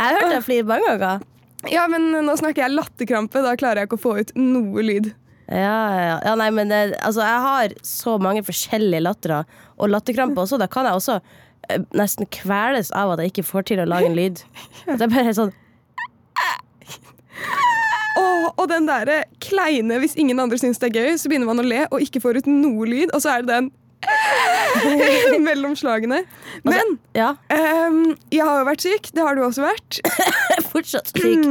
Jeg 0.00 0.06
har 0.06 0.16
hørt 0.16 0.32
deg 0.32 0.44
flire 0.46 0.66
mange 0.68 0.86
ganger. 0.88 1.26
Ja, 1.68 1.84
men 1.92 2.08
nå 2.24 2.36
snakker 2.40 2.64
jeg 2.64 2.72
latterkrampe. 2.72 3.42
Da 3.44 3.52
klarer 3.60 3.82
jeg 3.82 3.90
ikke 3.90 3.98
å 3.98 4.04
få 4.06 4.14
ut 4.22 4.30
noe 4.38 4.84
lyd. 4.84 5.10
Ja, 5.50 5.78
ja, 5.98 6.16
ja. 6.24 6.34
nei, 6.38 6.48
men 6.54 6.70
det, 6.70 6.80
altså, 7.02 7.24
jeg 7.26 7.40
har 7.44 7.72
så 7.84 8.14
mange 8.22 8.44
forskjellige 8.46 9.02
lattere, 9.02 9.42
og 9.76 9.90
latterkrampe 9.90 10.40
også. 10.40 10.60
Da 10.62 10.70
kan 10.70 10.86
jeg 10.86 10.96
også 11.00 11.18
eh, 11.18 11.82
nesten 11.98 12.28
kveles 12.32 12.92
av 12.96 13.12
at 13.12 13.24
jeg 13.24 13.34
ikke 13.34 13.48
får 13.48 13.66
til 13.72 13.82
å 13.82 13.88
lage 13.90 14.08
en 14.08 14.16
lyd. 14.16 14.44
Det 14.86 15.02
er 15.02 15.10
bare 15.10 15.34
sånn 15.36 15.52
oh, 18.20 18.46
og 18.54 18.64
den 18.70 18.86
derre 18.88 19.22
kleine 19.42 19.98
Hvis 20.02 20.16
ingen 20.20 20.40
andre 20.42 20.58
syns 20.60 20.80
det 20.80 20.90
er 20.90 21.02
gøy, 21.02 21.18
så 21.20 21.30
begynner 21.30 21.50
man 21.50 21.62
å 21.62 21.66
le 21.66 21.84
og 21.88 22.02
ikke 22.04 22.22
får 22.22 22.40
ut 22.40 22.50
noe 22.50 22.88
lyd, 22.88 23.12
og 23.14 23.22
så 23.22 23.34
er 23.34 23.44
det 23.44 23.52
den 23.52 23.70
mellom 25.48 25.76
slagene. 25.76 26.22
Men 26.66 26.98
Ja, 27.16 27.34
um, 27.88 28.16
jeg 28.32 28.44
har 28.46 28.60
jo 28.62 28.68
vært 28.68 28.84
syk. 28.86 29.10
Det 29.14 29.24
har 29.24 29.38
du 29.38 29.44
også 29.44 29.64
vært. 29.64 30.00
fortsatt 30.72 31.12
syk. 31.14 31.46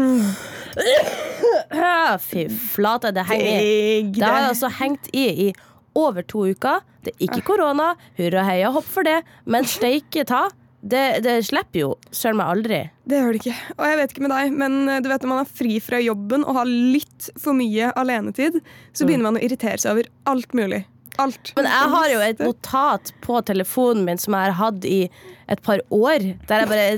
Fy 2.29 2.45
flate, 2.73 3.11
det 3.15 3.25
henger 3.29 3.63
i. 3.63 4.05
Det 4.15 4.23
har 4.25 4.45
jeg 4.45 4.53
altså 4.53 4.71
hengt 4.79 5.11
i 5.13 5.27
i 5.49 5.49
over 5.97 6.23
to 6.23 6.45
uker. 6.53 6.81
Det 7.03 7.13
er 7.15 7.27
ikke 7.27 7.45
korona. 7.53 7.93
Hurra 8.19 8.45
heia 8.47 8.71
hopp 8.75 8.87
for 8.87 9.07
det. 9.07 9.21
Men 9.49 9.67
steike 9.67 10.25
ta. 10.29 10.47
Det, 10.79 11.19
det 11.25 11.41
slipper 11.43 11.81
jo 11.81 11.87
søren 12.15 12.37
meg 12.39 12.51
aldri. 12.53 12.77
Det 13.03 13.17
gjør 13.19 13.33
det 13.35 13.39
ikke. 13.41 13.55
Og 13.75 13.83
jeg 13.89 13.97
vet 13.99 14.13
ikke 14.13 14.23
med 14.23 14.31
deg, 14.31 14.53
men 14.61 14.77
eh, 14.87 15.01
du 15.03 15.09
vet 15.11 15.25
når 15.25 15.31
man 15.33 15.41
er 15.43 15.49
fri 15.59 15.73
fra 15.83 15.99
jobben 15.99 16.45
og 16.47 16.55
har 16.55 16.69
litt 16.69 17.27
for 17.35 17.57
mye 17.57 17.89
alenetid, 17.99 18.61
så 18.95 19.03
begynner 19.03 19.27
man 19.27 19.41
å 19.41 19.43
irritere 19.43 19.81
seg 19.81 19.97
over 19.97 20.07
alt 20.31 20.55
mulig. 20.55 20.85
Alt. 21.19 21.53
Men 21.57 21.67
jeg 21.67 21.93
har 21.93 22.09
jo 22.13 22.19
et 22.25 22.41
notat 22.43 23.13
på 23.25 23.39
telefonen 23.47 24.05
min 24.07 24.21
som 24.21 24.35
jeg 24.37 24.49
har 24.49 24.57
hatt 24.59 24.85
i 24.87 24.99
et 25.51 25.63
par 25.65 25.81
år. 25.93 26.25
Der 26.47 26.63
jeg 26.63 26.69
bare 26.71 26.89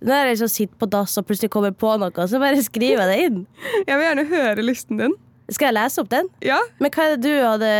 Når 0.00 0.14
jeg 0.16 0.28
liksom 0.30 0.48
sitter 0.48 0.76
på 0.80 0.86
dass 0.88 1.18
og 1.20 1.26
plutselig 1.28 1.50
kommer 1.52 1.74
på 1.76 1.90
noe, 2.00 2.24
så 2.30 2.40
bare 2.40 2.62
skriver 2.64 3.04
jeg 3.04 3.10
det 3.10 3.26
inn. 3.26 3.42
Jeg 3.84 3.98
vil 3.98 4.06
gjerne 4.06 4.24
høre 4.30 4.64
listen 4.64 5.02
din. 5.02 5.16
Skal 5.50 5.70
jeg 5.70 5.76
lese 5.76 6.00
opp 6.00 6.08
den? 6.12 6.28
Ja, 6.46 6.60
Men 6.78 6.92
hva 6.94 7.04
er 7.04 7.16
det 7.18 7.26
du 7.26 7.34
hadde 7.42 7.70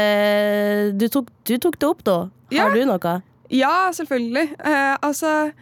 Du 0.99 1.07
tok, 1.09 1.29
du 1.47 1.55
tok 1.63 1.79
det 1.79 1.89
opp, 1.89 2.01
da? 2.05 2.17
Ja. 2.51 2.67
Har 2.67 2.75
du 2.75 2.85
noe? 2.89 3.21
ja 3.51 3.91
selvfølgelig. 3.95 4.53
Uh, 4.63 4.97
altså 5.07 5.53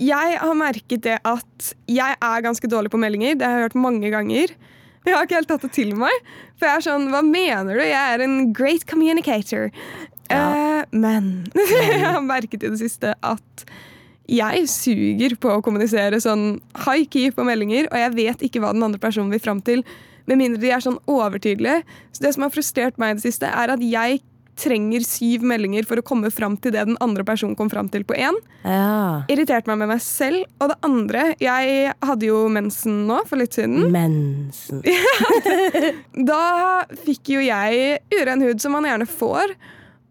Jeg 0.00 0.38
har 0.40 0.54
merket 0.56 1.04
det 1.04 1.18
at 1.24 1.70
jeg 1.88 2.16
er 2.16 2.42
ganske 2.44 2.68
dårlig 2.68 2.90
på 2.92 3.00
meldinger. 3.00 3.36
Det 3.36 3.46
har 3.46 3.58
jeg 3.60 3.68
hørt 3.68 3.78
mange 3.80 4.10
ganger. 4.12 4.54
Jeg 5.08 5.16
har 5.16 5.26
ikke 5.26 5.38
helt 5.38 5.50
tatt 5.50 5.66
det 5.66 5.72
til 5.76 5.94
meg. 5.98 6.32
For 6.60 6.68
jeg 6.68 6.76
er 6.76 6.84
sånn, 6.84 7.06
hva 7.08 7.22
mener 7.24 7.78
du? 7.78 7.84
Jeg 7.86 8.14
er 8.14 8.20
en 8.20 8.50
great 8.56 8.84
communicator. 8.88 9.70
Ja. 10.28 10.42
Uh, 10.52 10.82
men 11.04 11.48
jeg 11.56 12.02
har 12.04 12.20
merket 12.24 12.62
i 12.62 12.68
det 12.68 12.78
siste 12.80 13.14
at 13.24 13.64
jeg 14.30 14.68
suger 14.70 15.34
på 15.42 15.50
å 15.56 15.62
kommunisere 15.64 16.20
sånn 16.22 16.60
high 16.84 17.08
key 17.10 17.32
på 17.34 17.44
meldinger, 17.46 17.88
og 17.90 17.98
jeg 17.98 18.14
vet 18.14 18.44
ikke 18.46 18.62
hva 18.62 18.70
den 18.76 18.84
andre 18.86 19.00
personen 19.02 19.32
vil 19.34 19.42
fram 19.42 19.62
til, 19.66 19.82
med 20.30 20.38
mindre 20.38 20.62
de 20.62 20.70
er 20.70 20.84
sånn 20.84 21.00
overtydelige. 21.10 21.80
Så 22.14 22.22
det 22.22 22.34
som 22.36 22.46
har 22.46 22.54
frustrert 22.54 23.00
meg 23.00 23.16
i 23.16 23.18
det 23.18 23.24
siste, 23.24 23.50
er 23.50 23.74
at 23.74 23.82
jeg 23.82 24.20
trenger 24.60 25.04
syv 25.06 25.44
meldinger 25.48 25.86
for 25.88 26.00
å 26.00 26.04
komme 26.06 26.30
fram 26.32 26.56
til 26.60 26.74
det 26.74 26.84
den 26.88 26.98
andre 27.02 27.24
personen 27.26 27.56
kom 27.58 27.70
fram 27.72 27.88
til 27.92 28.04
på 28.06 28.16
én. 28.18 28.36
Ja. 28.64 29.24
Irriterte 29.32 29.70
meg 29.70 29.80
med 29.82 29.92
meg 29.94 30.04
selv. 30.04 30.44
Og 30.60 30.72
det 30.72 30.78
andre 30.86 31.24
Jeg 31.40 31.94
hadde 32.04 32.28
jo 32.28 32.44
mensen 32.52 33.04
nå 33.08 33.20
for 33.28 33.40
litt 33.40 33.56
siden. 33.56 33.88
Mensen. 33.94 34.84
Da 36.30 36.40
fikk 37.04 37.32
jo 37.34 37.42
jeg 37.42 38.00
uren 38.14 38.42
hud, 38.44 38.60
som 38.62 38.74
man 38.76 38.88
gjerne 38.88 39.08
får. 39.08 39.54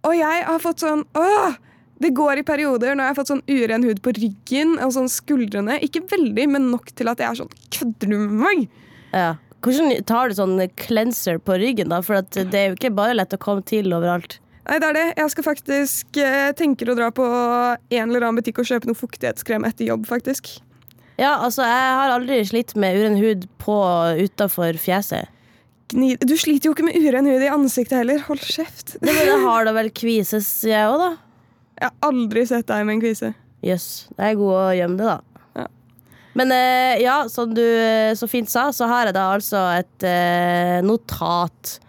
Og 0.08 0.16
jeg 0.16 0.46
har 0.48 0.64
fått 0.64 0.84
sånn 0.86 1.04
åh, 1.18 1.58
Det 2.00 2.14
går 2.16 2.42
i 2.42 2.48
perioder 2.48 2.96
når 2.96 3.04
jeg 3.04 3.14
har 3.14 3.20
fått 3.20 3.34
sånn 3.34 3.46
uren 3.50 3.86
hud 3.86 4.02
på 4.06 4.14
ryggen 4.16 4.78
og 4.80 4.94
sånn 4.96 5.12
skuldrene. 5.12 5.80
Ikke 5.86 6.06
veldig, 6.08 6.48
men 6.56 6.70
nok 6.74 6.94
til 6.96 7.12
at 7.12 7.22
jeg 7.22 7.30
er 7.30 7.42
sånn 7.44 7.54
Kødder 7.76 8.14
du 8.14 8.18
med 8.18 8.40
meg? 8.46 8.66
Ja. 9.14 9.34
Hvordan 9.66 10.06
tar 10.08 10.30
du 10.30 10.38
sånn 10.38 10.60
cleanser 10.80 11.40
på 11.44 11.58
ryggen, 11.60 11.92
da? 11.92 12.00
For 12.06 12.22
det 12.32 12.56
er 12.56 12.72
jo 12.72 12.78
ikke 12.78 12.94
bare 12.96 13.18
lett 13.18 13.36
å 13.36 13.42
komme 13.42 13.66
til 13.68 13.92
overalt. 13.96 14.38
Nei, 14.70 14.78
det 14.78 14.88
er 14.92 14.96
det. 14.96 15.06
Jeg 15.18 15.34
skal 15.34 15.46
faktisk 15.48 16.20
eh, 16.22 16.52
tenker 16.58 16.92
å 16.92 16.96
dra 16.98 17.10
på 17.16 17.26
en 17.26 18.04
eller 18.06 18.22
annen 18.22 18.38
butikk 18.38 18.62
og 18.62 18.70
kjøpe 18.70 18.90
noe 18.90 18.98
fuktighetskrem 18.98 19.66
etter 19.66 19.88
jobb, 19.90 20.06
faktisk. 20.10 20.52
Ja, 21.20 21.34
altså, 21.42 21.66
jeg 21.68 21.96
har 22.00 22.14
aldri 22.14 22.38
slitt 22.48 22.76
med 22.80 22.96
uren 22.96 23.18
hud 23.20 23.48
på 23.60 23.76
utafor 24.22 24.78
fjeset. 24.80 25.28
Gnid. 25.90 26.22
Du 26.22 26.36
sliter 26.38 26.70
jo 26.70 26.76
ikke 26.76 26.86
med 26.86 27.00
uren 27.02 27.28
hud 27.28 27.42
i 27.44 27.50
ansiktet 27.50 27.98
heller. 28.04 28.22
Hold 28.28 28.46
kjeft. 28.46 28.94
Det, 29.02 29.10
men 29.10 29.26
jeg 29.26 29.42
har 29.48 29.66
da 29.66 29.74
vel 29.76 29.90
kvises, 29.90 30.48
jeg 30.70 30.86
òg, 30.86 31.02
da. 31.02 31.10
Jeg 31.80 31.90
har 31.90 32.12
aldri 32.12 32.46
sett 32.48 32.68
deg 32.70 32.86
med 32.86 33.00
en 33.00 33.04
kvise. 33.04 33.34
Jøss. 33.66 33.90
Det 34.14 34.30
er 34.30 34.38
god 34.40 34.54
å 34.54 34.64
gjemme 34.78 35.00
det, 35.00 35.10
da. 35.10 35.18
Men 36.38 36.52
eh, 36.52 37.02
ja, 37.04 37.24
som 37.30 37.54
du 37.56 37.64
eh, 37.66 38.14
så 38.16 38.28
fint 38.30 38.50
sa, 38.50 38.70
så 38.74 38.88
har 38.90 39.10
jeg 39.10 39.18
da 39.18 39.26
altså 39.34 39.64
et 39.80 40.06
eh, 40.06 40.80
notat 40.86 41.80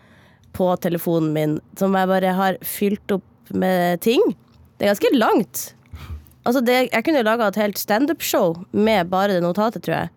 på 0.56 0.70
telefonen 0.82 1.34
min 1.34 1.58
som 1.78 1.94
jeg 1.96 2.10
bare 2.10 2.32
har 2.36 2.56
fylt 2.66 3.16
opp 3.16 3.52
med 3.52 4.00
ting. 4.04 4.22
Det 4.78 4.86
er 4.86 4.94
ganske 4.94 5.12
langt. 5.16 5.66
Altså 6.48 6.62
det, 6.64 6.78
jeg 6.88 7.04
kunne 7.04 7.26
laga 7.26 7.50
et 7.50 7.60
helt 7.60 7.78
standup-show 7.78 8.56
med 8.72 9.10
bare 9.12 9.36
det 9.36 9.44
notatet, 9.44 9.84
tror 9.84 9.96
jeg. 9.96 10.12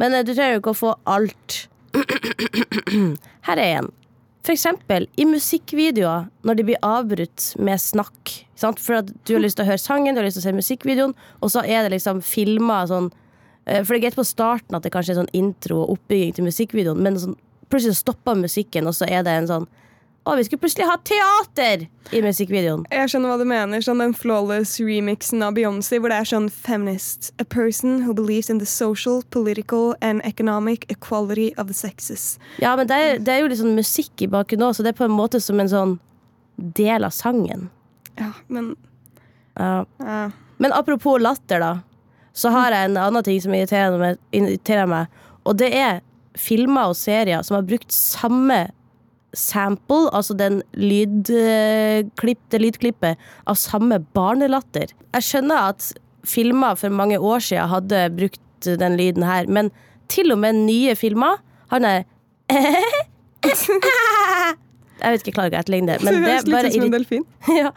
Men 0.00 0.16
du 0.24 0.32
trenger 0.32 0.56
jo 0.56 0.62
ikke 0.64 0.74
å 0.74 0.80
få 0.80 0.92
alt. 1.10 1.62
Her 3.46 3.60
er 3.60 3.80
en. 3.82 3.90
For 4.40 4.54
eksempel 4.54 5.04
i 5.20 5.26
musikkvideoer, 5.28 6.30
når 6.48 6.58
de 6.58 6.64
blir 6.70 6.84
avbrutt 6.86 7.50
med 7.60 7.80
snakk. 7.80 8.32
Sant? 8.58 8.80
For 8.80 9.02
at 9.02 9.10
du 9.28 9.34
har 9.36 9.42
lyst 9.44 9.58
til 9.60 9.66
å 9.66 9.70
høre 9.70 9.82
sangen, 9.82 10.16
du 10.16 10.22
har 10.22 10.26
lyst 10.26 10.40
til 10.40 10.46
å 10.46 10.48
se 10.48 10.56
musikkvideoen, 10.56 11.12
og 11.44 11.52
så 11.52 11.62
er 11.62 11.84
det 11.84 11.94
liksom 11.94 12.22
filma 12.24 12.80
sånn 12.88 13.10
For 13.70 13.94
det 13.94 14.00
er 14.00 14.06
greit 14.08 14.18
på 14.18 14.26
starten 14.26 14.74
at 14.78 14.82
det 14.86 14.90
kanskje 14.94 15.14
er 15.14 15.20
sånn 15.22 15.34
intro 15.36 15.82
og 15.84 15.92
oppbygging 15.96 16.32
til 16.36 16.46
musikkvideoen, 16.48 17.02
men 17.04 17.18
sånn, 17.22 17.36
plutselig 17.70 18.00
stopper 18.00 18.34
musikken, 18.40 18.88
og 18.90 18.96
så 18.98 19.06
er 19.06 19.22
det 19.26 19.36
en 19.42 19.46
sånn 19.50 19.68
Å, 20.28 20.34
vi 20.36 20.42
skulle 20.44 20.60
plutselig 20.60 20.84
ha 20.84 20.98
teater 21.08 21.86
i 22.12 22.20
musikkvideoen. 22.20 22.82
Jeg 22.92 23.08
skjønner 23.08 23.30
hva 23.32 23.38
du 23.40 23.46
mener. 23.48 23.80
Sånn 23.80 24.02
Den 24.02 24.12
flawless 24.12 24.74
remixen 24.84 25.40
av 25.42 25.54
Beyoncé 25.56 25.96
hvor 25.96 26.12
det 26.12 26.18
er 26.20 26.28
sånn 26.28 26.50
feminist. 26.52 27.30
A 27.40 27.46
person 27.48 28.02
who 28.04 28.12
believes 28.12 28.50
in 28.52 28.60
the 28.60 28.68
social, 28.68 29.22
political 29.32 29.94
and 30.04 30.20
economic 30.28 30.84
equality 30.92 31.54
of 31.56 31.70
the 31.72 31.74
sexes. 31.74 32.36
Ja, 32.60 32.74
men 32.76 32.90
det 32.90 32.98
er, 33.00 33.16
det 33.18 33.32
er 33.32 33.40
jo 33.40 33.48
litt 33.48 33.62
sånn 33.62 33.78
musikk 33.78 34.20
i 34.20 34.28
bakgrunnen 34.28 34.68
òg, 34.68 34.76
så 34.76 34.84
det 34.84 34.92
er 34.92 34.98
på 35.00 35.08
en 35.08 35.16
måte 35.16 35.40
som 35.40 35.58
en 35.64 35.72
sånn 35.72 35.96
del 36.76 37.08
av 37.08 37.16
sangen. 37.16 37.70
Ja, 38.20 38.34
men 38.52 38.74
Ja. 39.56 39.86
ja. 40.04 40.30
Men 40.60 40.72
apropos 40.76 41.16
latter, 41.24 41.64
da, 41.64 41.72
så 42.36 42.50
har 42.54 42.70
jeg 42.74 42.90
en 42.90 42.96
annen 43.00 43.24
ting 43.26 43.40
som 43.42 43.54
irriterer 43.56 43.98
meg, 44.00 44.20
irriterer 44.36 44.86
meg 44.90 45.06
og 45.48 45.56
det 45.58 45.70
er 45.74 46.00
filmer 46.38 46.92
og 46.92 46.96
serier 46.98 47.42
som 47.42 47.56
har 47.58 47.64
brukt 47.66 47.90
samme 47.94 48.68
sample, 49.36 50.08
altså 50.14 50.34
den 50.34 50.60
lydklipp, 50.74 52.40
det 52.50 52.60
lydklippet 52.60 53.18
av 53.46 53.54
samme 53.58 54.00
barnelatter. 54.16 54.90
Jeg 55.14 55.26
skjønner 55.26 55.68
at 55.70 55.90
filmer 56.26 56.74
for 56.78 56.90
mange 56.94 57.18
år 57.18 57.38
siden 57.46 57.70
hadde 57.70 58.00
brukt 58.16 58.40
den 58.82 58.96
lyden 58.98 59.24
her, 59.26 59.46
men 59.46 59.70
til 60.10 60.34
og 60.34 60.40
med 60.42 60.58
nye 60.66 60.96
filmer 60.98 61.38
har 61.70 61.84
den 61.84 62.04
Jeg 65.00 65.14
vet 65.14 65.22
ikke, 65.22 65.30
jeg 65.30 65.34
klarer 65.36 65.48
ikke 65.48 65.56
å 65.56 65.62
etterligne 65.62 65.94
det, 65.94 66.02
men 66.04 66.18
det 66.26 66.32
bare 66.52 66.68
irri- 66.74 66.90
ja, 67.62 67.70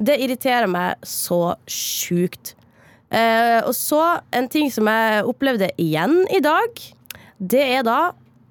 det 0.00 0.14
irriterer 0.24 0.70
meg 0.70 1.02
så 1.04 1.40
sjukt. 1.68 2.54
Eh, 3.10 3.58
og 3.66 3.74
så 3.74 4.00
en 4.36 4.48
ting 4.50 4.70
som 4.72 4.88
jeg 4.90 5.26
opplevde 5.26 5.70
igjen 5.82 6.22
i 6.30 6.40
dag, 6.44 6.82
det 7.42 7.62
er 7.78 7.86
da 7.86 8.00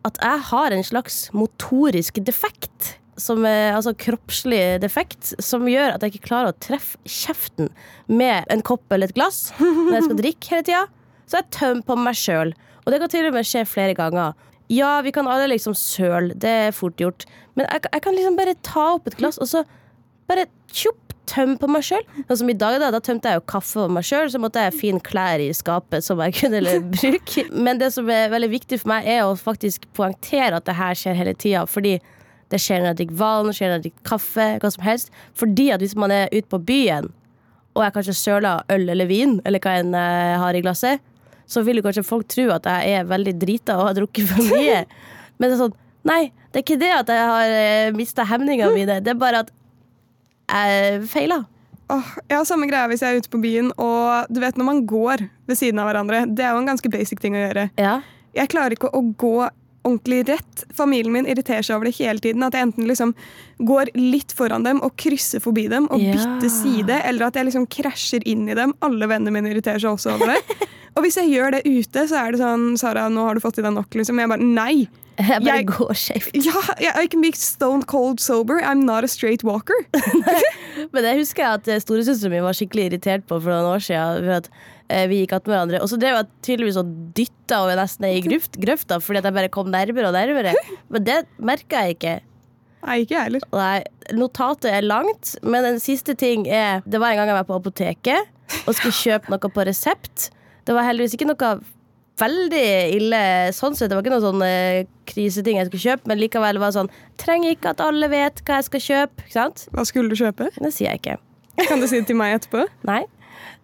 at 0.08 0.19
jeg 0.24 0.45
har 0.50 0.74
en 0.74 0.86
slags 0.86 1.28
motorisk 1.36 2.19
defekt. 2.26 2.95
Som 3.19 3.43
er, 3.43 3.74
altså 3.76 3.91
kroppslig 4.00 4.80
defekt 4.80 5.34
som 5.43 5.65
gjør 5.67 5.98
at 5.98 6.04
jeg 6.06 6.13
ikke 6.13 6.30
klarer 6.30 6.54
å 6.54 6.60
treffe 6.63 6.95
kjeften 7.04 7.67
med 8.08 8.48
en 8.48 8.63
kopp 8.63 8.86
eller 8.95 9.12
et 9.12 9.17
glass 9.17 9.50
når 9.60 9.98
jeg 9.98 10.06
skal 10.06 10.19
drikke 10.22 10.54
hele 10.54 10.67
tida. 10.69 10.84
Så 11.28 11.41
jeg 11.41 11.52
tømmer 11.58 11.84
på 11.89 11.98
meg 12.00 12.15
sjøl. 12.15 12.54
Og 12.86 12.93
det 12.93 13.02
kan 13.02 13.12
til 13.12 13.28
og 13.28 13.36
med 13.36 13.48
skje 13.48 13.65
flere 13.67 13.98
ganger. 13.98 14.38
Ja, 14.72 15.00
vi 15.04 15.12
kan 15.13 15.28
alle 15.28 15.50
liksom 15.52 15.76
søle, 15.78 16.32
det 16.38 16.50
er 16.69 16.76
fort 16.78 17.02
gjort. 17.02 17.26
Men 17.58 17.67
jeg, 17.67 17.89
jeg 17.91 18.04
kan 18.06 18.15
liksom 18.15 18.39
bare 18.39 18.56
ta 18.65 18.86
opp 18.95 19.10
et 19.10 19.17
glass, 19.19 19.39
og 19.41 19.50
så 19.52 19.63
bare 20.30 20.48
tjopp, 20.72 21.09
tømme 21.29 21.57
på 21.61 21.69
meg 21.71 21.85
sjøl. 21.85 22.05
Sånn 22.27 22.41
som 22.41 22.51
i 22.51 22.57
dag, 22.57 22.77
da, 22.81 22.89
da 22.93 23.01
tømte 23.03 23.31
jeg 23.31 23.39
jo 23.39 23.45
kaffe 23.49 23.83
på 23.85 23.95
meg 23.95 24.07
sjøl, 24.07 24.29
så 24.33 24.41
måtte 24.41 24.63
jeg 24.65 24.77
finne 24.77 25.03
klær 25.05 25.41
i 25.43 25.49
skapet 25.55 26.05
som 26.05 26.21
jeg 26.25 26.35
kunne 26.41 26.61
bruke. 26.95 27.45
Men 27.53 27.81
det 27.81 27.91
som 27.95 28.09
er 28.13 28.31
veldig 28.33 28.51
viktig 28.53 28.81
for 28.81 28.93
meg, 28.93 29.09
er 29.09 29.25
å 29.25 29.35
faktisk 29.39 29.87
poengtere 29.97 30.59
at 30.59 30.67
det 30.69 30.77
her 30.79 30.97
skjer 30.97 31.17
hele 31.19 31.35
tida. 31.37 31.65
Fordi 31.69 31.97
det 32.49 32.61
skjer 32.61 32.81
når 32.81 32.91
jeg 32.91 32.99
drikker 33.03 33.19
vann, 33.19 33.51
skjer 33.53 33.69
når 33.69 33.77
jeg 33.77 33.85
drikker 33.87 34.07
kaffe, 34.09 34.47
hva 34.61 34.73
som 34.73 34.85
helst. 34.85 35.13
Fordi 35.37 35.69
at 35.75 35.83
hvis 35.85 35.97
man 35.99 36.13
er 36.13 36.31
ute 36.33 36.47
på 36.49 36.61
byen, 36.71 37.11
og 37.77 37.85
jeg 37.85 37.95
kanskje 37.95 38.17
søler 38.17 38.65
øl 38.73 38.89
eller 38.89 39.09
vin, 39.09 39.37
eller 39.47 39.61
hva 39.63 39.75
enn 39.79 39.93
jeg 39.95 40.39
har 40.41 40.57
i 40.57 40.63
glasset, 40.65 41.05
så 41.49 41.61
vil 41.65 41.79
jo 41.79 41.85
kanskje 41.85 42.05
folk 42.05 42.27
tro 42.29 42.49
at 42.53 42.67
jeg 42.69 42.97
er 42.99 43.07
veldig 43.09 43.35
drita 43.41 43.77
og 43.79 43.89
har 43.89 43.95
drukket 43.97 44.27
for 44.29 44.49
mye. 44.53 44.83
Men 45.39 45.47
det 45.47 45.55
er 45.55 45.61
sånn, 45.61 45.77
nei, 46.09 46.23
det 46.49 46.59
er 46.59 46.65
ikke 46.65 46.81
det 46.81 46.91
at 46.93 47.13
jeg 47.13 47.29
har 47.31 47.95
mista 47.97 48.25
hemningene 48.27 48.73
mine. 48.75 48.99
Det 49.05 49.13
er 49.13 49.21
bare 49.21 49.45
at 49.45 49.53
jeg 50.49 51.03
feila. 51.12 51.43
Oh, 51.89 52.05
har 52.29 52.43
samme 52.45 52.67
greia 52.69 52.85
hvis 52.91 53.01
jeg 53.01 53.15
er 53.15 53.23
ute 53.23 53.31
på 53.33 53.39
byen, 53.41 53.71
og 53.81 54.27
du 54.29 54.39
vet 54.43 54.57
når 54.59 54.67
man 54.67 54.83
går 54.89 55.23
ved 55.49 55.57
siden 55.57 55.79
av 55.81 55.89
hverandre. 55.89 56.25
Det 56.29 56.45
er 56.45 56.53
jo 56.53 56.62
en 56.62 56.69
ganske 56.69 56.91
basic 56.93 57.21
ting 57.23 57.33
å 57.38 57.41
gjøre. 57.47 57.69
Ja. 57.81 57.95
Jeg 58.38 58.51
klarer 58.51 58.75
ikke 58.77 58.91
å 58.93 59.01
gå 59.17 59.33
ordentlig 59.88 60.19
rett. 60.27 60.65
Familien 60.75 61.13
min 61.15 61.25
irriterer 61.29 61.65
seg 61.65 61.77
over 61.79 61.89
det 61.89 61.95
hele 61.97 62.21
tiden. 62.21 62.43
At 62.45 62.53
jeg 62.53 62.67
enten 62.67 62.85
liksom 62.85 63.15
går 63.65 63.89
litt 63.97 64.35
foran 64.38 64.65
dem 64.67 64.81
og 64.85 64.93
krysser 65.01 65.41
forbi 65.41 65.67
dem 65.71 65.88
og 65.89 66.01
Ja. 66.03 66.13
bytter 66.13 66.51
side, 66.53 67.01
eller 67.09 67.25
at 67.25 67.39
jeg 67.39 67.47
liksom 67.49 67.65
krasjer 67.65 68.21
inn 68.27 68.47
i 68.49 68.53
dem. 68.59 68.75
Alle 68.85 69.07
vennene 69.09 69.31
mine 69.33 69.49
irriterer 69.49 69.79
seg 69.81 69.95
også 69.95 70.13
over 70.17 70.35
det. 70.35 70.67
og 70.95 71.04
hvis 71.06 71.17
jeg 71.19 71.30
gjør 71.34 71.52
det 71.58 71.62
ute, 71.67 72.06
så 72.10 72.23
er 72.23 72.32
det 72.36 72.39
sånn 72.41 72.73
Sara, 72.80 73.08
nå 73.12 73.28
har 73.28 73.38
du 73.38 73.43
fått 73.43 73.60
i 73.62 73.65
deg 73.65 73.75
nok. 73.75 73.93
Liksom. 73.99 74.19
Jeg 74.21 74.32
bare 74.32 74.45
nei. 74.45 74.88
Jeg 75.19 75.41
bare 75.43 75.58
Jeg- 75.60 75.67
går 75.69 75.93
skjevt. 75.99 76.30
Ja, 76.45 76.62
jeg, 76.80 76.93
I 76.95 77.08
can 77.12 77.21
be 77.25 77.32
stone 77.36 77.84
cold 77.89 78.19
sober. 78.23 78.62
I'm 78.63 78.86
not 78.88 79.04
a 79.04 79.08
straight 79.12 79.43
walker. 79.43 79.75
Men 80.93 81.04
det 81.06 81.17
husker 81.19 81.43
jeg 81.43 81.60
at 81.60 81.67
eh, 81.73 81.82
storesøsteren 81.84 82.34
min 82.38 82.45
var 82.45 82.56
skikkelig 82.58 82.89
irritert 82.89 83.25
på 83.28 83.39
for 83.43 83.52
noen 83.52 83.67
år 83.75 83.84
siden. 83.84 84.23
For 84.25 84.38
at 84.39 84.49
eh, 84.88 85.06
vi 85.12 85.21
gikk 85.25 85.36
attmed 85.38 85.56
hverandre. 85.58 85.82
Og 85.84 85.91
så 85.91 85.99
drev 85.99 86.21
jeg 86.21 86.30
tydeligvis 86.47 86.80
og 86.82 86.93
dytta 87.17 87.60
over 87.65 87.78
nesten 87.82 88.08
i 88.10 88.21
grøft, 88.25 88.56
grøfta 88.63 89.02
fordi 89.04 89.21
at 89.21 89.28
jeg 89.30 89.38
bare 89.41 89.52
kom 89.54 89.69
nærmere 89.73 90.10
og 90.10 90.15
nærmere. 90.15 90.56
Men 90.93 91.06
det 91.08 91.19
merka 91.52 91.84
jeg 91.86 91.97
ikke. 91.99 92.15
Nei, 92.80 93.02
ikke 93.04 93.17
jeg 93.17 93.25
heller. 93.28 93.43
Nei, 93.52 93.80
notatet 94.15 94.69
er 94.71 94.86
langt, 94.88 95.34
men 95.43 95.65
en 95.67 95.82
siste 95.84 96.13
ting 96.15 96.45
er 96.47 96.80
Det 96.88 97.02
var 97.04 97.12
en 97.12 97.17
gang 97.19 97.28
jeg 97.28 97.36
var 97.41 97.47
på 97.49 97.58
apoteket 97.60 98.30
og 98.63 98.71
skulle 98.78 98.95
kjøpe 98.95 99.34
noe 99.34 99.49
på 99.52 99.65
resept. 99.67 100.30
Det 100.67 100.76
var 100.76 100.88
heldigvis 100.88 101.15
ikke 101.17 101.30
noe 101.30 101.52
veldig 102.19 102.65
ille 102.98 103.22
sånn 103.56 103.78
sett. 103.78 103.89
Det 103.89 103.98
var 103.98 104.04
ikke 104.04 104.13
noen 104.15 104.26
sånn 104.26 104.43
eh, 104.45 104.88
kriseting 105.10 105.60
jeg 105.60 105.69
skulle 105.69 105.86
kjøpe, 105.86 106.10
men 106.12 106.19
likevel 106.22 106.60
var 106.62 106.74
det 106.74 106.80
sånn 106.80 106.91
Trenger 107.22 107.56
ikke 107.56 107.74
at 107.74 107.84
alle 107.84 108.10
vet 108.12 108.43
hva 108.48 108.60
jeg 108.60 108.67
skal 108.69 108.84
kjøpe. 108.88 109.24
Ikke 109.26 109.38
sant? 109.38 109.63
Hva 109.76 109.86
skulle 109.88 110.12
du 110.12 110.19
kjøpe? 110.19 110.50
Det 110.58 110.74
sier 110.76 110.91
jeg 110.91 111.02
ikke. 111.04 111.15
Kan 111.67 111.82
du 111.82 111.88
si 111.89 112.00
det 112.00 112.10
til 112.10 112.19
meg 112.19 112.38
etterpå? 112.39 112.67
Nei. 112.89 113.06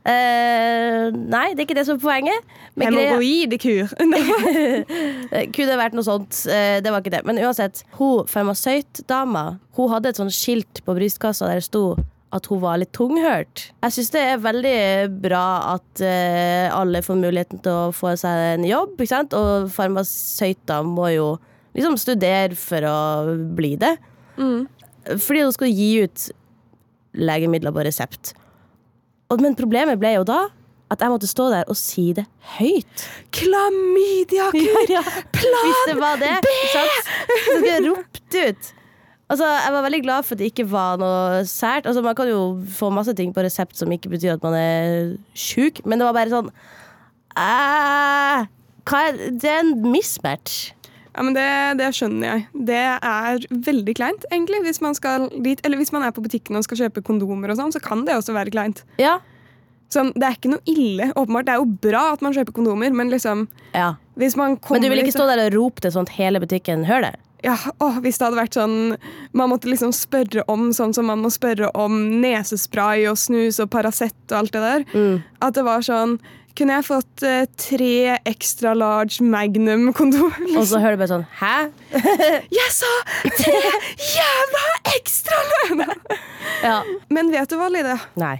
Uh, 0.05 1.09
nei, 1.09 1.47
det 1.57 1.63
er 1.63 1.65
ikke 1.65 1.75
det 1.79 1.87
som 1.87 1.97
er 1.97 2.03
poenget. 2.03 2.51
Hemoroidekur. 2.77 3.89
Kunne 5.55 5.77
vært 5.79 5.95
noe 5.97 6.05
sånt. 6.05 6.43
Uh, 6.45 6.77
Det 6.85 6.93
var 6.93 7.01
ikke 7.01 7.15
det. 7.15 7.23
Men 7.25 7.41
uansett, 7.41 7.81
hun 7.97 8.27
farmasøytdama 8.29 9.45
Hun 9.79 9.89
hadde 9.91 10.13
et 10.13 10.19
sånt 10.21 10.35
skilt 10.35 10.83
på 10.85 10.95
brystkassa 10.95 11.49
der 11.49 11.63
det 11.63 11.65
sto 11.65 11.95
at 12.35 12.49
hun 12.51 12.59
var 12.63 12.79
litt 12.81 12.91
tunghørt. 12.95 13.69
Jeg 13.85 13.95
syns 13.95 14.11
det 14.13 14.23
er 14.27 14.41
veldig 14.43 14.77
bra 15.23 15.45
at 15.75 16.03
uh, 16.03 16.75
alle 16.75 17.03
får 17.05 17.19
muligheten 17.21 17.61
til 17.63 17.71
å 17.87 17.93
få 17.95 18.15
seg 18.19 18.41
en 18.55 18.67
jobb, 18.67 18.97
ikke 18.97 19.13
sant? 19.13 19.35
Og 19.37 19.69
farmasøyter 19.73 20.83
må 20.87 21.09
jo 21.15 21.29
liksom 21.75 21.95
studere 21.99 22.55
for 22.59 22.87
å 22.87 22.97
bli 23.55 23.75
det. 23.79 23.95
Fordi 24.35 25.45
hun 25.45 25.55
skal 25.55 25.71
gi 25.71 25.89
ut 26.03 26.27
legemidler 27.15 27.71
på 27.75 27.83
resept. 27.87 28.33
Og, 29.31 29.41
men 29.41 29.57
problemet 29.57 29.99
ble 30.01 30.15
jo 30.17 30.27
da 30.27 30.45
at 30.93 31.01
jeg 31.01 31.09
måtte 31.11 31.27
stå 31.29 31.47
der 31.49 31.69
og 31.71 31.77
si 31.79 32.11
det 32.15 32.27
høyt. 32.57 33.05
Klamydiakur! 33.35 34.91
Ja, 34.95 35.01
var 35.99 36.19
det, 36.21 36.31
sant? 36.71 36.99
så 37.25 37.37
skulle 37.45 37.71
jeg 37.71 37.85
ropt 37.87 38.37
ut. 38.37 38.69
Altså, 39.25 39.45
jeg 39.47 39.73
var 39.73 39.85
veldig 39.87 40.01
glad 40.05 40.25
for 40.25 40.35
at 40.35 40.41
det 40.41 40.51
ikke 40.51 40.67
var 40.69 40.99
noe 41.01 41.41
sært. 41.49 41.87
Altså, 41.89 42.03
man 42.05 42.15
kan 42.17 42.29
jo 42.29 42.41
få 42.77 42.91
masse 42.93 43.15
ting 43.17 43.33
på 43.33 43.41
resept 43.45 43.77
som 43.79 43.91
ikke 43.91 44.11
betyr 44.11 44.35
at 44.35 44.45
man 44.45 44.57
er 44.59 45.15
sjuk, 45.33 45.81
men 45.85 46.01
det 46.01 46.09
var 46.09 46.17
bare 46.17 46.33
sånn 46.33 46.51
«Æ, 47.35 48.45
hva 48.85 48.99
er, 49.09 49.17
Det 49.33 49.49
er 49.49 49.63
en 49.63 49.73
mismatch. 49.91 50.69
Ja, 51.15 51.23
men 51.23 51.33
det, 51.35 51.47
det 51.79 51.89
skjønner 51.95 52.27
jeg. 52.27 52.45
Det 52.67 52.81
er 52.93 53.45
veldig 53.49 53.95
kleint, 53.97 54.25
egentlig. 54.35 54.59
Hvis 54.67 54.81
man, 54.83 54.97
skal 54.97 55.29
dit, 55.43 55.61
eller 55.65 55.79
hvis 55.79 55.93
man 55.95 56.03
er 56.03 56.13
på 56.15 56.23
butikken 56.23 56.59
og 56.59 56.65
skal 56.67 56.85
kjøpe 56.85 57.03
kondomer, 57.07 57.53
og 57.53 57.59
sånn, 57.59 57.73
så 57.73 57.81
kan 57.83 58.03
det 58.07 58.17
også 58.19 58.35
være 58.35 58.51
kleint. 58.53 58.83
Ja. 59.01 59.17
Sånn, 59.93 60.11
det 60.17 60.27
er 60.27 60.35
ikke 60.35 60.51
noe 60.51 60.65
ille, 60.69 61.11
åpenbart. 61.15 61.47
Det 61.47 61.55
er 61.55 61.61
jo 61.61 61.69
bra 61.87 62.07
at 62.13 62.23
man 62.25 62.35
kjøper 62.35 62.57
kondomer, 62.57 62.91
men 62.95 63.13
liksom 63.13 63.45
ja. 63.71 63.93
hvis 64.19 64.35
man 64.39 64.57
kommer 64.59 64.81
Men 64.81 64.85
du 64.85 64.91
vil 64.91 65.05
ikke 65.05 65.15
stå 65.15 65.29
der 65.31 65.45
og 65.45 65.55
rope 65.55 65.85
til 65.85 65.95
sånn 65.95 66.09
hele 66.17 66.41
butikken 66.43 66.83
hører 66.89 67.13
det? 67.13 67.21
Ja, 67.45 67.55
å, 67.77 67.91
Hvis 68.03 68.17
det 68.19 68.25
hadde 68.27 68.39
vært 68.39 68.57
sånn 68.57 68.77
Man 69.37 69.51
måtte 69.51 69.69
liksom 69.69 69.93
spørre 69.95 70.45
om 70.51 70.71
sånn 70.75 70.95
som 70.97 71.07
man 71.11 71.21
må 71.23 71.29
spørre 71.33 71.69
om 71.77 71.99
nesespray 72.23 73.05
og 73.11 73.19
snus 73.21 73.61
og 73.63 73.69
Paracet 73.73 74.15
og 74.31 74.39
alt 74.39 74.55
det 74.55 74.63
der. 74.65 74.87
Mm. 74.95 75.21
At 75.45 75.57
det 75.57 75.65
var 75.67 75.85
sånn 75.85 76.17
Kunne 76.55 76.77
jeg 76.77 76.87
fått 76.87 77.25
eh, 77.27 77.43
tre 77.59 78.15
extra 78.31 78.71
large 78.77 79.23
magnum-kondomer? 79.23 80.45
Og 80.59 80.63
så 80.69 80.79
hører 80.79 80.95
du 80.95 81.01
bare 81.03 81.11
sånn 81.11 81.25
Hæ? 81.41 81.55
Jeg 82.59 82.69
sa 82.71 82.91
tre 83.41 83.61
jævla 84.15 84.65
ekstra 84.95 85.41
large! 85.75 86.19
Ja. 86.65 86.79
Men 87.13 87.27
vet 87.33 87.49
du 87.51 87.57
hva, 87.59 87.67
Lide? 87.69 87.97
Nei. 88.17 88.37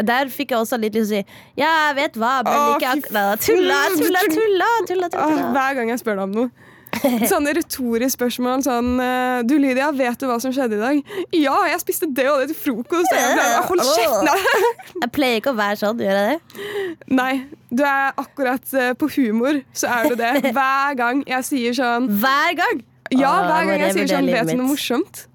Der 0.00 0.30
fikk 0.32 0.54
jeg 0.54 0.62
også 0.64 0.78
litt 0.80 0.94
lyst 0.96 1.10
til 1.12 1.20
å 1.20 1.22
si 1.22 1.60
ja, 1.60 1.68
jeg 1.90 1.96
vet 1.98 2.14
hva, 2.18 2.30
men 2.46 2.54
ikke 2.72 2.92
akkurat. 2.96 3.42
Tulla, 3.44 3.80
tulla, 3.92 4.22
tulla, 4.24 4.24
tulla, 4.32 4.70
tulla, 4.88 5.08
tulla. 5.12 5.50
hver 5.52 5.76
gang 5.76 5.92
jeg 5.92 6.00
spør 6.00 6.16
deg 6.16 6.24
om 6.24 6.36
noe. 6.38 6.71
Sånne 7.32 7.54
retoriske 7.56 8.16
spørsmål 8.16 8.62
sånn 8.66 8.92
eh, 9.02 9.40
Du, 9.48 9.56
Lydia, 9.60 9.88
vet 9.96 10.20
du 10.20 10.28
hva 10.30 10.38
som 10.42 10.52
skjedde 10.54 10.78
i 10.78 10.82
dag? 10.82 11.00
Ja, 11.36 11.56
jeg 11.70 11.80
spiste 11.82 12.08
det 12.10 12.28
og 12.30 12.42
det 12.42 12.52
til 12.52 12.58
frokost. 12.60 13.10
Jeg 13.12 13.34
ble, 13.36 13.48
Hold 13.70 13.82
kjeft! 13.88 14.46
Jeg 15.02 15.10
pleier 15.14 15.40
ikke 15.40 15.52
å 15.54 15.58
være 15.58 15.80
sånn, 15.80 16.00
gjør 16.04 16.18
jeg 16.18 16.36
det? 16.36 16.68
Nei, 17.16 17.32
du 17.72 17.82
er 17.86 18.12
akkurat 18.20 18.74
eh, 18.78 18.92
på 18.98 19.08
humor, 19.16 19.58
så 19.76 19.90
er 19.96 20.12
du 20.12 20.16
det. 20.20 20.32
Hver 20.56 20.96
gang 20.98 21.22
jeg 21.28 21.46
sier 21.48 21.76
sånn 21.76 22.08
Hver 22.22 22.56
gang! 22.60 22.82
Ja, 23.12 23.32
hver 23.44 23.66
gang 23.68 23.82
jeg 23.82 23.96
sier 23.96 24.10
sånn 24.14 24.30
Vet 24.32 24.52
du 24.52 24.56
noe 24.60 24.70
morsomt? 24.70 25.26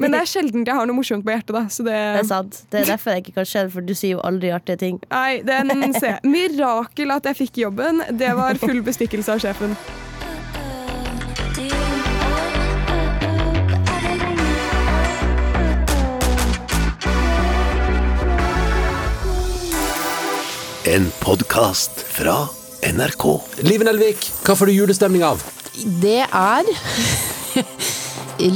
Men 0.00 0.14
det 0.14 0.20
er 0.22 0.30
sjelden 0.30 0.64
jeg 0.66 0.74
har 0.74 0.88
noe 0.88 0.96
morsomt 0.96 1.26
på 1.26 1.30
hjertet, 1.34 1.52
da. 1.54 1.66
Så 1.70 1.84
det, 1.86 1.92
Det 1.92 2.22
er 2.24 2.28
sant. 2.30 2.62
Det 2.72 2.80
er 2.80 2.88
derfor 2.94 3.14
jeg 3.14 3.26
ikke 3.26 3.36
kan 3.36 3.50
skjønne, 3.50 3.72
for 3.74 3.86
du 3.86 3.92
sier 3.94 4.16
jo 4.16 4.24
aldri 4.26 4.50
artige 4.54 4.80
ting. 4.80 4.98
Nei, 5.12 5.42
den 5.46 5.94
ser. 5.98 6.18
Mirakel 6.26 7.14
at 7.14 7.28
jeg 7.30 7.40
fikk 7.44 7.62
jobben. 7.66 8.02
Det 8.16 8.32
var 8.38 8.58
full 8.62 8.82
bestikkelse 8.86 9.36
av 9.36 9.44
sjefen. 9.44 9.76
En 20.96 21.10
podkast 21.20 21.90
fra 22.08 22.34
NRK. 22.92 23.24
Live 23.68 23.84
Nelvik, 23.84 24.30
hva 24.46 24.54
får 24.56 24.70
du 24.70 24.72
julestemning 24.72 25.24
av? 25.28 25.42
Det 26.00 26.22
er 26.24 26.70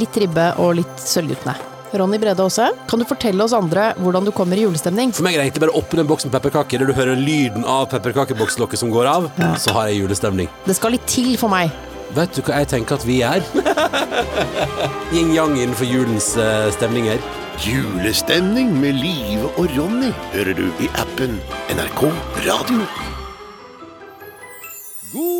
litt 0.00 0.16
ribbe 0.22 0.46
og 0.62 0.78
litt 0.78 1.02
Sølvguttene. 1.04 1.52
Ronny 2.00 2.16
Brede 2.22 2.40
Aase, 2.46 2.70
kan 2.88 3.02
du 3.02 3.04
fortelle 3.04 3.44
oss 3.44 3.52
andre 3.52 3.90
hvordan 3.98 4.24
du 4.24 4.32
kommer 4.32 4.56
i 4.56 4.64
julestemning? 4.64 5.12
For 5.18 5.26
meg 5.26 5.36
er 5.36 5.42
det 5.42 5.50
egentlig 5.50 5.66
bare 5.66 5.74
å 5.74 5.82
åpne 5.82 6.06
en 6.06 6.08
boks 6.14 6.28
med 6.30 6.34
pepperkaker, 6.38 6.80
der 6.80 6.88
du 6.88 6.96
hører 6.96 7.20
lyden 7.20 7.68
av 7.68 7.90
pepperkakebokslokket 7.92 8.86
som 8.86 8.94
går 8.94 9.10
av, 9.10 9.28
så 9.60 9.76
har 9.76 9.90
jeg 9.90 10.00
julestemning. 10.06 10.48
Det 10.64 10.78
skal 10.80 10.96
litt 10.96 11.04
til 11.12 11.34
for 11.36 11.52
meg. 11.52 11.68
Vet 12.16 12.32
du 12.38 12.40
hva 12.46 12.62
jeg 12.62 12.72
tenker 12.72 12.96
at 12.96 13.04
vi 13.04 13.20
er? 13.20 13.44
Yin-yang 15.12 15.58
innenfor 15.60 15.92
julens 15.92 16.32
uh, 16.40 16.72
stemninger. 16.78 17.20
Julestemning 17.60 18.70
med 18.80 18.92
Live 18.92 19.44
og 19.60 19.66
Ronny 19.76 20.08
hører 20.32 20.56
du 20.56 20.64
i 20.80 20.86
appen 21.02 21.34
NRK 21.68 22.02
Radio. 22.46 22.86
God 25.12 25.39